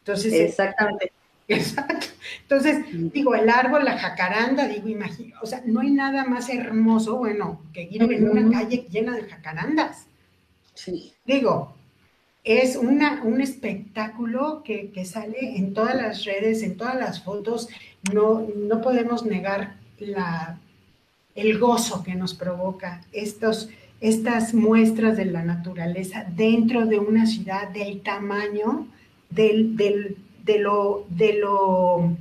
Entonces, 0.00 0.32
exactamente. 0.34 1.12
Exacto. 1.48 2.06
Entonces, 2.42 2.84
digo, 3.12 3.34
el 3.34 3.48
árbol, 3.48 3.84
la 3.84 3.98
jacaranda, 3.98 4.68
digo, 4.68 4.88
imagino, 4.88 5.36
o 5.42 5.46
sea, 5.46 5.62
no 5.66 5.80
hay 5.80 5.90
nada 5.90 6.24
más 6.24 6.48
hermoso, 6.48 7.16
bueno, 7.16 7.60
que 7.72 7.88
ir 7.90 8.02
en 8.04 8.28
una 8.28 8.48
calle 8.56 8.86
llena 8.88 9.16
de 9.16 9.24
jacarandas. 9.24 10.06
Digo, 11.26 11.74
es 12.44 12.76
una, 12.76 13.22
un 13.22 13.40
espectáculo 13.40 14.62
que, 14.64 15.04
sale 15.04 15.56
en 15.56 15.74
todas 15.74 15.94
las 15.94 16.24
redes, 16.24 16.62
en 16.62 16.76
todas 16.76 16.96
las 16.96 17.22
fotos. 17.22 17.68
No, 18.12 18.46
no 18.56 18.80
podemos 18.80 19.24
negar 19.24 19.76
la, 19.98 20.58
el 21.34 21.58
gozo 21.58 22.02
que 22.02 22.14
nos 22.14 22.34
provoca 22.34 23.02
estos, 23.12 23.68
estas 24.00 24.54
muestras 24.54 25.16
de 25.16 25.26
la 25.26 25.42
naturaleza 25.42 26.24
dentro 26.34 26.86
de 26.86 26.98
una 26.98 27.26
ciudad 27.26 27.68
del 27.68 28.00
tamaño 28.00 28.86
del, 29.28 29.76
del, 29.76 30.16
de, 30.44 30.58
lo, 30.58 31.06
de 31.10 31.34
lo 31.34 32.16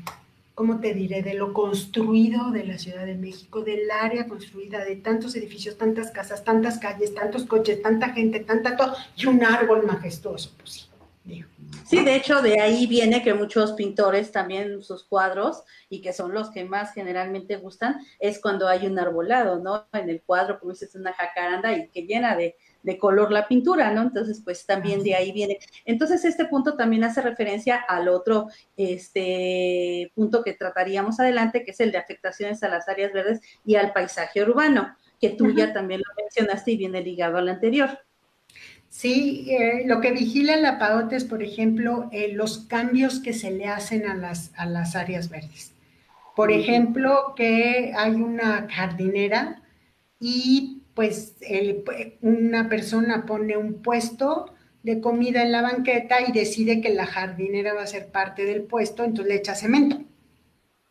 ¿cómo 0.59 0.81
te 0.81 0.93
diré?, 0.93 1.21
de 1.21 1.35
lo 1.35 1.53
construido 1.53 2.51
de 2.51 2.65
la 2.65 2.77
Ciudad 2.77 3.05
de 3.05 3.15
México, 3.15 3.61
del 3.61 3.89
área 3.89 4.27
construida, 4.27 4.83
de 4.83 4.97
tantos 4.97 5.33
edificios, 5.37 5.77
tantas 5.77 6.11
casas, 6.11 6.43
tantas 6.43 6.79
calles, 6.79 7.15
tantos 7.15 7.45
coches, 7.45 7.81
tanta 7.81 8.09
gente, 8.09 8.41
tanta 8.41 8.75
todo, 8.75 8.93
y 9.15 9.25
un 9.27 9.41
árbol 9.41 9.85
majestuoso, 9.85 10.51
pues 10.57 10.69
sí. 10.71 11.45
Sí, 11.87 12.03
de 12.03 12.15
hecho, 12.15 12.41
de 12.41 12.59
ahí 12.59 12.87
viene 12.87 13.23
que 13.23 13.33
muchos 13.33 13.71
pintores 13.71 14.33
también 14.33 14.83
sus 14.83 15.05
cuadros, 15.05 15.63
y 15.87 16.01
que 16.01 16.11
son 16.11 16.33
los 16.33 16.49
que 16.49 16.65
más 16.65 16.93
generalmente 16.93 17.55
gustan, 17.55 17.95
es 18.19 18.41
cuando 18.41 18.67
hay 18.67 18.85
un 18.85 18.99
arbolado, 18.99 19.59
¿no? 19.59 19.87
En 19.93 20.09
el 20.09 20.21
cuadro, 20.21 20.59
como 20.59 20.73
dices, 20.73 20.93
una 20.93 21.13
jacaranda 21.13 21.71
y 21.71 21.87
que 21.87 22.01
llena 22.01 22.35
de, 22.35 22.57
de 22.83 22.97
color 22.97 23.31
la 23.31 23.47
pintura, 23.47 23.91
¿no? 23.91 24.01
Entonces, 24.01 24.41
pues 24.43 24.65
también 24.65 25.03
de 25.03 25.15
ahí 25.15 25.31
viene. 25.31 25.59
Entonces, 25.85 26.23
este 26.25 26.45
punto 26.45 26.75
también 26.75 27.03
hace 27.03 27.21
referencia 27.21 27.75
al 27.75 28.07
otro 28.07 28.47
este, 28.77 30.11
punto 30.15 30.43
que 30.43 30.53
trataríamos 30.53 31.19
adelante, 31.19 31.63
que 31.63 31.71
es 31.71 31.79
el 31.79 31.91
de 31.91 31.97
afectaciones 31.97 32.63
a 32.63 32.69
las 32.69 32.87
áreas 32.87 33.11
verdes 33.11 33.41
y 33.65 33.75
al 33.75 33.93
paisaje 33.93 34.43
urbano, 34.43 34.95
que 35.19 35.29
tú 35.29 35.51
ya 35.51 35.73
también 35.73 36.01
lo 36.01 36.23
mencionaste 36.23 36.71
y 36.71 36.77
viene 36.77 37.01
ligado 37.01 37.37
al 37.37 37.49
anterior. 37.49 37.99
Sí, 38.89 39.45
eh, 39.49 39.83
lo 39.85 40.01
que 40.01 40.11
vigila 40.11 40.55
la 40.57 40.79
PAOT 40.79 41.13
es, 41.13 41.23
por 41.23 41.43
ejemplo, 41.43 42.09
eh, 42.11 42.33
los 42.33 42.59
cambios 42.59 43.19
que 43.19 43.33
se 43.33 43.51
le 43.51 43.67
hacen 43.67 44.07
a 44.07 44.15
las, 44.15 44.51
a 44.57 44.65
las 44.65 44.95
áreas 44.95 45.29
verdes. 45.29 45.73
Por 46.35 46.51
ejemplo, 46.51 47.33
que 47.35 47.93
hay 47.95 48.15
una 48.15 48.67
jardinera 48.69 49.61
y 50.19 50.78
pues 50.99 51.35
una 52.21 52.67
persona 52.67 53.25
pone 53.25 53.55
un 53.55 53.75
puesto 53.75 54.53
de 54.83 54.99
comida 54.99 55.43
en 55.43 55.53
la 55.53 55.61
banqueta 55.61 56.17
y 56.27 56.33
decide 56.33 56.81
que 56.81 56.89
la 56.89 57.05
jardinera 57.05 57.73
va 57.73 57.83
a 57.83 57.87
ser 57.87 58.07
parte 58.07 58.43
del 58.43 58.63
puesto, 58.63 59.05
entonces 59.05 59.33
le 59.33 59.39
echa 59.39 59.55
cemento. 59.55 60.01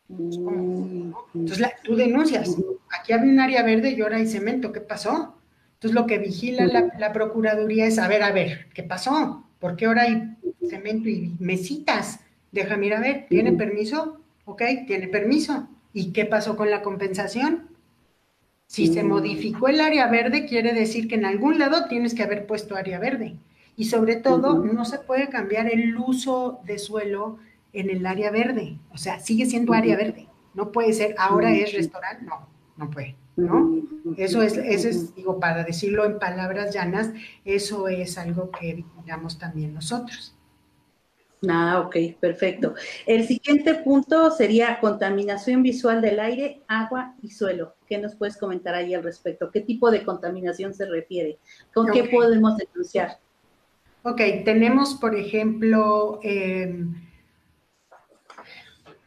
Entonces 0.09 1.67
tú 1.85 1.95
denuncias, 1.95 2.57
aquí 2.99 3.13
había 3.13 3.31
un 3.31 3.39
área 3.39 3.63
verde 3.63 3.91
y 3.91 4.01
ahora 4.01 4.17
hay 4.17 4.27
cemento, 4.27 4.73
¿qué 4.73 4.81
pasó? 4.81 5.35
Entonces 5.75 5.95
lo 5.95 6.07
que 6.07 6.17
vigila 6.17 6.91
la, 6.99 7.13
Procuraduría 7.13 7.85
es, 7.85 7.99
a 7.99 8.09
ver, 8.09 8.23
a 8.23 8.33
ver, 8.33 8.69
¿qué 8.73 8.85
pasó? 8.85 9.45
¿Por 9.59 9.77
qué 9.77 9.85
ahora 9.85 10.05
hay 10.05 10.39
cemento 10.71 11.11
y 11.11 11.37
mesitas? 11.39 12.21
Déjame 12.51 12.87
ir 12.87 12.95
a 12.95 13.01
ver, 13.01 13.27
¿tiene 13.29 13.53
permiso? 13.53 14.23
Ok, 14.47 14.63
tiene 14.87 15.09
permiso. 15.09 15.69
¿Y 15.93 16.13
qué 16.13 16.25
pasó 16.25 16.57
con 16.57 16.71
la 16.71 16.81
compensación? 16.81 17.68
Si 18.69 18.87
se 18.93 19.03
modificó 19.03 19.69
el 19.69 19.81
área 19.81 20.09
verde, 20.09 20.45
quiere 20.45 20.75
decir 20.75 21.09
que 21.09 21.15
en 21.15 21.25
algún 21.25 21.59
lado 21.59 21.87
tienes 21.89 22.15
que 22.15 22.23
haber 22.23 22.47
puesto 22.47 22.77
área 22.77 22.99
verde. 22.99 23.39
Y 23.77 23.87
sobre 23.87 24.17
todo, 24.17 24.63
no 24.63 24.85
se 24.85 24.99
puede 24.99 25.31
cambiar 25.31 25.73
el 25.73 25.97
uso 25.97 26.61
de 26.67 26.79
suelo 26.79 27.39
en 27.73 27.89
el 27.89 28.05
área 28.05 28.31
verde. 28.31 28.79
O 28.93 28.99
sea, 28.99 29.21
sigue 29.21 29.47
siendo 29.47 29.73
área 29.73 29.97
verde. 29.97 30.29
No 30.53 30.71
puede 30.71 30.93
ser, 30.93 31.15
ahora 31.19 31.51
es 31.55 31.73
restaurante. 31.73 32.27
No, 32.27 32.47
no 32.77 32.91
puede. 32.91 33.17
¿no? 33.37 33.83
Eso 34.19 34.43
es, 34.43 34.59
eso 34.59 34.89
es, 34.89 35.15
digo, 35.15 35.41
para 35.41 35.65
decirlo 35.65 36.05
en 36.05 36.19
palabras 36.19 36.75
llanas, 36.75 37.11
eso 37.47 37.89
es 37.89 38.19
algo 38.19 38.51
que 38.51 38.85
digamos 39.01 39.39
también 39.39 39.73
nosotros. 39.73 40.35
Ah, 41.47 41.85
ok, 41.87 42.19
perfecto. 42.19 42.75
El 43.07 43.27
siguiente 43.27 43.75
punto 43.77 44.31
sería 44.31 44.81
contaminación 44.81 45.63
visual 45.63 46.01
del 46.03 46.19
aire, 46.19 46.63
agua 46.67 47.15
y 47.23 47.31
suelo. 47.31 47.77
¿Qué 47.87 47.99
nos 47.99 48.17
puedes 48.17 48.37
comentar 48.37 48.75
ahí 48.75 48.93
al 48.95 49.05
respecto? 49.05 49.51
¿Qué 49.51 49.61
tipo 49.61 49.91
de 49.91 50.05
contaminación 50.05 50.75
se 50.75 50.87
refiere? 50.87 51.39
¿Con 51.73 51.93
qué 51.93 52.05
podemos 52.05 52.57
denunciar? 52.57 53.19
Ok, 54.03 54.21
tenemos, 54.45 54.95
por 54.95 55.15
ejemplo, 55.15 56.19
em, 56.25 56.95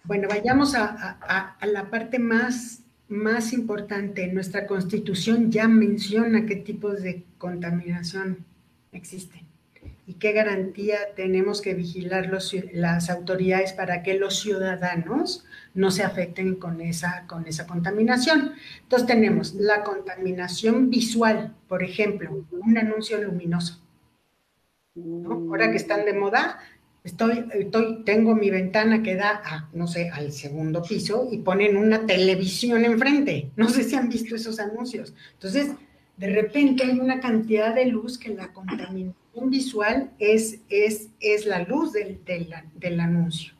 bueno, 0.05 0.29
vayamos 0.29 0.73
a, 0.75 1.57
la 1.63 1.89
parte 1.89 2.17
más, 2.17 2.83
más 3.09 3.51
importante. 3.51 4.27
Nuestra 4.27 4.67
constitución 4.67 5.51
ya 5.51 5.67
menciona 5.67 6.45
qué 6.45 6.55
tipos 6.55 7.01
de 7.01 7.25
contaminación 7.37 8.45
existen 8.93 9.50
y 10.11 10.15
qué 10.15 10.33
garantía 10.33 10.97
tenemos 11.15 11.61
que 11.61 11.73
vigilar 11.73 12.29
las 12.73 13.09
autoridades 13.09 13.71
para 13.71 14.03
que 14.03 14.15
los 14.15 14.41
ciudadanos 14.41 15.45
no 15.73 15.89
se 15.89 16.03
afecten 16.03 16.55
con 16.55 16.81
esa, 16.81 17.25
con 17.27 17.47
esa 17.47 17.65
contaminación. 17.65 18.51
Entonces 18.81 19.07
tenemos 19.07 19.53
la 19.53 19.85
contaminación 19.85 20.89
visual, 20.89 21.55
por 21.69 21.81
ejemplo, 21.81 22.45
un 22.51 22.77
anuncio 22.77 23.23
luminoso. 23.23 23.81
Ahora 24.97 25.71
que 25.71 25.77
están 25.77 26.03
de 26.03 26.11
moda, 26.11 26.59
estoy, 27.05 27.45
estoy, 27.53 28.03
tengo 28.03 28.35
mi 28.35 28.49
ventana 28.49 29.01
que 29.01 29.15
da 29.15 29.69
no 29.71 29.87
sé, 29.87 30.09
al 30.09 30.33
segundo 30.33 30.83
piso 30.83 31.29
y 31.31 31.37
ponen 31.37 31.77
una 31.77 32.05
televisión 32.05 32.83
enfrente. 32.83 33.51
No 33.55 33.69
sé 33.69 33.85
si 33.85 33.95
han 33.95 34.09
visto 34.09 34.35
esos 34.35 34.59
anuncios. 34.59 35.13
Entonces, 35.35 35.71
de 36.17 36.27
repente 36.27 36.83
hay 36.83 36.99
una 36.99 37.21
cantidad 37.21 37.73
de 37.73 37.85
luz 37.85 38.17
que 38.17 38.33
la 38.33 38.51
contaminación 39.33 39.49
visual 39.49 40.11
es, 40.19 40.59
es, 40.69 41.09
es 41.19 41.45
la 41.45 41.63
luz 41.63 41.93
del, 41.93 42.19
del, 42.75 42.99
anuncio. 42.99 43.53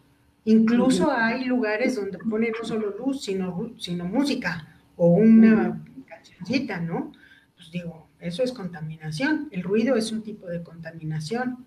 Incluso 0.46 1.12
hay 1.12 1.46
lugares 1.46 1.96
donde 1.96 2.18
ponen 2.18 2.54
no 2.58 2.68
solo 2.68 2.96
luz, 2.98 3.24
sino, 3.24 3.72
sino 3.78 4.06
música 4.06 4.68
o 4.96 5.08
una 5.08 5.84
cancioncita, 6.08 6.80
¿no? 6.80 7.12
Pues 7.56 7.72
digo, 7.72 8.08
eso 8.20 8.44
es 8.44 8.52
contaminación. 8.52 9.50
El 9.52 9.64
ruido 9.64 9.96
es 9.96 10.12
un 10.12 10.24
tipo 10.24 10.48
de 10.48 10.64
contaminación. 10.64 11.66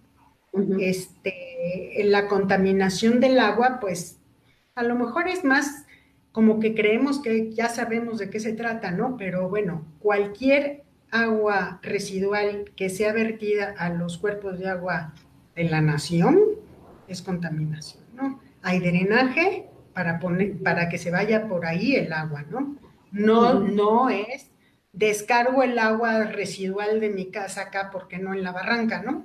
este, 0.78 2.02
la 2.04 2.28
contaminación 2.28 3.20
del 3.20 3.38
agua, 3.38 3.78
pues 3.80 4.18
a 4.74 4.82
lo 4.82 4.94
mejor 4.96 5.28
es 5.28 5.44
más 5.44 5.84
como 6.30 6.58
que 6.58 6.74
creemos 6.74 7.20
que 7.20 7.52
ya 7.52 7.68
sabemos 7.68 8.18
de 8.18 8.28
qué 8.28 8.40
se 8.40 8.52
trata, 8.52 8.90
¿no? 8.90 9.16
Pero 9.16 9.48
bueno, 9.48 9.84
cualquier 10.00 10.83
agua 11.14 11.78
residual 11.82 12.72
que 12.76 12.90
sea 12.90 13.12
vertida 13.12 13.74
a 13.78 13.88
los 13.88 14.18
cuerpos 14.18 14.58
de 14.58 14.68
agua 14.68 15.14
de 15.54 15.64
la 15.64 15.80
nación 15.80 16.40
es 17.06 17.22
contaminación, 17.22 18.02
¿no? 18.14 18.40
Hay 18.62 18.80
drenaje 18.80 19.66
para, 19.92 20.18
poner, 20.18 20.58
para 20.58 20.88
que 20.88 20.98
se 20.98 21.12
vaya 21.12 21.46
por 21.46 21.66
ahí 21.66 21.94
el 21.94 22.12
agua, 22.12 22.44
¿no? 22.50 22.76
No, 23.12 23.60
no 23.60 24.10
es 24.10 24.50
descargo 24.92 25.62
el 25.62 25.78
agua 25.78 26.24
residual 26.24 26.98
de 27.00 27.10
mi 27.10 27.26
casa 27.26 27.62
acá, 27.62 27.90
porque 27.92 28.18
no 28.18 28.34
en 28.34 28.42
la 28.42 28.50
barranca, 28.50 29.02
¿no? 29.02 29.24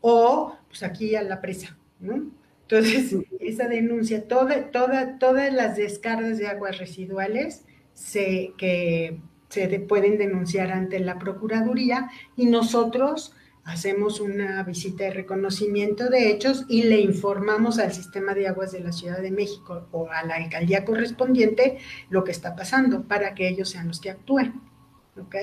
O 0.00 0.56
pues 0.68 0.82
aquí 0.82 1.16
a 1.16 1.22
la 1.22 1.42
presa, 1.42 1.76
¿no? 2.00 2.30
Entonces, 2.62 3.14
esa 3.40 3.68
denuncia, 3.68 4.26
toda, 4.26 4.70
toda, 4.70 5.18
todas 5.18 5.52
las 5.52 5.76
descargas 5.76 6.38
de 6.38 6.48
aguas 6.48 6.78
residuales 6.78 7.64
se, 7.92 8.54
que 8.56 9.20
se 9.48 9.68
pueden 9.80 10.18
denunciar 10.18 10.72
ante 10.72 11.00
la 11.00 11.18
Procuraduría 11.18 12.10
y 12.36 12.46
nosotros 12.46 13.34
hacemos 13.64 14.20
una 14.20 14.62
visita 14.62 15.04
de 15.04 15.10
reconocimiento 15.10 16.08
de 16.08 16.30
hechos 16.30 16.64
y 16.68 16.84
le 16.84 17.00
informamos 17.00 17.78
al 17.80 17.92
sistema 17.92 18.32
de 18.32 18.46
aguas 18.46 18.70
de 18.72 18.80
la 18.80 18.92
Ciudad 18.92 19.18
de 19.18 19.32
México 19.32 19.88
o 19.90 20.08
a 20.08 20.22
la 20.22 20.36
alcaldía 20.36 20.84
correspondiente 20.84 21.78
lo 22.08 22.22
que 22.22 22.30
está 22.30 22.54
pasando 22.54 23.02
para 23.02 23.34
que 23.34 23.48
ellos 23.48 23.70
sean 23.70 23.88
los 23.88 24.00
que 24.00 24.10
actúen. 24.10 24.60
¿Ok? 25.20 25.34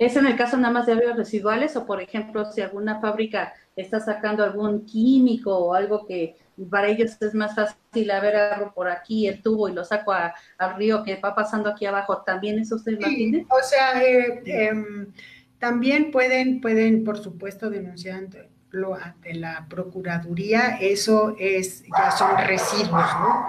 ¿Es 0.00 0.16
en 0.16 0.26
el 0.26 0.36
caso 0.36 0.56
nada 0.56 0.72
más 0.72 0.86
de 0.86 0.92
aguas 0.92 1.16
residuales 1.16 1.76
o, 1.76 1.86
por 1.86 2.00
ejemplo, 2.00 2.50
si 2.50 2.60
alguna 2.60 3.00
fábrica 3.00 3.52
está 3.76 4.00
sacando 4.00 4.42
algún 4.42 4.84
químico 4.84 5.56
o 5.56 5.74
algo 5.74 6.06
que 6.06 6.36
para 6.66 6.88
ellos 6.88 7.16
es 7.20 7.34
más 7.34 7.54
fácil 7.54 8.10
a 8.10 8.20
ver 8.20 8.36
algo 8.36 8.72
por 8.72 8.88
aquí, 8.88 9.26
el 9.28 9.42
tubo, 9.42 9.68
y 9.68 9.72
lo 9.72 9.84
saco 9.84 10.12
al 10.12 10.76
río 10.76 11.02
que 11.02 11.16
va 11.16 11.34
pasando 11.34 11.70
aquí 11.70 11.86
abajo, 11.86 12.22
¿también 12.22 12.58
eso 12.58 12.76
usted 12.76 12.98
lo 13.00 13.06
sí, 13.06 13.46
O 13.48 13.62
sea, 13.62 14.02
eh, 14.02 14.42
em, 14.44 15.12
también 15.58 16.10
pueden, 16.10 16.60
pueden, 16.60 17.04
por 17.04 17.18
supuesto, 17.18 17.70
denunciarlo 17.70 18.94
ante 18.94 19.34
la 19.34 19.66
Procuraduría, 19.68 20.78
eso 20.80 21.34
es, 21.38 21.84
ya 21.84 22.10
son 22.10 22.36
residuos, 22.46 22.90
¿no? 22.90 23.46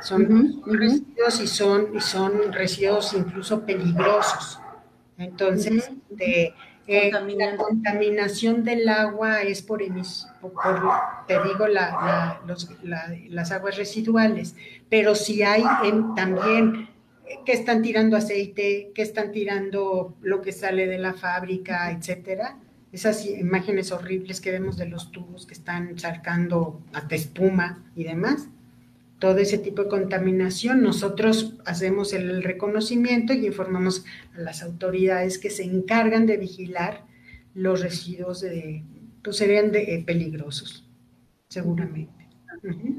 Son, 0.00 0.62
residuos 0.66 1.40
y 1.40 1.46
son, 1.46 1.96
y 1.96 2.00
son 2.00 2.52
residuos 2.52 3.12
incluso 3.14 3.64
peligrosos. 3.64 4.60
Entonces, 5.16 5.90
de 6.08 6.54
eh, 6.88 7.10
la 7.12 7.56
contaminación 7.56 8.64
del 8.64 8.88
agua 8.88 9.42
es 9.42 9.60
por, 9.60 9.80
por 10.40 10.54
te 11.26 11.34
digo, 11.44 11.66
las 11.68 13.52
aguas 13.52 13.76
residuales, 13.76 14.56
pero 14.88 15.14
si 15.14 15.42
hay 15.42 15.62
también 16.16 16.88
eh, 17.26 17.40
que 17.44 17.52
están 17.52 17.82
tirando 17.82 18.16
aceite, 18.16 18.90
que 18.94 19.02
están 19.02 19.32
tirando 19.32 20.16
lo 20.22 20.40
que 20.40 20.52
sale 20.52 20.86
de 20.86 20.98
la 20.98 21.12
fábrica, 21.12 21.90
etcétera. 21.90 22.56
Esas 22.90 23.26
imágenes 23.26 23.92
horribles 23.92 24.40
que 24.40 24.50
vemos 24.50 24.78
de 24.78 24.86
los 24.86 25.12
tubos 25.12 25.46
que 25.46 25.52
están 25.52 25.98
sacando 25.98 26.80
hasta 26.94 27.14
espuma 27.14 27.84
y 27.94 28.04
demás 28.04 28.48
todo 29.18 29.38
ese 29.38 29.58
tipo 29.58 29.82
de 29.82 29.88
contaminación, 29.88 30.82
nosotros 30.82 31.54
hacemos 31.64 32.12
el 32.12 32.42
reconocimiento 32.42 33.32
y 33.32 33.46
informamos 33.46 34.04
a 34.36 34.40
las 34.40 34.62
autoridades 34.62 35.38
que 35.38 35.50
se 35.50 35.64
encargan 35.64 36.26
de 36.26 36.36
vigilar 36.36 37.04
los 37.54 37.80
residuos 37.80 38.40
de, 38.40 38.84
pues 39.22 39.36
serían 39.36 39.72
de, 39.72 39.94
eh, 39.94 40.04
peligrosos, 40.04 40.88
seguramente. 41.48 42.17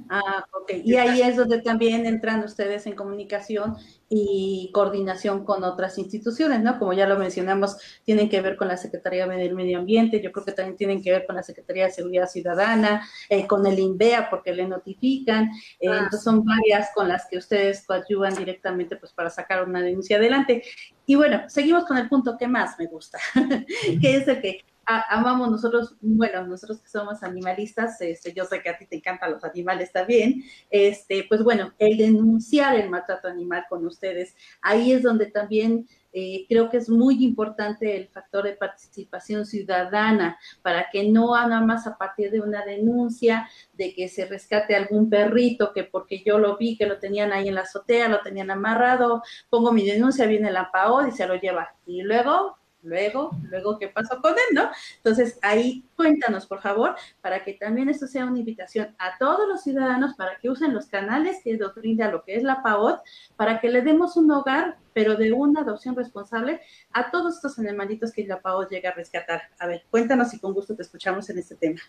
Ah, 0.09 0.45
ok. 0.53 0.71
Y 0.83 0.95
ahí 0.95 1.21
es 1.21 1.35
donde 1.35 1.61
también 1.61 2.05
entran 2.05 2.43
ustedes 2.43 2.87
en 2.87 2.95
comunicación 2.95 3.75
y 4.09 4.71
coordinación 4.73 5.45
con 5.45 5.63
otras 5.63 5.97
instituciones, 5.97 6.61
¿no? 6.61 6.79
Como 6.79 6.93
ya 6.93 7.07
lo 7.07 7.17
mencionamos, 7.17 7.77
tienen 8.03 8.27
que 8.27 8.41
ver 8.41 8.57
con 8.57 8.67
la 8.67 8.77
Secretaría 8.77 9.27
del 9.27 9.53
Medio 9.53 9.77
Ambiente, 9.77 10.21
yo 10.21 10.31
creo 10.31 10.45
que 10.45 10.51
también 10.51 10.77
tienen 10.77 11.03
que 11.03 11.11
ver 11.11 11.25
con 11.27 11.35
la 11.35 11.43
Secretaría 11.43 11.85
de 11.85 11.91
Seguridad 11.91 12.27
Ciudadana, 12.27 13.07
eh, 13.29 13.45
con 13.45 13.67
el 13.67 13.77
INVEA, 13.77 14.29
porque 14.29 14.53
le 14.53 14.67
notifican. 14.67 15.51
Eh, 15.79 15.87
ah, 15.89 15.97
entonces 15.97 16.23
son 16.23 16.43
varias 16.43 16.89
con 16.95 17.07
las 17.07 17.27
que 17.29 17.37
ustedes 17.37 17.85
coadyuvan 17.85 18.35
directamente 18.35 18.95
pues 18.95 19.13
para 19.13 19.29
sacar 19.29 19.63
una 19.63 19.81
denuncia 19.81 20.17
adelante. 20.17 20.63
Y 21.05 21.15
bueno, 21.15 21.43
seguimos 21.47 21.85
con 21.85 21.97
el 21.97 22.09
punto 22.09 22.37
que 22.37 22.47
más 22.47 22.77
me 22.79 22.87
gusta, 22.87 23.19
que 24.01 24.15
es 24.15 24.27
el 24.27 24.41
que 24.41 24.61
amamos 25.09 25.51
nosotros, 25.51 25.95
bueno, 26.01 26.45
nosotros 26.47 26.79
que 26.81 26.89
somos 26.89 27.23
animalistas, 27.23 27.99
este, 28.01 28.33
yo 28.33 28.45
sé 28.45 28.61
que 28.61 28.69
a 28.69 28.77
ti 28.77 28.85
te 28.87 28.95
encantan 28.95 29.31
los 29.31 29.43
animales 29.43 29.91
también, 29.91 30.43
este, 30.69 31.25
pues 31.29 31.43
bueno, 31.43 31.73
el 31.77 31.97
denunciar 31.97 32.75
el 32.75 32.89
maltrato 32.89 33.27
animal 33.27 33.65
con 33.69 33.85
ustedes, 33.85 34.35
ahí 34.61 34.91
es 34.91 35.03
donde 35.03 35.27
también 35.27 35.87
eh, 36.11 36.45
creo 36.49 36.69
que 36.71 36.77
es 36.77 36.89
muy 36.89 37.23
importante 37.23 37.95
el 37.95 38.07
factor 38.07 38.43
de 38.45 38.53
participación 38.53 39.45
ciudadana 39.45 40.39
para 40.63 40.89
que 40.91 41.07
no 41.07 41.35
nada 41.35 41.61
más 41.61 41.85
a 41.85 41.97
partir 41.97 42.31
de 42.31 42.41
una 42.41 42.65
denuncia 42.65 43.47
de 43.73 43.93
que 43.93 44.07
se 44.07 44.25
rescate 44.25 44.75
algún 44.75 45.09
perrito 45.09 45.71
que 45.71 45.83
porque 45.83 46.23
yo 46.25 46.39
lo 46.39 46.57
vi 46.57 46.77
que 46.77 46.87
lo 46.87 46.97
tenían 46.97 47.31
ahí 47.31 47.47
en 47.47 47.55
la 47.55 47.61
azotea, 47.61 48.09
lo 48.09 48.21
tenían 48.21 48.49
amarrado, 48.49 49.21
pongo 49.49 49.71
mi 49.71 49.85
denuncia, 49.85 50.25
viene 50.25 50.51
la 50.51 50.71
PAO 50.71 51.07
y 51.07 51.11
se 51.11 51.27
lo 51.27 51.35
lleva. 51.35 51.75
Y 51.85 52.01
luego 52.01 52.58
luego, 52.81 53.31
luego, 53.49 53.77
¿qué 53.77 53.87
pasó 53.89 54.21
con 54.21 54.31
él, 54.31 54.55
no? 54.55 54.69
Entonces, 54.97 55.37
ahí 55.41 55.83
cuéntanos, 55.95 56.45
por 56.45 56.61
favor, 56.61 56.95
para 57.21 57.43
que 57.43 57.53
también 57.53 57.89
esto 57.89 58.07
sea 58.07 58.25
una 58.25 58.39
invitación 58.39 58.95
a 58.97 59.17
todos 59.17 59.47
los 59.47 59.63
ciudadanos 59.63 60.15
para 60.15 60.37
que 60.37 60.49
usen 60.49 60.73
los 60.73 60.87
canales 60.87 61.37
que 61.43 61.57
nos 61.57 61.75
brinda 61.75 62.11
lo 62.11 62.23
que 62.23 62.35
es 62.35 62.43
la 62.43 62.61
PAOT, 62.63 63.01
para 63.35 63.59
que 63.59 63.69
le 63.69 63.81
demos 63.81 64.17
un 64.17 64.31
hogar, 64.31 64.77
pero 64.93 65.15
de 65.15 65.33
una 65.33 65.61
adopción 65.61 65.95
responsable 65.95 66.61
a 66.91 67.11
todos 67.11 67.35
estos 67.35 67.59
animalitos 67.59 68.11
que 68.11 68.25
la 68.25 68.41
PAOT 68.41 68.69
llega 68.69 68.89
a 68.89 68.93
rescatar. 68.93 69.41
A 69.59 69.67
ver, 69.67 69.83
cuéntanos 69.89 70.33
y 70.33 70.39
con 70.39 70.53
gusto 70.53 70.75
te 70.75 70.83
escuchamos 70.83 71.29
en 71.29 71.39
este 71.39 71.55
tema. 71.55 71.81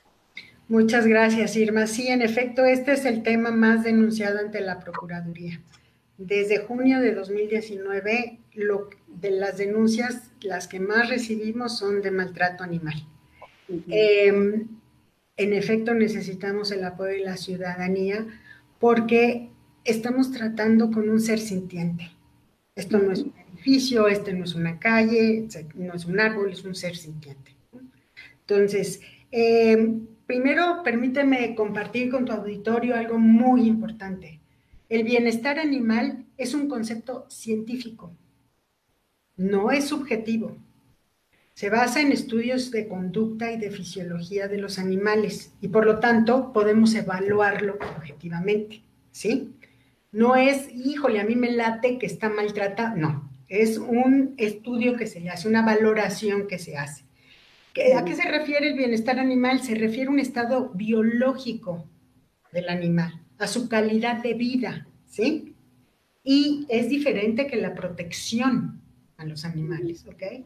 Muchas 0.68 1.04
gracias, 1.04 1.56
Irma. 1.56 1.88
Sí, 1.88 2.06
en 2.08 2.22
efecto, 2.22 2.64
este 2.64 2.92
es 2.92 3.04
el 3.04 3.24
tema 3.24 3.50
más 3.50 3.82
denunciado 3.82 4.38
ante 4.38 4.60
la 4.60 4.78
Procuraduría. 4.78 5.60
Desde 6.16 6.58
junio 6.58 7.00
de 7.00 7.12
2019, 7.12 8.38
lo, 8.54 8.88
de 9.14 9.30
las 9.30 9.58
denuncias, 9.58 10.30
las 10.40 10.68
que 10.68 10.80
más 10.80 11.08
recibimos 11.08 11.78
son 11.78 12.02
de 12.02 12.10
maltrato 12.10 12.64
animal. 12.64 12.94
Em, 13.88 14.66
en 15.36 15.52
efecto, 15.52 15.94
necesitamos 15.94 16.70
el 16.72 16.84
apoyo 16.84 17.12
de 17.12 17.20
la 17.20 17.36
ciudadanía 17.36 18.26
porque 18.78 19.50
estamos 19.84 20.32
tratando 20.32 20.90
con 20.90 21.08
un 21.08 21.20
ser 21.20 21.38
sintiente. 21.38 22.10
Esto 22.74 22.98
no 22.98 23.12
es 23.12 23.20
un 23.20 23.34
edificio, 23.52 24.08
este 24.08 24.32
no 24.32 24.44
es 24.44 24.54
una 24.54 24.78
calle, 24.78 25.46
no 25.74 25.94
es 25.94 26.04
un 26.06 26.18
árbol, 26.18 26.52
es 26.52 26.64
un 26.64 26.74
ser 26.74 26.96
sintiente. 26.96 27.54
Entonces, 28.46 29.00
eh, 29.30 30.00
Primero, 30.30 30.82
permíteme 30.84 31.56
compartir 31.56 32.08
con 32.08 32.24
tu 32.24 32.30
auditorio 32.30 32.94
algo 32.94 33.18
muy 33.18 33.66
importante. 33.66 34.38
El 34.88 35.02
bienestar 35.02 35.58
animal 35.58 36.24
es 36.36 36.54
un 36.54 36.68
concepto 36.68 37.26
científico, 37.28 38.12
no 39.40 39.70
es 39.70 39.88
subjetivo. 39.88 40.58
Se 41.54 41.70
basa 41.70 42.02
en 42.02 42.12
estudios 42.12 42.70
de 42.70 42.86
conducta 42.86 43.50
y 43.50 43.58
de 43.58 43.70
fisiología 43.70 44.48
de 44.48 44.58
los 44.58 44.78
animales 44.78 45.54
y 45.62 45.68
por 45.68 45.86
lo 45.86 45.98
tanto 45.98 46.52
podemos 46.52 46.94
evaluarlo 46.94 47.78
objetivamente, 47.96 48.82
¿sí? 49.10 49.54
No 50.12 50.36
es, 50.36 50.68
híjole, 50.74 51.20
a 51.20 51.24
mí 51.24 51.36
me 51.36 51.52
late 51.52 51.98
que 51.98 52.04
está 52.04 52.28
maltratada, 52.28 52.94
no, 52.94 53.30
es 53.48 53.78
un 53.78 54.34
estudio 54.36 54.96
que 54.96 55.06
se 55.06 55.26
hace, 55.30 55.48
una 55.48 55.62
valoración 55.62 56.46
que 56.46 56.58
se 56.58 56.76
hace. 56.76 57.04
¿A 57.96 58.04
qué 58.04 58.14
se 58.14 58.28
refiere 58.28 58.68
el 58.68 58.76
bienestar 58.76 59.18
animal? 59.18 59.62
Se 59.62 59.74
refiere 59.74 60.08
a 60.08 60.12
un 60.12 60.18
estado 60.18 60.70
biológico 60.74 61.88
del 62.52 62.68
animal, 62.68 63.22
a 63.38 63.46
su 63.46 63.70
calidad 63.70 64.22
de 64.22 64.34
vida, 64.34 64.86
¿sí? 65.06 65.54
Y 66.22 66.66
es 66.68 66.90
diferente 66.90 67.46
que 67.46 67.56
la 67.56 67.74
protección 67.74 68.79
a 69.20 69.24
los 69.26 69.44
animales, 69.44 70.04
¿ok? 70.06 70.44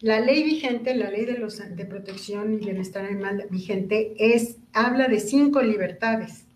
La 0.00 0.20
ley 0.20 0.42
vigente, 0.42 0.94
la 0.94 1.10
ley 1.10 1.24
de, 1.24 1.38
los, 1.38 1.58
de 1.58 1.84
protección 1.84 2.54
y 2.54 2.56
bienestar 2.58 3.04
animal 3.04 3.46
vigente, 3.50 4.14
es, 4.18 4.58
habla 4.72 5.08
de 5.08 5.20
cinco 5.20 5.62
libertades, 5.62 6.46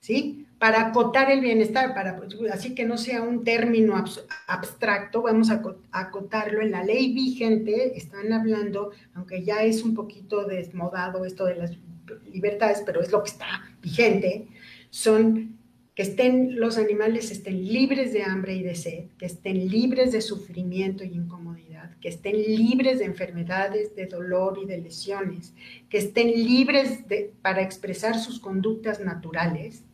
¿sí? 0.00 0.46
para 0.58 0.88
acotar 0.88 1.30
el 1.30 1.40
bienestar, 1.40 1.92
para, 1.94 2.18
así 2.52 2.74
que 2.74 2.86
no 2.86 2.96
sea 2.96 3.22
un 3.22 3.44
término 3.44 4.02
abstracto, 4.46 5.22
vamos 5.22 5.50
a 5.50 5.62
acotarlo 5.92 6.62
en 6.62 6.70
la 6.70 6.82
ley 6.82 7.12
vigente, 7.12 7.96
están 7.96 8.32
hablando, 8.32 8.90
aunque 9.14 9.44
ya 9.44 9.62
es 9.62 9.82
un 9.82 9.94
poquito 9.94 10.44
desmodado 10.44 11.24
esto 11.24 11.44
de 11.44 11.56
las 11.56 11.72
libertades, 12.32 12.82
pero 12.86 13.02
es 13.02 13.12
lo 13.12 13.22
que 13.22 13.30
está 13.30 13.46
vigente, 13.82 14.48
son 14.88 15.58
que 15.96 16.02
estén 16.02 16.60
los 16.60 16.76
animales 16.76 17.30
estén 17.30 17.66
libres 17.66 18.12
de 18.12 18.22
hambre 18.22 18.54
y 18.54 18.62
de 18.62 18.74
sed, 18.74 19.06
que 19.18 19.24
estén 19.26 19.66
libres 19.66 20.12
de 20.12 20.20
sufrimiento 20.20 21.02
y 21.02 21.14
incomodidad, 21.14 21.96
que 22.00 22.08
estén 22.08 22.36
libres 22.36 22.98
de 22.98 23.06
enfermedades, 23.06 23.96
de 23.96 24.06
dolor 24.06 24.60
y 24.62 24.66
de 24.66 24.76
lesiones, 24.76 25.54
que 25.88 25.98
estén 25.98 26.28
libres 26.28 27.08
de, 27.08 27.32
para 27.40 27.62
expresar 27.62 28.18
sus 28.18 28.38
conductas 28.38 29.00
naturales, 29.00 29.84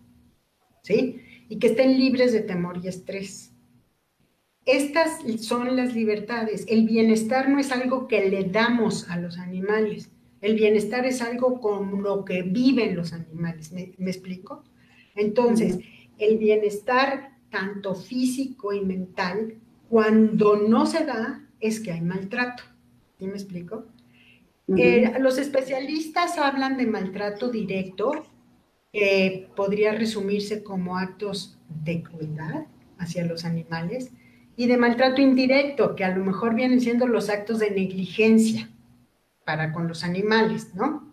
¿sí? 0.82 1.22
Y 1.48 1.60
que 1.60 1.68
estén 1.68 1.96
libres 1.96 2.32
de 2.32 2.40
temor 2.40 2.80
y 2.82 2.88
estrés. 2.88 3.52
Estas 4.66 5.20
son 5.40 5.76
las 5.76 5.94
libertades. 5.94 6.64
El 6.68 6.86
bienestar 6.86 7.48
no 7.48 7.60
es 7.60 7.70
algo 7.70 8.08
que 8.08 8.28
le 8.28 8.44
damos 8.44 9.08
a 9.08 9.18
los 9.18 9.38
animales. 9.38 10.10
El 10.40 10.54
bienestar 10.54 11.06
es 11.06 11.22
algo 11.22 11.60
con 11.60 12.02
lo 12.02 12.24
que 12.24 12.42
viven 12.42 12.96
los 12.96 13.12
animales. 13.12 13.70
¿Me, 13.70 13.94
explico? 14.10 14.64
Entonces, 15.14 15.78
el 16.18 16.38
bienestar 16.38 17.32
tanto 17.50 17.94
físico 17.94 18.72
y 18.72 18.80
mental, 18.80 19.54
cuando 19.88 20.56
no 20.56 20.86
se 20.86 21.04
da, 21.04 21.46
es 21.60 21.80
que 21.80 21.92
hay 21.92 22.00
maltrato. 22.00 22.64
¿Sí 23.18 23.26
me 23.26 23.34
explico? 23.34 23.86
Eh, 24.76 25.12
los 25.20 25.38
especialistas 25.38 26.38
hablan 26.38 26.78
de 26.78 26.86
maltrato 26.86 27.50
directo 27.50 28.26
que 28.92 29.48
podría 29.54 29.92
resumirse 29.92 30.62
como 30.62 30.96
actos 30.96 31.58
de 31.84 32.02
crueldad 32.02 32.66
hacia 32.98 33.26
los 33.26 33.44
animales 33.44 34.12
y 34.56 34.66
de 34.66 34.76
maltrato 34.76 35.20
indirecto, 35.20 35.94
que 35.94 36.04
a 36.04 36.16
lo 36.16 36.24
mejor 36.24 36.54
vienen 36.54 36.80
siendo 36.80 37.06
los 37.06 37.28
actos 37.28 37.58
de 37.58 37.70
negligencia 37.70 38.70
para 39.44 39.72
con 39.72 39.88
los 39.88 40.04
animales, 40.04 40.74
¿no? 40.74 41.11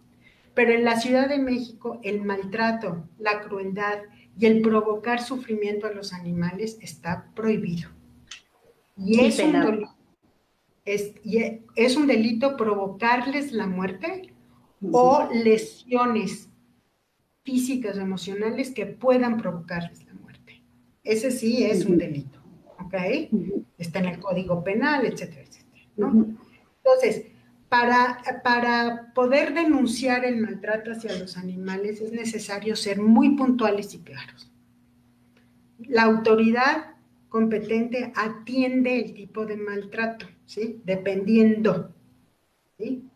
Pero 0.59 0.73
en 0.73 0.83
la 0.83 0.99
Ciudad 0.99 1.29
de 1.29 1.37
México 1.37 2.01
el 2.03 2.21
maltrato, 2.21 3.07
la 3.17 3.39
crueldad 3.39 3.99
y 4.37 4.45
el 4.45 4.61
provocar 4.61 5.21
sufrimiento 5.23 5.87
a 5.87 5.93
los 5.93 6.11
animales 6.11 6.77
está 6.81 7.31
prohibido. 7.33 7.89
Y 8.97 9.21
es, 9.21 9.39
un, 9.39 9.53
delito, 9.53 9.95
es, 10.83 11.95
un 11.95 12.07
delito 12.07 12.57
provocarles 12.57 13.53
la 13.53 13.67
muerte 13.67 14.33
o 14.91 15.29
lesiones 15.31 16.49
físicas 17.43 17.97
o 17.97 18.01
emocionales 18.01 18.71
que 18.71 18.85
puedan 18.85 19.37
provocarles 19.37 20.03
la 20.07 20.13
muerte. 20.15 20.61
Ese 21.05 21.31
sí 21.31 21.63
es 21.63 21.85
un 21.85 21.97
delito, 21.97 22.37
¿ok? 22.83 22.95
Está 23.77 23.99
en 23.99 24.07
el 24.07 24.19
Código 24.19 24.61
Penal, 24.61 25.05
etcétera, 25.05 25.43
etcétera, 25.43 25.83
¿no? 25.95 26.35
Entonces, 26.83 27.27
para, 27.69 28.41
para 28.43 29.13
poder 29.13 29.53
denunciar 29.53 30.25
el 30.25 30.37
maltrato 30.37 30.91
hacia 30.91 31.17
los 31.17 31.37
animales 31.37 32.01
es 32.01 32.11
necesario 32.11 32.75
ser 32.75 32.99
muy 32.99 33.35
puntuales 33.35 33.93
y 33.93 33.99
claros. 33.99 34.51
La 35.79 36.03
autoridad 36.03 36.95
competente 37.29 38.11
atiende 38.15 38.99
el 38.99 39.13
tipo 39.13 39.45
de 39.45 39.55
maltrato, 39.57 40.25
¿sí? 40.45 40.81
Dependiendo, 40.83 41.93
¿sí? 42.77 43.09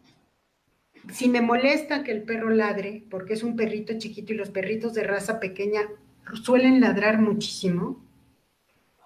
si 1.12 1.30
me 1.30 1.42
molesta 1.42 2.04
que 2.04 2.12
el 2.12 2.24
perro 2.24 2.50
ladre, 2.50 3.04
porque 3.10 3.34
es 3.34 3.44
un 3.44 3.56
perrito 3.56 3.98
chiquito 3.98 4.34
y 4.34 4.38
los 4.38 4.50
perritos 4.50 4.94
de 4.94 5.04
raza 5.04 5.40
pequeña 5.40 5.82
suelen 6.42 6.80
ladrar 6.80 7.20
muchísimo, 7.20 8.03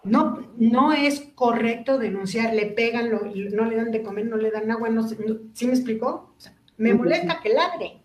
no, 0.07 0.51
no 0.57 0.93
es 0.93 1.21
correcto 1.35 1.97
denunciar, 1.97 2.53
le 2.53 2.67
pegan, 2.67 3.09
no 3.09 3.65
le 3.65 3.75
dan 3.75 3.91
de 3.91 4.03
comer, 4.03 4.25
no 4.25 4.37
le 4.37 4.51
dan 4.51 4.71
agua, 4.71 4.89
no, 4.89 5.07
¿sí 5.07 5.67
me 5.67 5.73
explicó? 5.73 6.33
me 6.77 6.93
molesta 6.93 7.39
que 7.41 7.49
ladre. 7.49 8.01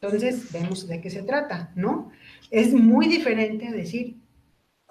Entonces, 0.00 0.50
vemos 0.52 0.88
de 0.88 1.00
qué 1.00 1.10
se 1.10 1.22
trata, 1.22 1.72
¿no? 1.76 2.10
Es 2.50 2.72
muy 2.72 3.06
diferente 3.06 3.68
a 3.68 3.72
decir, 3.72 4.16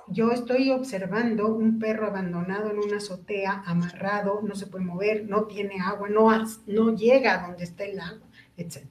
yo 0.08 0.32
estoy 0.32 0.72
observando 0.72 1.54
un 1.54 1.80
perro 1.80 2.08
abandonado 2.08 2.72
en 2.72 2.80
una 2.80 2.98
azotea, 2.98 3.64
amarrado, 3.66 4.42
no 4.42 4.56
se 4.56 4.68
puede 4.68 4.86
mover, 4.86 5.28
no 5.28 5.46
tiene 5.46 5.80
agua, 5.82 6.10
no, 6.10 6.30
no 6.68 6.96
llega 6.96 7.34
a 7.34 7.48
donde 7.48 7.64
está 7.64 7.84
el 7.84 8.00
agua, 8.00 8.28
etc. 8.58 8.84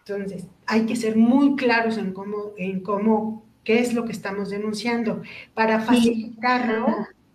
Entonces, 0.00 0.46
hay 0.66 0.86
que 0.86 0.96
ser 0.96 1.16
muy 1.16 1.56
claros 1.56 1.96
en 1.98 2.12
cómo, 2.12 2.52
en 2.56 2.80
cómo, 2.80 3.45
qué 3.66 3.80
es 3.80 3.92
lo 3.92 4.06
que 4.06 4.12
estamos 4.12 4.48
denunciando. 4.48 5.22
Para 5.52 5.80
facilitarlo, 5.80 6.86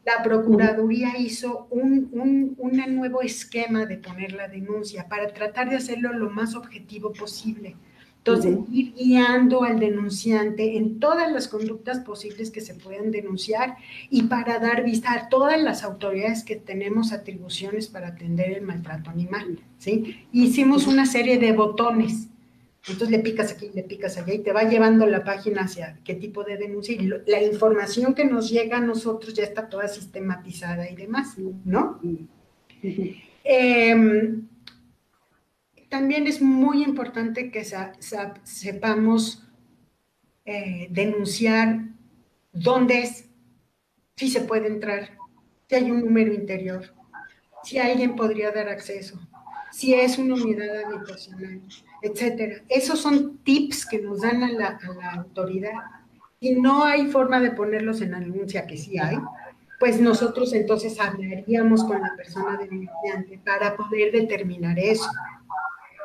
la 0.04 0.24
Procuraduría 0.24 1.20
hizo 1.20 1.68
un, 1.70 2.10
un, 2.14 2.56
un 2.58 2.96
nuevo 2.96 3.22
esquema 3.22 3.86
de 3.86 3.98
poner 3.98 4.32
la 4.32 4.48
denuncia 4.48 5.08
para 5.08 5.32
tratar 5.32 5.70
de 5.70 5.76
hacerlo 5.76 6.12
lo 6.14 6.32
más 6.32 6.56
objetivo 6.56 7.14
posible 7.14 7.76
entonces, 8.24 8.56
ir 8.72 8.94
guiando 8.94 9.64
al 9.64 9.80
denunciante 9.80 10.78
en 10.78 11.00
todas 11.00 11.32
las 11.32 11.48
conductas 11.48 12.02
posibles 12.02 12.52
que 12.52 12.62
se 12.62 12.76
puedan 12.76 13.10
denunciar 13.10 13.78
y 14.12 14.24
para 14.24 14.60
dar 14.60 14.84
vista 14.84 15.14
a 15.14 15.28
todas 15.28 15.60
las 15.60 15.84
autoridades 15.84 16.44
que 16.44 16.56
tenemos 16.56 17.14
atribuciones 17.14 17.88
para 17.88 18.10
atender 18.10 18.52
el 18.52 18.62
maltrato 18.62 19.10
animal, 19.10 19.60
¿sí? 19.80 20.28
Hicimos 20.32 20.86
una 20.86 21.08
serie 21.08 21.40
de 21.40 21.52
botones. 21.54 22.28
Entonces 22.88 23.12
le 23.12 23.20
picas 23.20 23.52
aquí, 23.52 23.70
le 23.74 23.84
picas 23.84 24.18
allá 24.18 24.34
y 24.34 24.40
te 24.40 24.52
va 24.52 24.64
llevando 24.64 25.06
la 25.06 25.24
página 25.24 25.64
hacia 25.64 26.00
qué 26.04 26.16
tipo 26.16 26.44
de 26.44 26.58
denuncia. 26.58 26.96
Y 26.96 27.08
la 27.28 27.42
información 27.42 28.16
que 28.16 28.26
nos 28.26 28.50
llega 28.50 28.78
a 28.78 28.82
nosotros 28.82 29.34
ya 29.34 29.44
está 29.44 29.70
toda 29.70 29.88
sistematizada 29.88 30.90
y 30.90 30.96
demás, 30.96 31.38
¿no? 31.38 32.00
Eh, 33.44 34.40
también 35.90 36.26
es 36.26 36.42
muy 36.42 36.84
importante 36.84 37.52
que 37.52 37.66
sepamos 38.44 39.44
eh, 40.46 40.88
denunciar 40.90 41.82
dónde 42.54 43.04
es, 43.04 43.30
si 44.16 44.30
se 44.30 44.42
puede 44.42 44.68
entrar, 44.68 45.18
si 45.68 45.76
hay 45.76 45.92
un 45.92 46.02
número 46.02 46.34
interior, 46.34 46.94
si 47.64 47.78
alguien 47.78 48.16
podría 48.16 48.52
dar 48.52 48.70
acceso, 48.70 49.20
si 49.72 49.94
es 49.94 50.18
una 50.18 50.36
unidad 50.36 50.86
habitacional, 50.86 51.62
etcétera. 52.02 52.62
Esos 52.68 53.00
son 53.00 53.38
tips 53.40 53.86
que 53.86 54.00
nos 54.00 54.22
dan 54.22 54.44
a 54.44 54.52
la, 54.52 54.80
autoridad. 55.16 55.74
Y 56.40 56.56
no 56.56 56.84
hay 56.84 57.08
forma 57.08 57.40
de 57.40 57.52
ponerlos 57.52 58.02
en 58.02 58.16
anuncia, 58.16 58.66
que 58.66 58.78
sí 58.78 58.98
hay, 58.98 59.18
pues 59.80 60.00
nosotros 60.02 60.54
entonces 60.54 61.00
hablaríamos 61.00 61.84
con 61.84 62.02
la 62.02 62.16
persona 62.16 62.58
denunciante 62.58 63.40
para 63.46 63.76
poder 63.76 64.12
determinar 64.12 64.78
eso. 64.78 65.10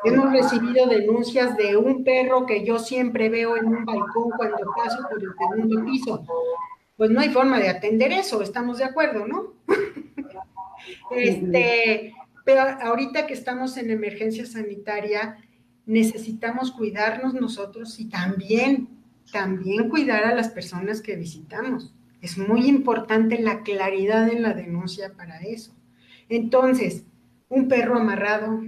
Hemos 0.05 0.31
recibido 0.31 0.87
denuncias 0.87 1.57
de 1.57 1.77
un 1.77 2.05
perro 2.05 2.47
que 2.47 2.65
yo 2.65 2.79
siempre 2.79 3.29
veo 3.29 3.57
en 3.57 3.67
un 3.67 3.85
balcón 3.85 4.31
cuando 4.37 4.59
paso 4.77 4.99
por 5.11 5.23
el 5.23 5.31
segundo 5.37 5.85
piso. 5.85 6.25
Pues 6.97 7.11
no 7.11 7.21
hay 7.21 7.31
forma 7.31 7.59
de 7.59 7.69
atender 7.69 8.13
eso, 8.13 8.41
estamos 8.43 8.79
de 8.79 8.85
acuerdo, 8.85 9.27
¿no? 9.27 9.55
este, 11.11 12.15
pero 12.47 12.61
ahorita 12.61 13.27
que 13.27 13.35
estamos 13.35 13.77
en 13.77 13.91
emergencia 13.91 14.47
sanitaria, 14.47 15.37
necesitamos 15.85 16.71
cuidarnos 16.71 17.35
nosotros 17.35 17.99
y 17.99 18.05
también, 18.05 18.89
también 19.33 19.89
cuidar 19.89 20.23
a 20.23 20.35
las 20.35 20.51
personas 20.51 21.03
que 21.03 21.17
visitamos. 21.17 21.93
Es 22.21 22.39
muy 22.39 22.69
importante 22.69 23.41
la 23.41 23.65
claridad 23.65 24.29
en 24.29 24.43
la 24.43 24.55
denuncia 24.55 25.13
para 25.15 25.41
eso. 25.41 25.75
Entonces, 26.29 27.05
un 27.49 27.67
perro 27.67 27.99
amarrado, 27.99 28.63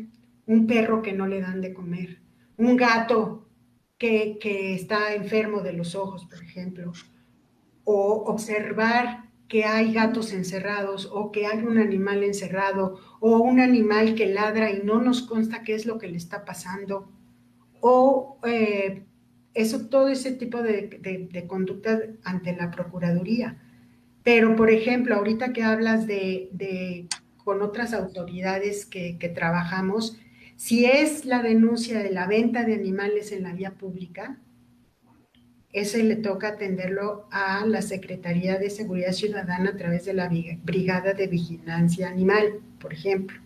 un 0.47 0.67
perro 0.67 1.01
que 1.01 1.13
no 1.13 1.29
le 1.29 1.41
dan 1.41 1.61
de 1.61 1.73
comer, 1.73 2.19
un 2.57 2.77
gato 2.77 3.47
que, 3.97 4.75
está 4.75 5.15
enfermo 5.15 5.61
de 5.61 5.75
los 5.75 5.95
ojos, 5.95 6.27
por 6.27 6.43
ejemplo, 6.43 6.93
o 7.85 8.25
observar 8.27 9.28
que 9.49 9.65
hay 9.65 9.93
gatos 9.93 10.33
encerrados 10.33 11.09
o 11.11 11.33
que 11.33 11.47
hay 11.47 11.59
un 11.65 11.79
animal 11.79 12.23
encerrado 12.23 13.01
o 13.21 13.39
un 13.39 13.61
animal 13.61 14.15
que 14.15 14.27
ladra 14.27 14.71
y 14.71 14.83
no 14.83 15.01
nos 15.01 15.23
consta 15.23 15.63
qué 15.63 15.75
es 15.75 15.87
lo 15.87 15.99
que 15.99 16.09
le 16.09 16.19
está 16.19 16.45
pasando 16.45 17.11
o 17.81 18.39
eh, 18.45 19.05
eso, 19.55 19.89
todo 19.89 20.09
ese 20.09 20.33
tipo 20.33 20.63
de, 20.63 21.45
conducta 21.47 22.01
ante 22.25 22.55
la 22.55 22.71
Procuraduría. 22.71 23.59
Pero, 24.23 24.55
por 24.57 24.71
ejemplo, 24.71 25.15
ahorita 25.15 25.53
que 25.53 25.63
hablas 25.63 26.07
de, 26.07 27.09
con 27.43 27.63
otras 27.63 27.95
autoridades 27.95 28.85
que 28.85 29.33
trabajamos, 29.35 30.19
si 30.57 30.85
es 30.85 31.25
la 31.25 31.43
denuncia 31.43 32.03
de 32.03 32.11
la 32.11 32.27
venta 32.27 32.65
de 32.65 32.75
animales 32.75 33.33
en 33.33 33.45
la 33.45 33.53
vía 33.53 33.71
pública, 33.71 34.39
ese 35.73 36.03
le 36.03 36.17
toca 36.17 36.49
atenderlo 36.49 37.27
a 37.31 37.65
la 37.67 37.83
Secretaría 37.83 38.59
de 38.59 38.71
Seguridad 38.71 39.13
Ciudadana 39.13 39.71
a 39.71 39.77
través 39.77 40.05
de 40.07 40.15
la 40.15 40.31
Brigada 40.63 41.13
de 41.13 41.27
Vigilancia 41.27 42.09
Animal, 42.09 42.61
por 42.81 42.93
ejemplo. 42.93 43.39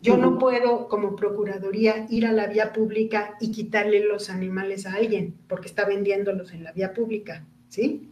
Yo 0.00 0.16
no 0.16 0.38
puedo, 0.38 0.88
como 0.88 1.16
Procuraduría, 1.16 2.06
ir 2.08 2.26
a 2.26 2.32
la 2.32 2.46
vía 2.46 2.72
pública 2.72 3.34
y 3.40 3.50
quitarle 3.50 4.04
los 4.04 4.30
animales 4.30 4.86
a 4.86 4.94
alguien 4.94 5.34
porque 5.48 5.66
está 5.66 5.84
vendiéndolos 5.84 6.52
en 6.52 6.62
la 6.62 6.70
vía 6.70 6.94
pública, 6.94 7.44
¿sí? 7.68 8.08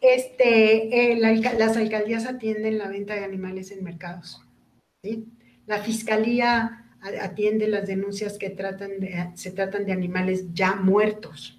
Este, 0.00 1.12
eh, 1.12 1.16
las 1.16 1.76
alcaldías 1.76 2.26
atienden 2.26 2.78
la 2.78 2.88
venta 2.88 3.14
de 3.14 3.24
animales 3.24 3.70
en 3.70 3.84
mercados, 3.84 4.42
¿sí? 5.04 5.26
La 5.66 5.78
Fiscalía 5.78 6.84
atiende 7.20 7.68
las 7.68 7.86
denuncias 7.86 8.38
que 8.38 8.50
tratan 8.50 8.90
se 9.34 9.52
tratan 9.52 9.86
de 9.86 9.92
animales 9.92 10.52
ya 10.54 10.74
muertos. 10.74 11.57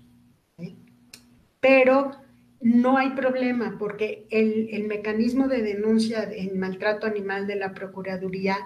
Pero 1.59 2.11
no 2.61 2.97
hay 2.97 3.11
problema 3.11 3.77
porque 3.79 4.27
el, 4.29 4.83
mecanismo 4.87 5.47
de 5.47 5.61
denuncia 5.61 6.29
en 6.31 6.59
maltrato 6.59 7.07
animal 7.07 7.47
de 7.47 7.55
la 7.55 7.73
Procuraduría 7.73 8.57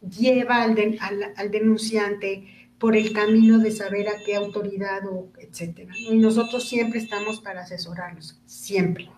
lleva 0.00 0.62
al, 0.62 0.98
al, 1.36 1.50
denunciante 1.50 2.46
por 2.78 2.96
el 2.96 3.12
camino 3.12 3.58
de 3.58 3.70
saber 3.70 4.08
a 4.08 4.22
qué 4.24 4.36
autoridad 4.36 5.06
o 5.06 5.30
etcétera. 5.38 5.92
Y 5.96 6.16
nosotros 6.16 6.68
siempre 6.68 6.98
estamos 6.98 7.40
para 7.40 7.62
asesorarlos, 7.62 8.40
siempre. 8.46 9.10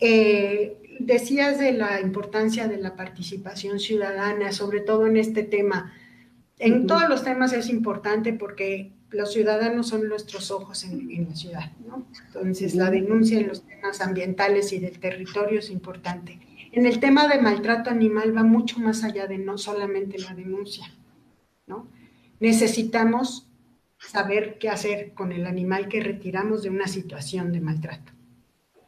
Eh, 0.00 0.98
decías 1.00 1.58
de 1.58 1.72
la 1.72 2.00
importancia 2.00 2.68
de 2.68 2.78
la 2.78 2.94
participación 2.96 3.80
ciudadana, 3.80 4.52
sobre 4.52 4.80
todo 4.80 5.06
en 5.06 5.16
este 5.16 5.42
tema. 5.42 5.92
En 6.58 6.86
todos 6.86 7.08
los 7.08 7.24
temas 7.24 7.52
es 7.52 7.68
importante 7.68 8.32
porque 8.32 8.92
los 9.10 9.32
ciudadanos 9.32 9.88
son 9.88 10.08
nuestros 10.08 10.50
ojos 10.50 10.84
en, 10.84 11.26
la 11.28 11.34
ciudad, 11.34 11.72
¿no? 11.86 12.06
Entonces, 12.26 12.74
la 12.74 12.90
denuncia 12.90 13.40
en 13.40 13.48
los 13.48 13.62
temas 13.62 14.00
ambientales 14.00 14.72
y 14.72 14.78
del 14.78 14.98
territorio 14.98 15.60
es 15.60 15.70
importante. 15.70 16.40
En 16.72 16.84
el 16.84 17.00
tema 17.00 17.26
de 17.28 17.40
maltrato 17.40 17.90
animal 17.90 18.36
va 18.36 18.42
mucho 18.42 18.78
más 18.78 19.04
allá 19.04 19.26
de 19.26 19.38
no 19.38 19.56
solamente 19.56 20.18
la 20.18 20.34
denuncia, 20.34 20.86
¿no? 21.66 21.88
Necesitamos 22.40 23.48
saber 23.98 24.58
qué 24.58 24.68
hacer 24.68 25.12
con 25.14 25.32
el 25.32 25.46
animal 25.46 25.88
que 25.88 26.00
retiramos 26.00 26.62
de 26.62 26.70
una 26.70 26.86
situación 26.86 27.52
de 27.52 27.60
maltrato. 27.60 28.12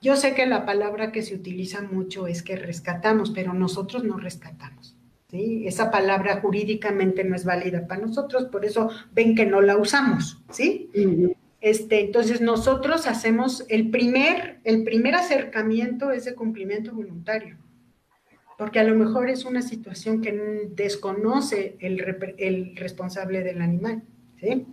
Yo 0.03 0.17
sé 0.17 0.35
que 0.35 0.47
la 0.47 0.65
palabra 0.65 1.13
que 1.13 1.23
se 1.23 1.35
utiliza 1.35 1.83
mucho 1.83 2.27
es 2.27 2.43
que 2.43 2.57
rescatamos, 2.57 3.31
pero 3.31 3.53
nosotros 3.53 4.05
no 4.05 4.19
rescatamos. 4.19 4.97
¿Sí? 5.31 5.67
Esa 5.67 5.91
palabra 5.91 6.41
jurídicamente 6.41 7.25
no 7.25 7.37
es 7.37 7.45
válida 7.45 7.87
para 7.87 8.03
nosotros, 8.03 8.47
por 8.47 8.65
eso 8.65 8.91
ven 9.13 9.35
que 9.35 9.47
no 9.47 9.61
la 9.61 9.77
usamos, 9.77 10.43
¿sí? 10.51 10.91
Este, 11.61 12.01
entonces 12.01 12.41
nosotros 12.41 13.07
hacemos 13.07 13.65
el 13.69 13.91
primer, 13.91 14.61
el 14.65 14.83
primer 14.83 15.15
acercamiento 15.15 16.11
es 16.11 16.25
de 16.25 16.35
cumplimiento 16.35 16.93
voluntario, 16.93 17.57
porque 18.59 18.81
a 18.81 18.85
lo 18.85 18.95
mejor 18.95 19.29
es 19.29 19.45
una 19.45 19.63
situación 19.63 20.21
que 20.21 20.33
desconoce 20.75 21.77
el, 21.81 22.35
el 22.39 22.77
responsable 22.77 23.43
del 23.43 23.63
animal, 23.63 24.03
¿sí? 24.39 24.67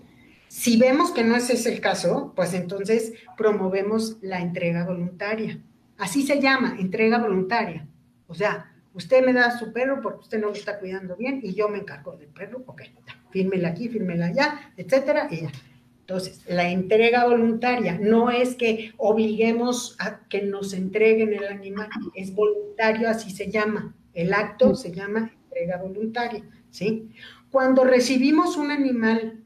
Si 0.49 0.77
vemos 0.77 1.11
que 1.11 1.25
no 1.25 1.35
ese 1.35 1.53
es 1.53 1.65
el 1.65 1.81
caso, 1.81 2.31
pues 2.33 2.53
entonces 2.53 3.13
promovemos 3.35 4.17
la 4.21 4.39
entrega 4.39 4.85
voluntaria. 4.85 5.59
Así 5.97 6.25
se 6.25 6.39
llama, 6.39 6.77
entrega 6.79 7.17
voluntaria. 7.17 7.85
O 8.27 8.33
sea, 8.33 8.71
usted 8.97 9.23
me 9.23 9.31
da 9.31 9.57
su 9.57 9.71
perro 9.71 10.01
porque 10.01 10.21
usted 10.21 10.39
no 10.39 10.47
lo 10.47 10.53
está 10.53 10.79
cuidando 10.79 11.15
bien 11.15 11.39
y 11.43 11.53
yo 11.53 11.69
me 11.69 11.77
encargo 11.77 12.17
del 12.17 12.29
perro, 12.29 12.63
ok, 12.65 12.81
fírmela 13.31 13.69
aquí, 13.69 13.87
fírmela 13.87 14.27
allá, 14.27 14.73
etcétera, 14.75 15.27
y 15.31 15.41
ya. 15.41 15.51
Entonces, 16.01 16.43
la 16.47 16.69
entrega 16.69 17.25
voluntaria 17.25 17.97
no 18.01 18.29
es 18.29 18.55
que 18.55 18.93
obliguemos 18.97 19.95
a 19.99 20.27
que 20.27 20.41
nos 20.41 20.73
entreguen 20.73 21.33
el 21.33 21.45
animal, 21.47 21.89
es 22.15 22.33
voluntario, 22.33 23.09
así 23.09 23.29
se 23.29 23.51
llama. 23.51 23.93
El 24.13 24.33
acto 24.33 24.73
se 24.73 24.93
llama 24.93 25.31
entrega 25.43 25.77
voluntaria, 25.77 26.43
¿sí? 26.71 27.09
Cuando 27.51 27.83
recibimos 27.83 28.57
un 28.57 28.71
animal 28.71 29.43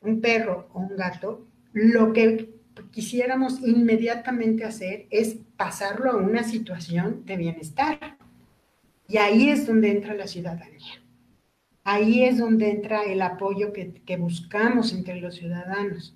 un 0.00 0.20
perro 0.20 0.68
o 0.72 0.80
un 0.80 0.96
gato, 0.96 1.46
lo 1.72 2.12
que 2.12 2.54
quisiéramos 2.90 3.60
inmediatamente 3.60 4.64
hacer 4.64 5.06
es 5.10 5.36
pasarlo 5.56 6.12
a 6.12 6.16
una 6.16 6.44
situación 6.44 7.24
de 7.24 7.36
bienestar. 7.36 8.17
Y 9.08 9.16
ahí 9.16 9.48
es 9.48 9.66
donde 9.66 9.90
entra 9.90 10.14
la 10.14 10.28
ciudadanía. 10.28 11.02
Ahí 11.82 12.22
es 12.22 12.38
donde 12.38 12.70
entra 12.70 13.02
el 13.04 13.20
apoyo 13.22 13.72
que, 13.72 14.16
buscamos 14.16 14.92
entre 14.92 15.20
los 15.20 15.34
ciudadanos 15.34 16.14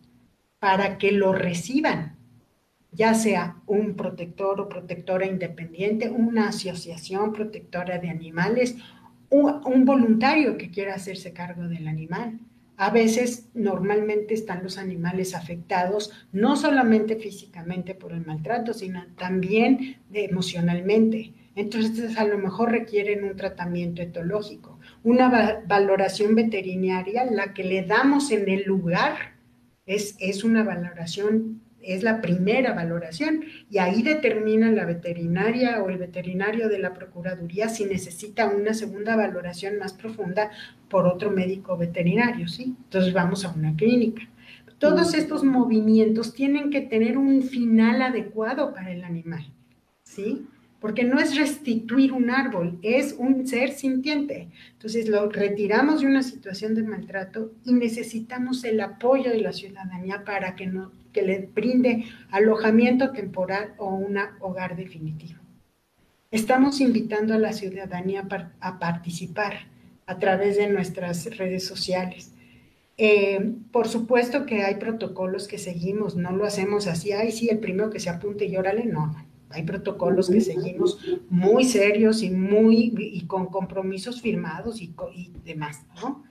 para 0.60 0.98
que 0.98 1.10
lo 1.10 1.32
reciban, 1.32 2.16
ya 2.92 3.14
sea 3.14 3.56
un 3.66 3.96
protector 3.96 4.60
o 4.60 4.68
protectora 4.68 5.26
independiente, 5.26 6.10
una 6.10 6.50
asociación 6.50 7.32
protectora 7.32 7.98
de 7.98 8.10
animales, 8.10 8.76
un 9.30 9.84
voluntario 9.84 10.56
que 10.56 10.70
quiera 10.70 10.94
hacerse 10.94 11.32
cargo 11.32 11.66
del 11.66 11.88
animal 11.88 12.38
a 12.82 12.90
veces 12.90 13.48
normalmente 13.54 14.34
están 14.34 14.64
los 14.64 14.76
animales 14.76 15.36
afectados 15.36 16.10
no 16.32 16.56
solamente 16.56 17.14
físicamente 17.14 17.94
por 17.94 18.12
el 18.12 18.26
maltrato, 18.26 18.72
sino 18.74 19.06
también 19.16 19.98
emocionalmente. 20.12 21.32
Entonces 21.54 22.16
a 22.18 22.24
lo 22.24 22.38
mejor 22.38 22.70
requieren 22.70 23.24
un 23.24 23.36
tratamiento 23.36 24.02
etológico, 24.02 24.78
una 25.02 25.62
valoración 25.66 26.34
veterinaria, 26.34 27.24
la 27.24 27.52
que 27.52 27.64
le 27.64 27.82
damos 27.82 28.30
en 28.30 28.48
el 28.48 28.64
lugar 28.64 29.36
es, 29.86 30.16
es 30.18 30.44
una 30.44 30.62
valoración 30.62 31.60
es 31.82 32.02
la 32.02 32.20
primera 32.20 32.72
valoración 32.72 33.44
y 33.70 33.78
ahí 33.78 34.02
determina 34.02 34.70
la 34.70 34.84
veterinaria 34.84 35.82
o 35.82 35.90
el 35.90 35.98
veterinario 35.98 36.68
de 36.68 36.78
la 36.78 36.94
Procuraduría 36.94 37.68
si 37.68 37.84
necesita 37.84 38.48
una 38.48 38.72
segunda 38.74 39.16
valoración 39.16 39.78
más 39.78 39.92
profunda 39.92 40.50
por 40.88 41.06
otro 41.06 41.30
médico 41.30 41.76
veterinario, 41.76 42.48
¿sí? 42.48 42.76
Entonces 42.84 43.12
vamos 43.12 43.44
a 43.44 43.50
una 43.50 43.74
clínica. 43.74 44.22
Todos 44.78 45.14
estos 45.14 45.44
movimientos 45.44 46.34
tienen 46.34 46.70
que 46.70 46.80
tener 46.80 47.16
un 47.16 47.42
final 47.42 48.02
adecuado 48.02 48.74
para 48.74 48.90
el 48.90 49.04
animal, 49.04 49.44
¿sí? 50.02 50.46
Porque 50.82 51.04
no 51.04 51.20
es 51.20 51.36
restituir 51.36 52.12
un 52.12 52.28
árbol, 52.28 52.80
es 52.82 53.14
un 53.16 53.46
ser 53.46 53.70
sintiente. 53.70 54.48
Entonces 54.72 55.08
lo 55.08 55.30
retiramos 55.30 56.00
de 56.00 56.08
una 56.08 56.24
situación 56.24 56.74
de 56.74 56.82
maltrato 56.82 57.52
y 57.64 57.72
necesitamos 57.72 58.64
el 58.64 58.80
apoyo 58.80 59.30
de 59.30 59.40
la 59.40 59.52
ciudadanía 59.52 60.24
para 60.24 60.56
que, 60.56 60.66
no, 60.66 60.90
que 61.12 61.22
le 61.22 61.48
brinde 61.54 62.06
alojamiento 62.32 63.12
temporal 63.12 63.74
o 63.78 63.94
un 63.94 64.18
hogar 64.40 64.74
definitivo. 64.74 65.38
Estamos 66.32 66.80
invitando 66.80 67.34
a 67.34 67.38
la 67.38 67.52
ciudadanía 67.52 68.26
a 68.58 68.78
participar 68.80 69.68
a 70.06 70.18
través 70.18 70.56
de 70.56 70.68
nuestras 70.68 71.36
redes 71.36 71.64
sociales. 71.64 72.34
Eh, 72.96 73.54
por 73.70 73.86
supuesto 73.86 74.46
que 74.46 74.64
hay 74.64 74.74
protocolos 74.74 75.46
que 75.46 75.58
seguimos, 75.58 76.16
no 76.16 76.32
lo 76.32 76.44
hacemos 76.44 76.88
así, 76.88 77.12
ay, 77.12 77.30
sí, 77.30 77.48
el 77.50 77.60
primero 77.60 77.90
que 77.90 78.00
se 78.00 78.10
apunte 78.10 78.46
y 78.46 78.56
órale, 78.56 78.84
no, 78.84 79.14
hay 79.52 79.64
protocolos 79.64 80.28
que 80.30 80.40
seguimos 80.40 80.98
muy 81.28 81.64
serios 81.64 82.22
y 82.22 82.30
muy 82.30 82.94
y 82.96 83.26
con 83.26 83.46
compromisos 83.46 84.20
firmados 84.20 84.80
y, 84.80 84.94
y 85.14 85.32
demás, 85.44 85.84
¿no? 86.00 86.24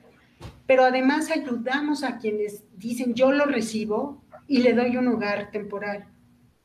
Pero 0.65 0.86
además 0.86 1.30
ayudamos 1.32 2.03
a 2.03 2.17
quienes 2.17 2.63
dicen 2.78 3.13
yo 3.13 3.32
lo 3.32 3.45
recibo 3.45 4.24
y 4.47 4.59
le 4.59 4.74
doy 4.74 4.97
un 4.97 5.07
hogar 5.07 5.51
temporal. 5.51 6.05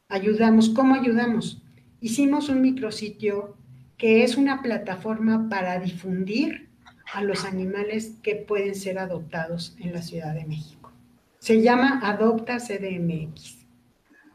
Ayudamos, 0.08 0.70
¿cómo 0.70 0.94
ayudamos? 0.94 1.62
Hicimos 2.00 2.48
un 2.48 2.62
micrositio 2.62 3.56
que 3.96 4.22
es 4.22 4.36
una 4.36 4.62
plataforma 4.62 5.48
para 5.48 5.80
difundir 5.80 6.68
a 7.12 7.22
los 7.22 7.44
animales 7.44 8.18
que 8.22 8.36
pueden 8.36 8.74
ser 8.74 8.98
adoptados 8.98 9.76
en 9.80 9.92
la 9.92 10.02
Ciudad 10.02 10.34
de 10.34 10.44
México. 10.44 10.92
Se 11.38 11.62
llama 11.62 12.00
Adopta 12.02 12.58
CDMX. 12.58 13.65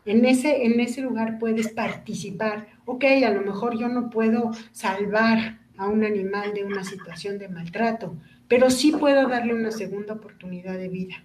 En 0.06 0.26
ese, 0.26 0.66
en 0.66 0.80
ese 0.80 1.02
lugar 1.02 1.38
puedes 1.40 1.70
participar. 1.70 2.68
Ok, 2.86 3.06
a 3.26 3.30
lo 3.30 3.42
mejor 3.42 3.78
yo 3.78 3.88
no 3.88 4.10
puedo 4.10 4.52
salvar 4.72 5.60
a 5.78 5.88
un 5.88 6.04
animal 6.04 6.54
de 6.54 6.64
una 6.64 6.84
situación 6.84 7.38
de 7.38 7.50
maltrato, 7.50 8.16
pero 8.48 8.70
sí 8.70 8.92
puedo 8.92 9.28
darle 9.28 9.54
una 9.54 9.72
segunda 9.72 10.14
oportunidad 10.14 10.78
de 10.78 10.90
vida. 10.90 11.24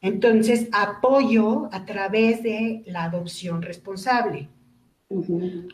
Entonces, 0.00 0.68
apoyo 0.72 1.70
a 1.72 1.86
través 1.86 2.42
de 2.42 2.82
la 2.86 3.04
adopción 3.04 3.62
responsable. 3.62 4.48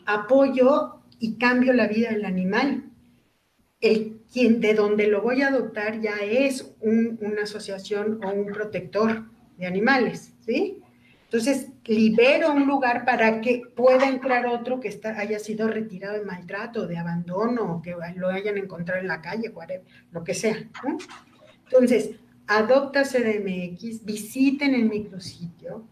Apoyo 0.05 1.01
y 1.19 1.33
cambio 1.35 1.73
la 1.73 1.87
vida 1.87 2.11
del 2.11 2.23
animal. 2.23 2.85
El 3.81 4.21
quien 4.31 4.61
de 4.61 4.73
donde 4.73 5.07
lo 5.07 5.21
voy 5.21 5.41
a 5.41 5.49
adoptar 5.49 5.99
ya 5.99 6.15
es 6.21 6.73
una 6.81 7.43
asociación 7.43 8.23
o 8.23 8.31
un 8.31 8.47
protector 8.47 9.25
de 9.57 9.65
animales, 9.65 10.33
¿sí? 10.45 10.77
Entonces, 11.25 11.70
libero 11.85 12.51
un 12.53 12.67
lugar 12.67 13.05
para 13.05 13.41
que 13.41 13.63
pueda 13.75 14.07
entrar 14.07 14.45
otro 14.45 14.79
que 14.79 14.87
está, 14.87 15.17
haya 15.19 15.39
sido 15.39 15.67
retirado 15.67 16.13
de 16.13 16.25
maltrato, 16.25 16.87
de 16.87 16.97
abandono, 16.97 17.81
que 17.83 17.95
lo 18.15 18.29
hayan 18.29 18.57
encontrado 18.57 19.01
en 19.01 19.07
la 19.07 19.21
calle, 19.21 19.51
lo 20.11 20.23
que 20.23 20.33
sea. 20.33 20.57
Entonces, 21.65 22.11
adopta 22.47 23.03
CDMX, 23.03 24.05
visiten 24.05 24.75
el 24.75 24.89
micrositio, 24.89 25.83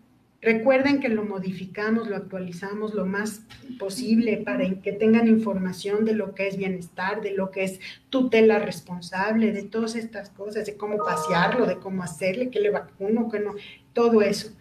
recuerden 0.41 0.99
que 0.99 1.09
lo 1.09 1.23
modificamos, 1.23 2.07
lo 2.07 2.15
actualizamos 2.15 2.93
lo 2.93 3.05
más 3.05 3.41
posible 3.79 4.37
para 4.37 4.69
que 4.81 4.93
tengan 4.93 5.27
información 5.27 6.05
de 6.05 6.13
lo 6.13 6.35
que 6.35 6.47
es 6.47 6.57
bienestar, 6.57 7.21
de 7.21 7.31
lo 7.31 7.49
que 7.49 7.63
es 7.63 7.79
tutela 8.09 8.59
responsable, 8.59 9.51
de 9.51 9.63
todas 9.63 9.95
estas 9.95 10.29
cosas, 10.29 10.65
de 10.65 10.77
cómo 10.77 10.97
pasearlo, 10.97 11.65
de 11.65 11.77
cómo 11.77 12.03
hacerle, 12.03 12.49
que 12.49 12.59
le 12.59 12.69
vacuno, 12.69 13.29
que 13.29 13.39
no, 13.39 13.55
todo 13.93 14.21
eso. 14.21 14.51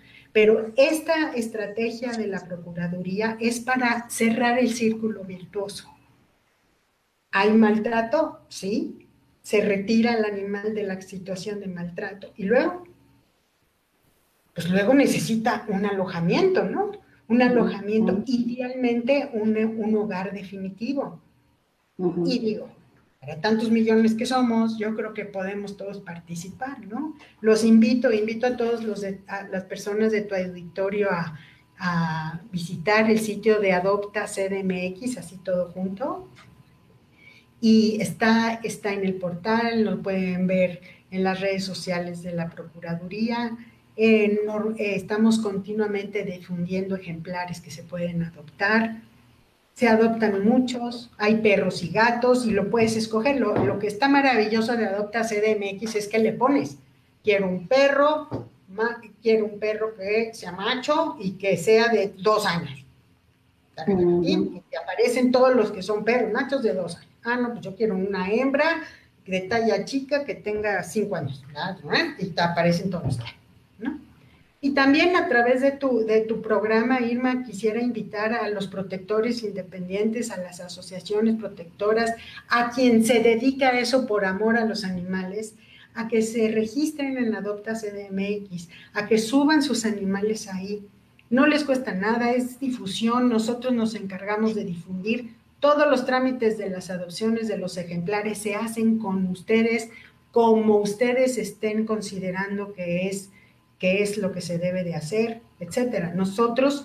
Pero 0.41 0.73
esta 0.77 1.33
estrategia 1.33 2.13
de 2.13 2.29
la 2.29 2.39
Procuraduría 2.47 3.37
es 3.41 3.59
para 3.59 4.09
cerrar 4.09 4.57
el 4.61 4.73
círculo 4.73 5.25
virtuoso. 5.25 5.93
¿Hay 7.33 7.53
maltrato? 7.55 8.39
Sí. 8.49 9.09
Se 9.43 9.61
retira 9.63 10.15
el 10.15 10.25
animal 10.25 10.77
de 10.77 10.85
la 10.85 11.01
situación 11.01 11.59
de 11.59 11.67
maltrato. 11.67 12.33
Y 12.37 12.45
luego, 12.45 12.85
pues 14.55 14.71
luego 14.71 14.95
necesita 14.95 15.67
un 15.67 15.85
alojamiento, 15.85 16.63
¿no? 16.63 16.93
Un 17.27 17.43
alojamiento, 17.43 18.23
idealmente 18.27 19.31
un, 19.33 19.97
hogar 19.97 20.33
definitivo. 20.33 21.21
Y 22.25 22.39
digo, 22.39 22.69
para 23.21 23.41
tantos 23.41 23.71
millones 23.71 24.15
que 24.15 24.27
somos, 24.27 24.79
yo 24.79 24.95
creo 24.95 25.13
que 25.13 25.25
podemos 25.25 25.77
todos 25.77 26.01
participar, 26.01 26.87
¿no? 26.87 27.17
Los 27.41 27.65
invito, 27.65 28.13
invito 28.13 28.47
a 28.47 28.57
todos 28.57 28.85
las 28.85 29.65
personas 29.65 30.13
de 30.13 30.23
tu 30.23 30.35
auditorio 30.35 31.09
a, 31.11 31.39
visitar 32.51 33.09
el 33.09 33.21
sitio 33.21 33.61
de 33.61 33.71
Adopta 33.71 34.27
CDMX, 34.27 35.17
así 35.17 35.37
todo 35.37 35.71
junto. 35.71 36.29
Y 37.61 37.99
está, 38.01 38.55
está 38.65 38.93
en 38.93 39.05
el 39.05 39.15
portal, 39.15 39.85
lo 39.85 40.03
pueden 40.03 40.49
ver 40.49 40.81
en 41.13 41.23
las 41.23 41.41
redes 41.41 41.65
sociales 41.65 42.25
de 42.25 42.33
la 42.33 42.51
Procuraduría. 42.51 43.57
estamos 43.97 45.39
continuamente 45.39 46.25
difundiendo 46.25 46.97
ejemplares 46.97 47.61
que 47.61 47.71
se 47.71 47.85
pueden 47.85 48.25
adoptar 48.25 49.03
se 49.79 49.87
adoptan 49.87 50.45
muchos, 50.45 51.09
hay 51.19 51.37
perros 51.37 51.85
y 51.85 51.91
gatos 51.91 52.45
y 52.45 52.51
lo 52.51 52.69
puedes 52.69 52.97
escoger. 52.97 53.39
Lo, 53.39 53.79
que 53.79 53.87
está 53.87 54.09
maravilloso 54.09 54.77
de 54.77 54.87
Adopta 54.87 55.23
CDMX 55.23 55.95
es 55.95 56.09
que 56.09 56.19
le 56.19 56.33
pones, 56.33 56.79
quiero 57.23 57.47
un 57.47 57.69
perro, 57.69 58.49
quiero 59.23 59.45
un 59.45 59.61
perro 59.61 59.95
que 59.95 60.35
sea 60.35 60.51
macho 60.51 61.17
y 61.21 61.35
que 61.35 61.57
sea 61.57 61.91
de 61.91 62.13
dos 62.19 62.45
años. 62.45 62.85
Y 64.25 64.61
te 64.69 64.79
aparecen 64.79 65.31
todos 65.31 65.55
los 65.55 65.71
que 65.71 65.85
son 65.85 66.03
perros, 66.03 66.33
machos 66.33 66.65
de 66.65 66.75
dos 66.75 66.97
años. 66.97 67.09
Ah, 67.23 67.37
no, 67.37 67.51
pues 67.53 67.61
yo 67.61 67.77
quiero 67.77 67.95
una 67.95 68.29
hembra 68.33 68.83
de 69.27 69.43
talla 69.43 69.85
chica 69.85 70.25
que 70.25 70.35
tenga 70.35 70.83
cinco 70.83 71.15
años. 71.15 71.45
Y 72.19 72.31
te 72.31 72.43
aparecen 72.43 72.91
todos, 72.91 73.17
¿no? 73.79 74.01
Y 74.61 74.71
también 74.71 75.15
a 75.15 75.29
través 75.29 75.61
de 75.61 75.71
tu, 75.71 76.01
de 76.01 76.23
tu 76.23 76.43
programa, 76.43 77.01
Irma, 77.01 77.45
quisiera 77.45 77.81
invitar 77.81 78.33
a 78.33 78.49
los 78.49 78.67
protectores 78.67 79.45
independientes, 79.45 80.33
a 80.33 80.37
las 80.37 80.59
asociaciones 80.59 81.37
protectoras, 81.37 82.15
a 82.49 82.71
quien 82.71 83.05
se 83.05 83.21
dedica 83.21 83.69
a 83.69 83.79
eso 83.79 84.07
por 84.07 84.25
amor 84.25 84.57
a 84.57 84.65
los 84.65 84.83
animales, 84.83 85.55
a 85.95 86.09
que 86.09 86.23
se 86.23 86.51
registren 86.51 87.19
en 87.19 87.37
Adopta 87.37 87.75
CDMX, 87.75 88.69
a 88.95 89.07
que 89.07 89.19
suban 89.19 89.63
sus 89.63 89.85
animales 89.85 90.49
ahí. 90.49 90.85
No 91.31 91.47
les 91.47 91.63
cuesta 91.63 91.95
nada, 91.95 92.33
es 92.33 92.59
difusión, 92.59 93.29
nosotros 93.29 93.73
nos 93.73 93.95
encargamos 93.95 94.57
de 94.57 94.65
difundir. 94.65 95.35
Todos 95.61 95.89
los 95.89 96.05
trámites 96.05 96.59
de 96.59 96.71
las 96.71 96.91
adopciones 96.91 97.47
de 97.47 97.59
los 97.59 97.77
ejemplares 97.77 98.39
se 98.39 98.57
hacen 98.57 98.99
con 98.99 99.27
ustedes 99.27 99.91
como 100.33 100.77
ustedes 100.79 101.39
estén 101.39 101.87
considerando 101.87 102.73
que 102.75 103.09
es 103.09 103.31
qué 103.79 104.03
es 104.03 104.19
lo 104.19 104.33
que 104.33 104.41
se 104.41 104.59
debe 104.59 104.85
de 104.85 104.95
hacer, 104.95 105.43
etcétera. 105.61 106.13
Nosotros 106.15 106.85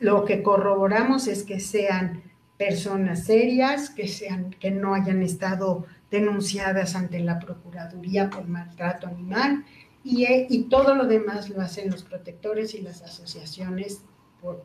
lo 0.00 0.24
que 0.24 0.42
corroboramos 0.42 1.28
es 1.28 1.44
que 1.44 1.60
sean 1.60 2.22
personas 2.58 3.24
serias, 3.24 3.90
que 3.90 4.08
sean 4.08 4.50
que 4.50 4.70
no 4.70 4.94
hayan 4.94 5.22
estado 5.22 5.86
denunciadas 6.10 6.94
ante 6.94 7.20
la 7.20 7.38
procuraduría 7.38 8.30
por 8.30 8.46
maltrato 8.46 9.06
animal 9.06 9.64
y, 10.04 10.24
eh, 10.24 10.46
y 10.48 10.64
todo 10.64 10.94
lo 10.94 11.06
demás 11.06 11.48
lo 11.48 11.60
hacen 11.60 11.90
los 11.90 12.02
protectores 12.02 12.74
y 12.74 12.82
las 12.82 13.02
asociaciones 13.02 14.02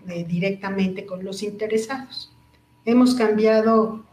eh, 0.07 0.23
directamente 0.23 1.05
con 1.05 1.23
los 1.23 1.43
interesados. 1.43 2.33
Hemos 2.83 3.13
cambiado. 3.13 4.03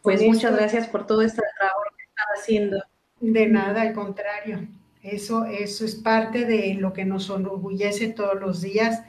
Pues 0.00 0.22
muchas 0.22 0.54
gracias 0.54 0.86
por 0.86 1.06
todo 1.06 1.22
este 1.22 1.42
trabajo 1.58 1.82
que 1.96 2.04
están 2.04 2.26
haciendo. 2.36 2.84
De 3.20 3.46
nada, 3.48 3.82
al 3.82 3.94
contrario. 3.94 4.68
Eso, 5.02 5.46
eso 5.46 5.84
es 5.84 5.96
parte 5.96 6.44
de 6.44 6.74
lo 6.74 6.92
que 6.92 7.04
nos 7.04 7.28
enorgullece 7.28 8.08
todos 8.08 8.40
los 8.40 8.62
días. 8.62 9.02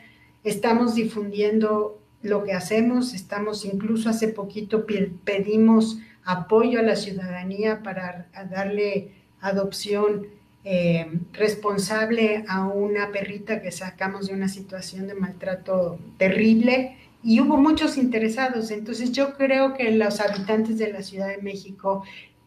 Estamos 0.44 0.96
difundiendo 0.96 2.00
lo 2.24 2.44
que 2.44 2.54
hacemos, 2.54 3.14
estamos 3.14 3.66
incluso 3.66 4.10
hace 4.10 4.30
poquito 4.30 4.86
pedimos 5.24 6.00
apoyo 6.24 6.80
a 6.80 6.84
la 6.84 6.96
ciudadanía 6.96 7.84
para 7.84 8.28
darle 8.50 9.12
adopción 9.42 10.28
eh, 10.64 11.20
responsable 11.34 12.46
a 12.48 12.66
una 12.66 13.12
perrita 13.12 13.62
que 13.62 13.72
sacamos 13.72 14.28
de 14.28 14.34
una 14.34 14.48
situación 14.48 15.08
de 15.08 15.16
maltrato 15.16 16.00
terrible 16.18 16.98
y 17.22 17.42
hubo 17.42 17.58
muchos 17.58 17.98
interesados. 17.98 18.72
Entonces 18.72 19.12
yo 19.12 19.34
creo 19.36 19.74
que 19.74 19.92
los 19.92 20.22
habitantes 20.22 20.78
de 20.78 20.92
la 20.92 21.04
Ciudad 21.04 21.28
de 21.28 21.42
México 21.42 22.04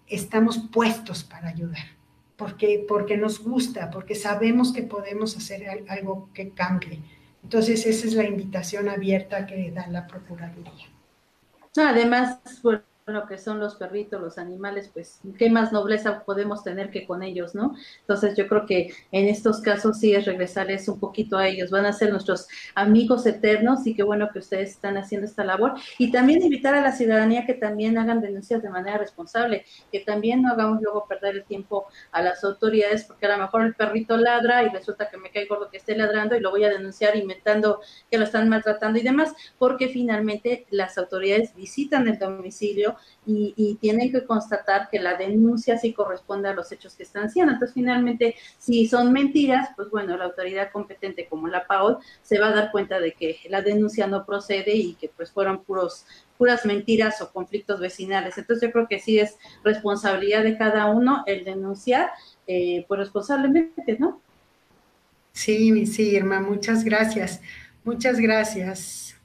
estamos 0.09 0.59
puestos 0.73 1.23
para 1.23 1.49
ayudar 1.49 1.96
porque, 2.37 2.85
porque 2.87 3.17
nos 3.17 3.43
gusta, 3.43 3.91
porque 3.91 4.15
sabemos 4.15 4.73
que 4.73 4.83
podemos 4.83 5.37
hacer 5.37 5.85
algo 5.89 6.31
que 6.35 6.51
cambie. 6.51 7.01
Entonces, 7.43 7.87
esa 7.87 8.07
es 8.07 8.15
la 8.15 8.25
invitación 8.25 8.89
abierta 8.89 9.47
que 9.47 9.71
da 9.71 9.87
la 9.87 10.07
Procuraduría. 10.07 10.87
además, 11.77 12.39
lo 13.07 13.27
que 13.27 13.39
son 13.39 13.61
los 13.61 13.77
perritos, 13.77 14.21
los 14.21 14.37
animales, 14.37 14.91
pues 14.93 15.21
qué 15.39 15.49
más 15.49 15.71
nobleza 15.71 16.25
podemos 16.25 16.65
tener 16.65 16.91
que 16.91 17.07
con 17.07 17.23
ellos, 17.23 17.55
¿no? 17.55 17.77
Entonces 18.01 18.37
yo 18.37 18.49
creo 18.49 18.67
que 18.67 18.93
en 19.13 19.29
estos 19.29 19.61
casos 19.61 20.01
sí 20.01 20.13
es 20.13 20.25
regresarles 20.25 20.89
un 20.89 20.99
poquito 20.99 21.39
a 21.39 21.47
ellos, 21.47 21.71
van 21.71 21.87
a 21.87 21.93
ser 21.93 22.11
nuestros 22.11 22.49
amigos 22.75 23.25
eternos 23.25 23.87
y 23.87 23.95
qué 23.95 24.03
bueno 24.03 24.31
que 24.33 24.41
ustedes 24.41 24.71
están 24.71 24.97
haciendo 24.97 25.25
esta 25.25 25.45
labor. 25.45 25.75
Y 25.99 26.11
también 26.11 26.43
invitar 26.43 26.75
a 26.75 26.81
la 26.81 26.91
ciudadanía 26.91 27.47
que 27.47 27.55
también 27.55 27.97
hagan 27.97 28.21
denuncias 28.21 28.61
de 28.61 28.71
manera 28.71 28.99
responsable, 28.99 29.65
que 29.93 30.01
también 30.01 30.43
no 30.43 30.51
hagamos 30.51 30.83
luego 30.83 31.07
perder 31.07 31.37
el 31.37 31.45
tiempo 31.45 31.87
a 32.11 32.23
las 32.23 32.43
autoridades, 32.43 33.05
porque 33.05 33.27
a 33.27 33.37
lo 33.37 33.45
mejor 33.45 33.63
el 33.63 33.75
perrito 33.77 34.17
ladra 34.17 34.65
y 34.65 34.69
resulta 34.71 35.09
que 35.09 35.17
me 35.17 35.31
cae 35.31 35.47
gordo 35.47 35.71
que 35.71 35.77
esté 35.77 35.97
ladrando 35.97 36.35
y 36.35 36.41
lo 36.41 36.51
voy 36.51 36.65
a 36.65 36.71
denunciar 36.71 37.15
inventando 37.15 37.81
que 38.11 38.19
lo 38.19 38.25
están 38.25 38.49
maltratando 38.49 38.99
y 38.99 39.03
demás, 39.03 39.33
porque 39.61 39.89
finalmente 39.89 40.67
las 40.71 40.99
autoridades 40.99 41.55
visitan 41.55 42.09
el 42.09 42.19
domicilio, 42.19 42.96
y, 43.27 43.77
tienen 43.81 44.13
que 44.13 44.25
constatar 44.25 44.89
que 44.91 44.99
la 44.99 45.17
denuncia 45.17 45.79
sí 45.79 45.93
corresponde 45.93 46.49
a 46.49 46.55
los 46.55 46.71
hechos 46.73 46.95
que 46.95 47.03
están 47.03 47.31
siendo. 47.31 47.53
Entonces, 47.53 47.75
finalmente, 47.75 48.37
si 48.59 48.87
son 48.87 49.13
mentiras, 49.13 49.71
pues 49.77 49.91
bueno, 49.91 50.17
la 50.17 50.27
autoridad 50.27 50.71
competente 50.73 51.27
como 51.29 51.49
la 51.49 51.67
PAOL 51.67 51.99
se 52.23 52.39
va 52.39 52.49
a 52.49 52.55
dar 52.55 52.71
cuenta 52.71 53.01
de 53.01 53.13
que 53.13 53.41
la 53.49 53.63
denuncia 53.63 54.07
no 54.07 54.25
procede 54.25 54.75
y 54.75 54.95
que 54.95 55.09
pues 55.09 55.31
fueron 55.31 55.65
puros 55.65 56.07
puras 56.37 56.67
mentiras 56.67 57.21
o 57.23 57.33
conflictos 57.33 57.81
vecinales. 57.81 58.37
Entonces 58.39 58.69
yo 58.69 58.73
creo 58.73 58.87
que 58.89 58.99
sí 58.99 59.19
es 59.19 59.37
responsabilidad 59.65 60.43
de 60.43 60.57
cada 60.59 60.87
uno 60.87 61.25
el 61.27 61.45
denunciar, 61.45 62.11
eh, 62.47 62.85
pues 62.89 63.01
responsablemente, 63.01 63.97
¿no? 63.99 64.21
Sí, 65.33 65.87
sí, 65.87 66.11
Irma, 66.11 66.41
muchas 66.41 66.85
gracias. 66.85 67.41
Muchas 67.85 68.19
gracias. 68.19 69.16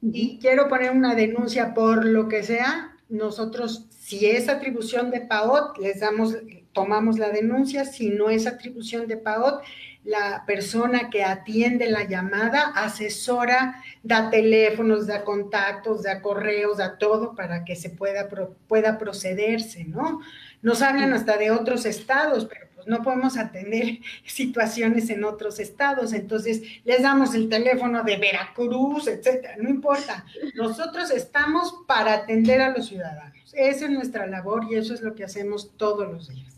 Y 0.00 0.38
quiero 0.38 0.68
poner 0.68 0.92
una 0.92 1.14
denuncia 1.14 1.74
por 1.74 2.06
lo 2.06 2.28
que 2.28 2.42
sea, 2.42 2.95
nosotros, 3.08 3.86
si 3.90 4.26
es 4.26 4.48
atribución 4.48 5.10
de 5.10 5.20
PAOT, 5.20 5.78
les 5.78 6.00
damos, 6.00 6.36
tomamos 6.72 7.18
la 7.18 7.30
denuncia, 7.30 7.84
si 7.84 8.10
no 8.10 8.30
es 8.30 8.46
atribución 8.46 9.06
de 9.06 9.16
PAOT, 9.16 9.62
la 10.04 10.44
persona 10.46 11.10
que 11.10 11.24
atiende 11.24 11.90
la 11.90 12.04
llamada 12.04 12.72
asesora, 12.76 13.82
da 14.04 14.30
teléfonos, 14.30 15.06
da 15.08 15.24
contactos, 15.24 16.04
da 16.04 16.22
correos, 16.22 16.78
da 16.78 16.96
todo 16.96 17.34
para 17.34 17.64
que 17.64 17.74
se 17.74 17.90
pueda, 17.90 18.28
pueda 18.68 18.98
procederse, 18.98 19.84
¿no? 19.84 20.20
Nos 20.62 20.80
hablan 20.82 21.12
hasta 21.12 21.36
de 21.36 21.50
otros 21.50 21.86
estados, 21.86 22.44
pero 22.44 22.65
no 22.86 23.02
podemos 23.02 23.36
atender 23.36 23.98
situaciones 24.24 25.10
en 25.10 25.24
otros 25.24 25.58
estados, 25.58 26.12
entonces 26.12 26.62
les 26.84 27.02
damos 27.02 27.34
el 27.34 27.48
teléfono 27.48 28.02
de 28.02 28.16
Veracruz, 28.16 29.08
etcétera, 29.08 29.56
no 29.58 29.68
importa. 29.68 30.24
Nosotros 30.54 31.10
estamos 31.10 31.74
para 31.86 32.14
atender 32.14 32.60
a 32.60 32.70
los 32.70 32.86
ciudadanos. 32.86 33.52
Esa 33.54 33.86
es 33.86 33.90
nuestra 33.90 34.26
labor 34.26 34.66
y 34.70 34.76
eso 34.76 34.94
es 34.94 35.02
lo 35.02 35.14
que 35.14 35.24
hacemos 35.24 35.76
todos 35.76 36.10
los 36.10 36.28
días. 36.28 36.54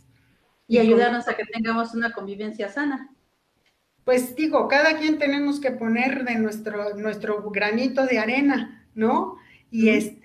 Y, 0.67 0.79
ayudarnos 0.79 1.27
a 1.29 1.35
que 1.35 1.47
tengamos 1.47 1.95
una 1.95 2.13
convivencia 2.13 2.69
sana. 2.69 3.11
Pues 4.05 4.35
digo, 4.37 4.69
cada 4.69 4.99
quien 4.99 5.19
tenemos 5.19 5.61
que 5.61 5.71
poner 5.71 6.25
de 6.25 6.37
nuestro, 6.37 6.95
nuestro 6.95 7.51
granito 7.51 8.07
de 8.07 8.19
arena, 8.19 8.87
¿no? 8.95 9.37
Y 9.71 9.91
este, 9.91 10.18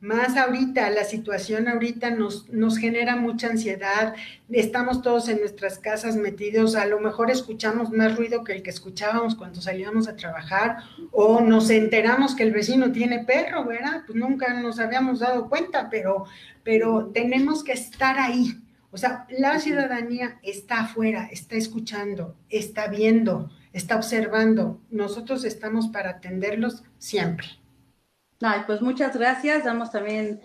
más 0.00 0.36
ahorita, 0.36 0.90
la 0.90 1.04
situación 1.04 1.68
ahorita 1.68 2.10
nos, 2.10 2.48
nos 2.50 2.76
genera 2.78 3.16
mucha 3.16 3.48
ansiedad, 3.48 4.14
estamos 4.50 5.00
todos 5.02 5.28
en 5.28 5.40
nuestras 5.40 5.78
casas 5.78 6.16
metidos, 6.16 6.76
a 6.76 6.86
lo 6.86 7.00
mejor 7.00 7.30
escuchamos 7.30 7.90
más 7.90 8.16
ruido 8.16 8.44
que 8.44 8.52
el 8.52 8.62
que 8.62 8.70
escuchábamos 8.70 9.34
cuando 9.34 9.60
salíamos 9.60 10.06
a 10.06 10.16
trabajar, 10.16 10.78
o 11.12 11.40
nos 11.40 11.70
enteramos 11.70 12.34
que 12.34 12.42
el 12.42 12.52
vecino 12.52 12.92
tiene 12.92 13.24
perro, 13.24 13.64
¿verdad? 13.64 14.02
Pues 14.06 14.16
nunca 14.16 14.52
nos 14.60 14.78
habíamos 14.78 15.20
dado 15.20 15.48
cuenta, 15.48 15.88
pero, 15.90 16.26
pero 16.62 17.10
tenemos 17.12 17.64
que 17.64 17.72
estar 17.72 18.18
ahí. 18.18 18.60
O 18.90 18.98
sea, 18.98 19.26
la 19.30 19.58
ciudadanía 19.60 20.38
está 20.42 20.80
afuera, 20.80 21.28
está 21.30 21.56
escuchando, 21.56 22.36
está 22.48 22.86
viendo, 22.86 23.50
está 23.72 23.96
observando. 23.96 24.80
Nosotros 24.90 25.44
estamos 25.44 25.88
para 25.88 26.10
atenderlos 26.10 26.82
siempre. 26.98 27.46
Ay, 28.42 28.62
pues 28.66 28.82
muchas 28.82 29.16
gracias. 29.16 29.64
Damos 29.64 29.90
también 29.90 30.40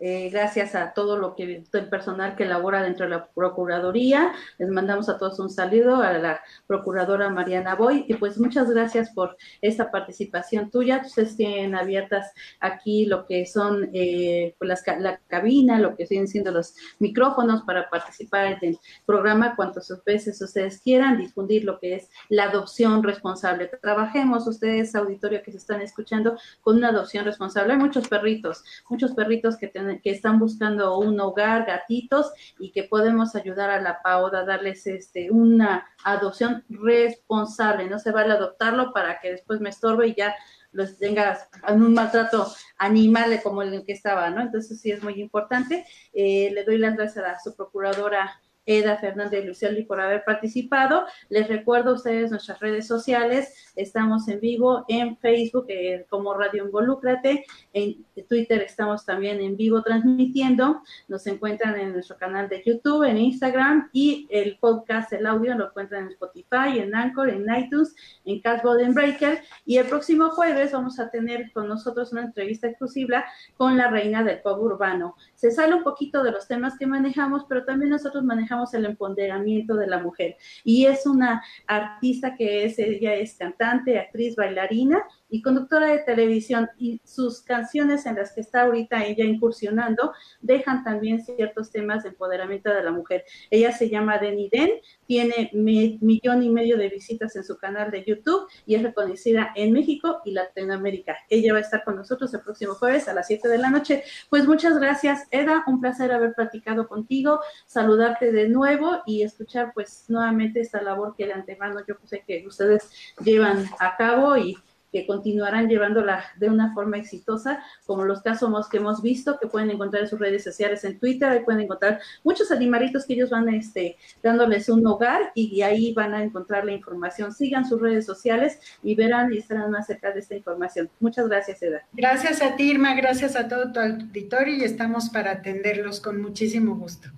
eh, 0.00 0.30
gracias 0.30 0.76
a 0.76 0.92
todo 0.92 1.16
lo 1.16 1.34
que 1.34 1.64
el 1.72 1.88
personal 1.88 2.36
que 2.36 2.44
labora 2.44 2.82
dentro 2.82 3.06
de 3.06 3.10
la 3.10 3.26
Procuraduría. 3.26 4.32
Les 4.58 4.68
mandamos 4.68 5.08
a 5.08 5.18
todos 5.18 5.40
un 5.40 5.50
saludo 5.50 6.02
a 6.02 6.12
la 6.12 6.40
Procuradora 6.68 7.30
Mariana 7.30 7.74
Boy 7.74 8.04
y 8.06 8.14
pues 8.14 8.38
muchas 8.38 8.70
gracias 8.70 9.10
por 9.10 9.36
esta 9.60 9.90
participación 9.90 10.70
tuya. 10.70 11.02
Ustedes 11.04 11.36
tienen 11.36 11.74
abiertas 11.74 12.32
aquí 12.60 13.06
lo 13.06 13.26
que 13.26 13.44
son 13.46 13.90
eh, 13.92 14.54
pues 14.58 14.84
la 14.98 15.18
cabina, 15.26 15.80
lo 15.80 15.96
que 15.96 16.06
siguen 16.06 16.28
siendo 16.28 16.52
los 16.52 16.74
micrófonos 17.00 17.62
para 17.62 17.90
participar 17.90 18.46
en 18.46 18.58
el 18.62 18.78
programa 19.04 19.56
cuantas 19.56 19.92
veces 20.04 20.40
ustedes 20.40 20.80
quieran, 20.80 21.18
difundir 21.18 21.64
lo 21.64 21.80
que 21.80 21.96
es 21.96 22.08
la 22.28 22.44
adopción 22.44 23.02
responsable. 23.02 23.68
Trabajemos 23.82 24.46
ustedes, 24.46 24.94
auditorio 24.94 25.42
que 25.42 25.50
se 25.50 25.58
están 25.58 25.80
escuchando, 25.80 26.38
con 26.60 26.76
una 26.76 26.90
adopción 26.90 27.24
responsable. 27.24 27.72
Hay 27.72 27.78
muchos 27.78 28.08
perritos, 28.08 28.62
muchos 28.88 29.12
perritos 29.12 29.56
que 29.56 29.66
tenemos 29.66 29.87
que 30.02 30.10
están 30.10 30.38
buscando 30.38 30.98
un 30.98 31.18
hogar, 31.20 31.66
gatitos, 31.66 32.32
y 32.58 32.72
que 32.72 32.84
podemos 32.84 33.34
ayudar 33.34 33.70
a 33.70 33.80
la 33.80 34.02
PAOD 34.02 34.34
a 34.34 34.44
darles 34.44 34.86
este, 34.86 35.30
una 35.30 35.86
adopción 36.04 36.64
responsable. 36.68 37.88
No 37.88 37.98
se 37.98 38.12
vale 38.12 38.32
adoptarlo 38.32 38.92
para 38.92 39.20
que 39.20 39.32
después 39.32 39.60
me 39.60 39.70
estorbe 39.70 40.08
y 40.08 40.14
ya 40.14 40.34
los 40.72 40.98
tengas 40.98 41.48
en 41.66 41.82
un 41.82 41.94
maltrato 41.94 42.46
animal 42.76 43.40
como 43.42 43.62
el 43.62 43.84
que 43.84 43.92
estaba, 43.92 44.30
¿no? 44.30 44.42
Entonces 44.42 44.80
sí 44.80 44.90
es 44.90 45.02
muy 45.02 45.20
importante. 45.20 45.86
Eh, 46.12 46.50
le 46.52 46.64
doy 46.64 46.78
las 46.78 46.96
gracias 46.96 47.24
a 47.24 47.38
su 47.38 47.56
procuradora 47.56 48.40
Eda 48.68 48.98
Fernández 48.98 49.46
Lucioli 49.46 49.82
por 49.84 49.98
haber 49.98 50.24
participado. 50.24 51.06
Les 51.30 51.48
recuerdo 51.48 51.90
a 51.90 51.94
ustedes 51.94 52.30
nuestras 52.30 52.60
redes 52.60 52.86
sociales. 52.86 53.72
Estamos 53.74 54.28
en 54.28 54.40
vivo 54.40 54.84
en 54.88 55.16
Facebook 55.16 55.64
eh, 55.68 56.04
como 56.10 56.34
Radio 56.34 56.66
Involúcrate. 56.66 57.46
En 57.72 58.04
Twitter 58.28 58.60
estamos 58.60 59.06
también 59.06 59.40
en 59.40 59.56
vivo 59.56 59.82
transmitiendo. 59.82 60.82
Nos 61.08 61.26
encuentran 61.26 61.80
en 61.80 61.94
nuestro 61.94 62.18
canal 62.18 62.50
de 62.50 62.62
YouTube, 62.64 63.04
en 63.04 63.16
Instagram 63.16 63.88
y 63.92 64.26
el 64.30 64.58
podcast, 64.58 65.14
el 65.14 65.26
audio 65.26 65.54
lo 65.54 65.68
encuentran 65.68 66.04
en 66.04 66.10
Spotify, 66.10 66.78
en 66.78 66.94
Anchor, 66.94 67.30
en 67.30 67.46
iTunes, 67.56 67.96
en 68.26 68.40
Castbox, 68.40 68.82
en 68.82 68.92
Breaker. 68.92 69.40
Y 69.64 69.78
el 69.78 69.86
próximo 69.86 70.28
jueves 70.30 70.72
vamos 70.72 71.00
a 71.00 71.08
tener 71.10 71.50
con 71.52 71.68
nosotros 71.68 72.12
una 72.12 72.24
entrevista 72.24 72.66
exclusiva 72.66 73.24
con 73.56 73.78
la 73.78 73.88
reina 73.88 74.22
del 74.22 74.42
pop 74.42 74.60
urbano. 74.60 75.16
Se 75.34 75.50
sale 75.50 75.74
un 75.74 75.84
poquito 75.84 76.22
de 76.22 76.32
los 76.32 76.46
temas 76.46 76.76
que 76.78 76.86
manejamos, 76.86 77.46
pero 77.48 77.64
también 77.64 77.90
nosotros 77.90 78.24
manejamos 78.24 78.57
el 78.74 78.84
empoderamiento 78.84 79.74
de 79.74 79.86
la 79.86 79.98
mujer. 79.98 80.36
Y 80.64 80.86
es 80.86 81.06
una 81.06 81.42
artista 81.66 82.34
que 82.36 82.64
es, 82.64 82.78
ella 82.78 83.14
es 83.14 83.34
cantante, 83.34 83.98
actriz, 83.98 84.36
bailarina 84.36 85.04
y 85.28 85.42
conductora 85.42 85.88
de 85.88 85.98
televisión 86.00 86.68
y 86.78 87.00
sus 87.04 87.42
canciones 87.42 88.06
en 88.06 88.16
las 88.16 88.32
que 88.32 88.40
está 88.40 88.62
ahorita 88.62 89.04
ella 89.04 89.24
incursionando 89.24 90.12
dejan 90.40 90.84
también 90.84 91.24
ciertos 91.24 91.70
temas 91.70 92.02
de 92.02 92.10
empoderamiento 92.10 92.70
de 92.70 92.82
la 92.82 92.92
mujer. 92.92 93.24
Ella 93.50 93.72
se 93.72 93.88
llama 93.88 94.18
Deni 94.18 94.48
Den, 94.50 94.70
tiene 95.06 95.50
millón 95.52 96.42
y 96.42 96.50
medio 96.50 96.76
de 96.76 96.88
visitas 96.88 97.34
en 97.36 97.44
su 97.44 97.56
canal 97.56 97.90
de 97.90 98.04
YouTube 98.04 98.48
y 98.66 98.74
es 98.74 98.82
reconocida 98.82 99.52
en 99.54 99.72
México 99.72 100.20
y 100.24 100.32
Latinoamérica. 100.32 101.16
Ella 101.28 101.52
va 101.52 101.58
a 101.58 101.62
estar 101.62 101.84
con 101.84 101.96
nosotros 101.96 102.32
el 102.34 102.40
próximo 102.40 102.74
jueves 102.74 103.08
a 103.08 103.14
las 103.14 103.26
7 103.26 103.48
de 103.48 103.58
la 103.58 103.70
noche. 103.70 104.04
Pues 104.30 104.46
muchas 104.46 104.78
gracias, 104.78 105.26
Eda, 105.30 105.64
un 105.66 105.80
placer 105.80 106.12
haber 106.12 106.34
platicado 106.34 106.88
contigo, 106.88 107.40
saludarte 107.66 108.32
de 108.32 108.48
nuevo 108.48 109.02
y 109.06 109.22
escuchar 109.22 109.72
pues 109.74 110.04
nuevamente 110.08 110.60
esta 110.60 110.82
labor 110.82 111.14
que 111.16 111.26
de 111.26 111.32
antemano 111.32 111.80
yo 111.86 111.94
sé 112.04 112.24
que 112.26 112.46
ustedes 112.46 112.90
llevan 113.22 113.66
a 113.78 113.96
cabo 113.96 114.36
y 114.36 114.56
que 114.92 115.06
continuarán 115.06 115.68
llevándola 115.68 116.24
de 116.36 116.48
una 116.48 116.72
forma 116.74 116.96
exitosa, 116.96 117.62
como 117.86 118.04
los 118.04 118.22
casos 118.22 118.68
que 118.68 118.78
hemos 118.78 119.02
visto, 119.02 119.38
que 119.38 119.46
pueden 119.46 119.70
encontrar 119.70 120.02
en 120.02 120.08
sus 120.08 120.18
redes 120.18 120.44
sociales, 120.44 120.84
en 120.84 120.98
Twitter, 120.98 121.28
ahí 121.28 121.40
pueden 121.44 121.62
encontrar 121.62 122.00
muchos 122.24 122.50
animalitos 122.50 123.06
que 123.06 123.14
ellos 123.14 123.30
van 123.30 123.48
este, 123.48 123.96
dándoles 124.22 124.68
un 124.68 124.86
hogar 124.86 125.32
y, 125.34 125.62
ahí 125.62 125.92
van 125.92 126.14
a 126.14 126.22
encontrar 126.22 126.64
la 126.64 126.72
información. 126.72 127.32
Sigan 127.32 127.66
sus 127.66 127.80
redes 127.80 128.06
sociales 128.06 128.60
y 128.82 128.94
verán 128.94 129.32
y 129.32 129.38
estarán 129.38 129.70
más 129.70 129.86
cerca 129.86 130.12
de 130.12 130.20
esta 130.20 130.34
información. 130.34 130.88
Muchas 131.00 131.28
gracias, 131.28 131.62
Eda. 131.62 131.82
Gracias 131.92 132.40
a 132.42 132.56
ti, 132.56 132.70
Irma, 132.70 132.94
gracias 132.94 133.36
a 133.36 133.48
todo 133.48 133.72
tu 133.72 133.80
auditorio 133.80 134.54
y 134.56 134.64
estamos 134.64 135.10
para 135.10 135.32
atenderlos 135.32 136.00
con 136.00 136.20
muchísimo 136.22 136.76
gusto. 136.76 137.08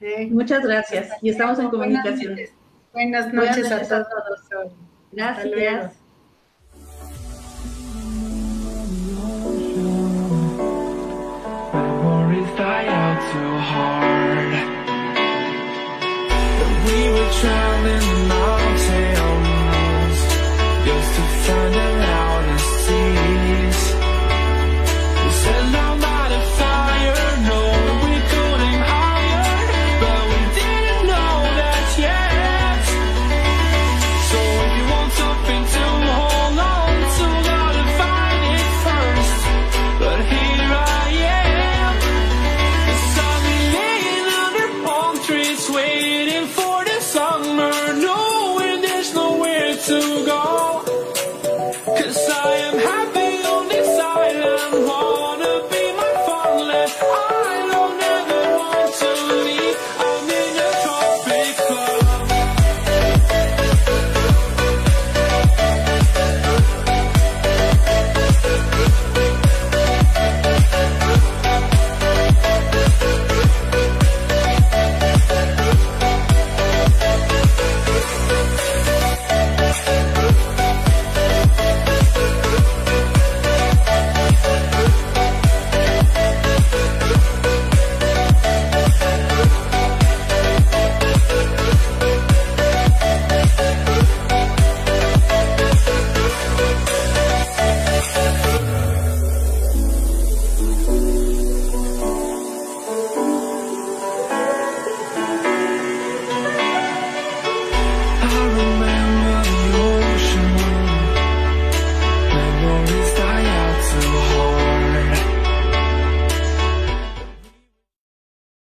¿eh? 0.00 0.28
Muchas 0.30 0.62
gracias 0.62 1.10
y 1.22 1.30
estamos 1.30 1.58
en 1.58 1.70
comunicación. 1.70 2.36
Buenas 2.92 3.32
noches, 3.32 3.70
a, 3.72 3.82
todos. 3.82 4.72
Gracias. 5.12 6.05
Die 12.56 12.86
out 12.86 13.20
too 13.32 13.52
hard. 13.70 14.52
We 16.86 16.98
were 17.14 17.30
drowning 17.40 18.30
our 18.44 18.66
tails 18.88 20.18
Just 20.86 21.10
to 21.16 21.22
find 21.44 21.74
out 21.74 21.95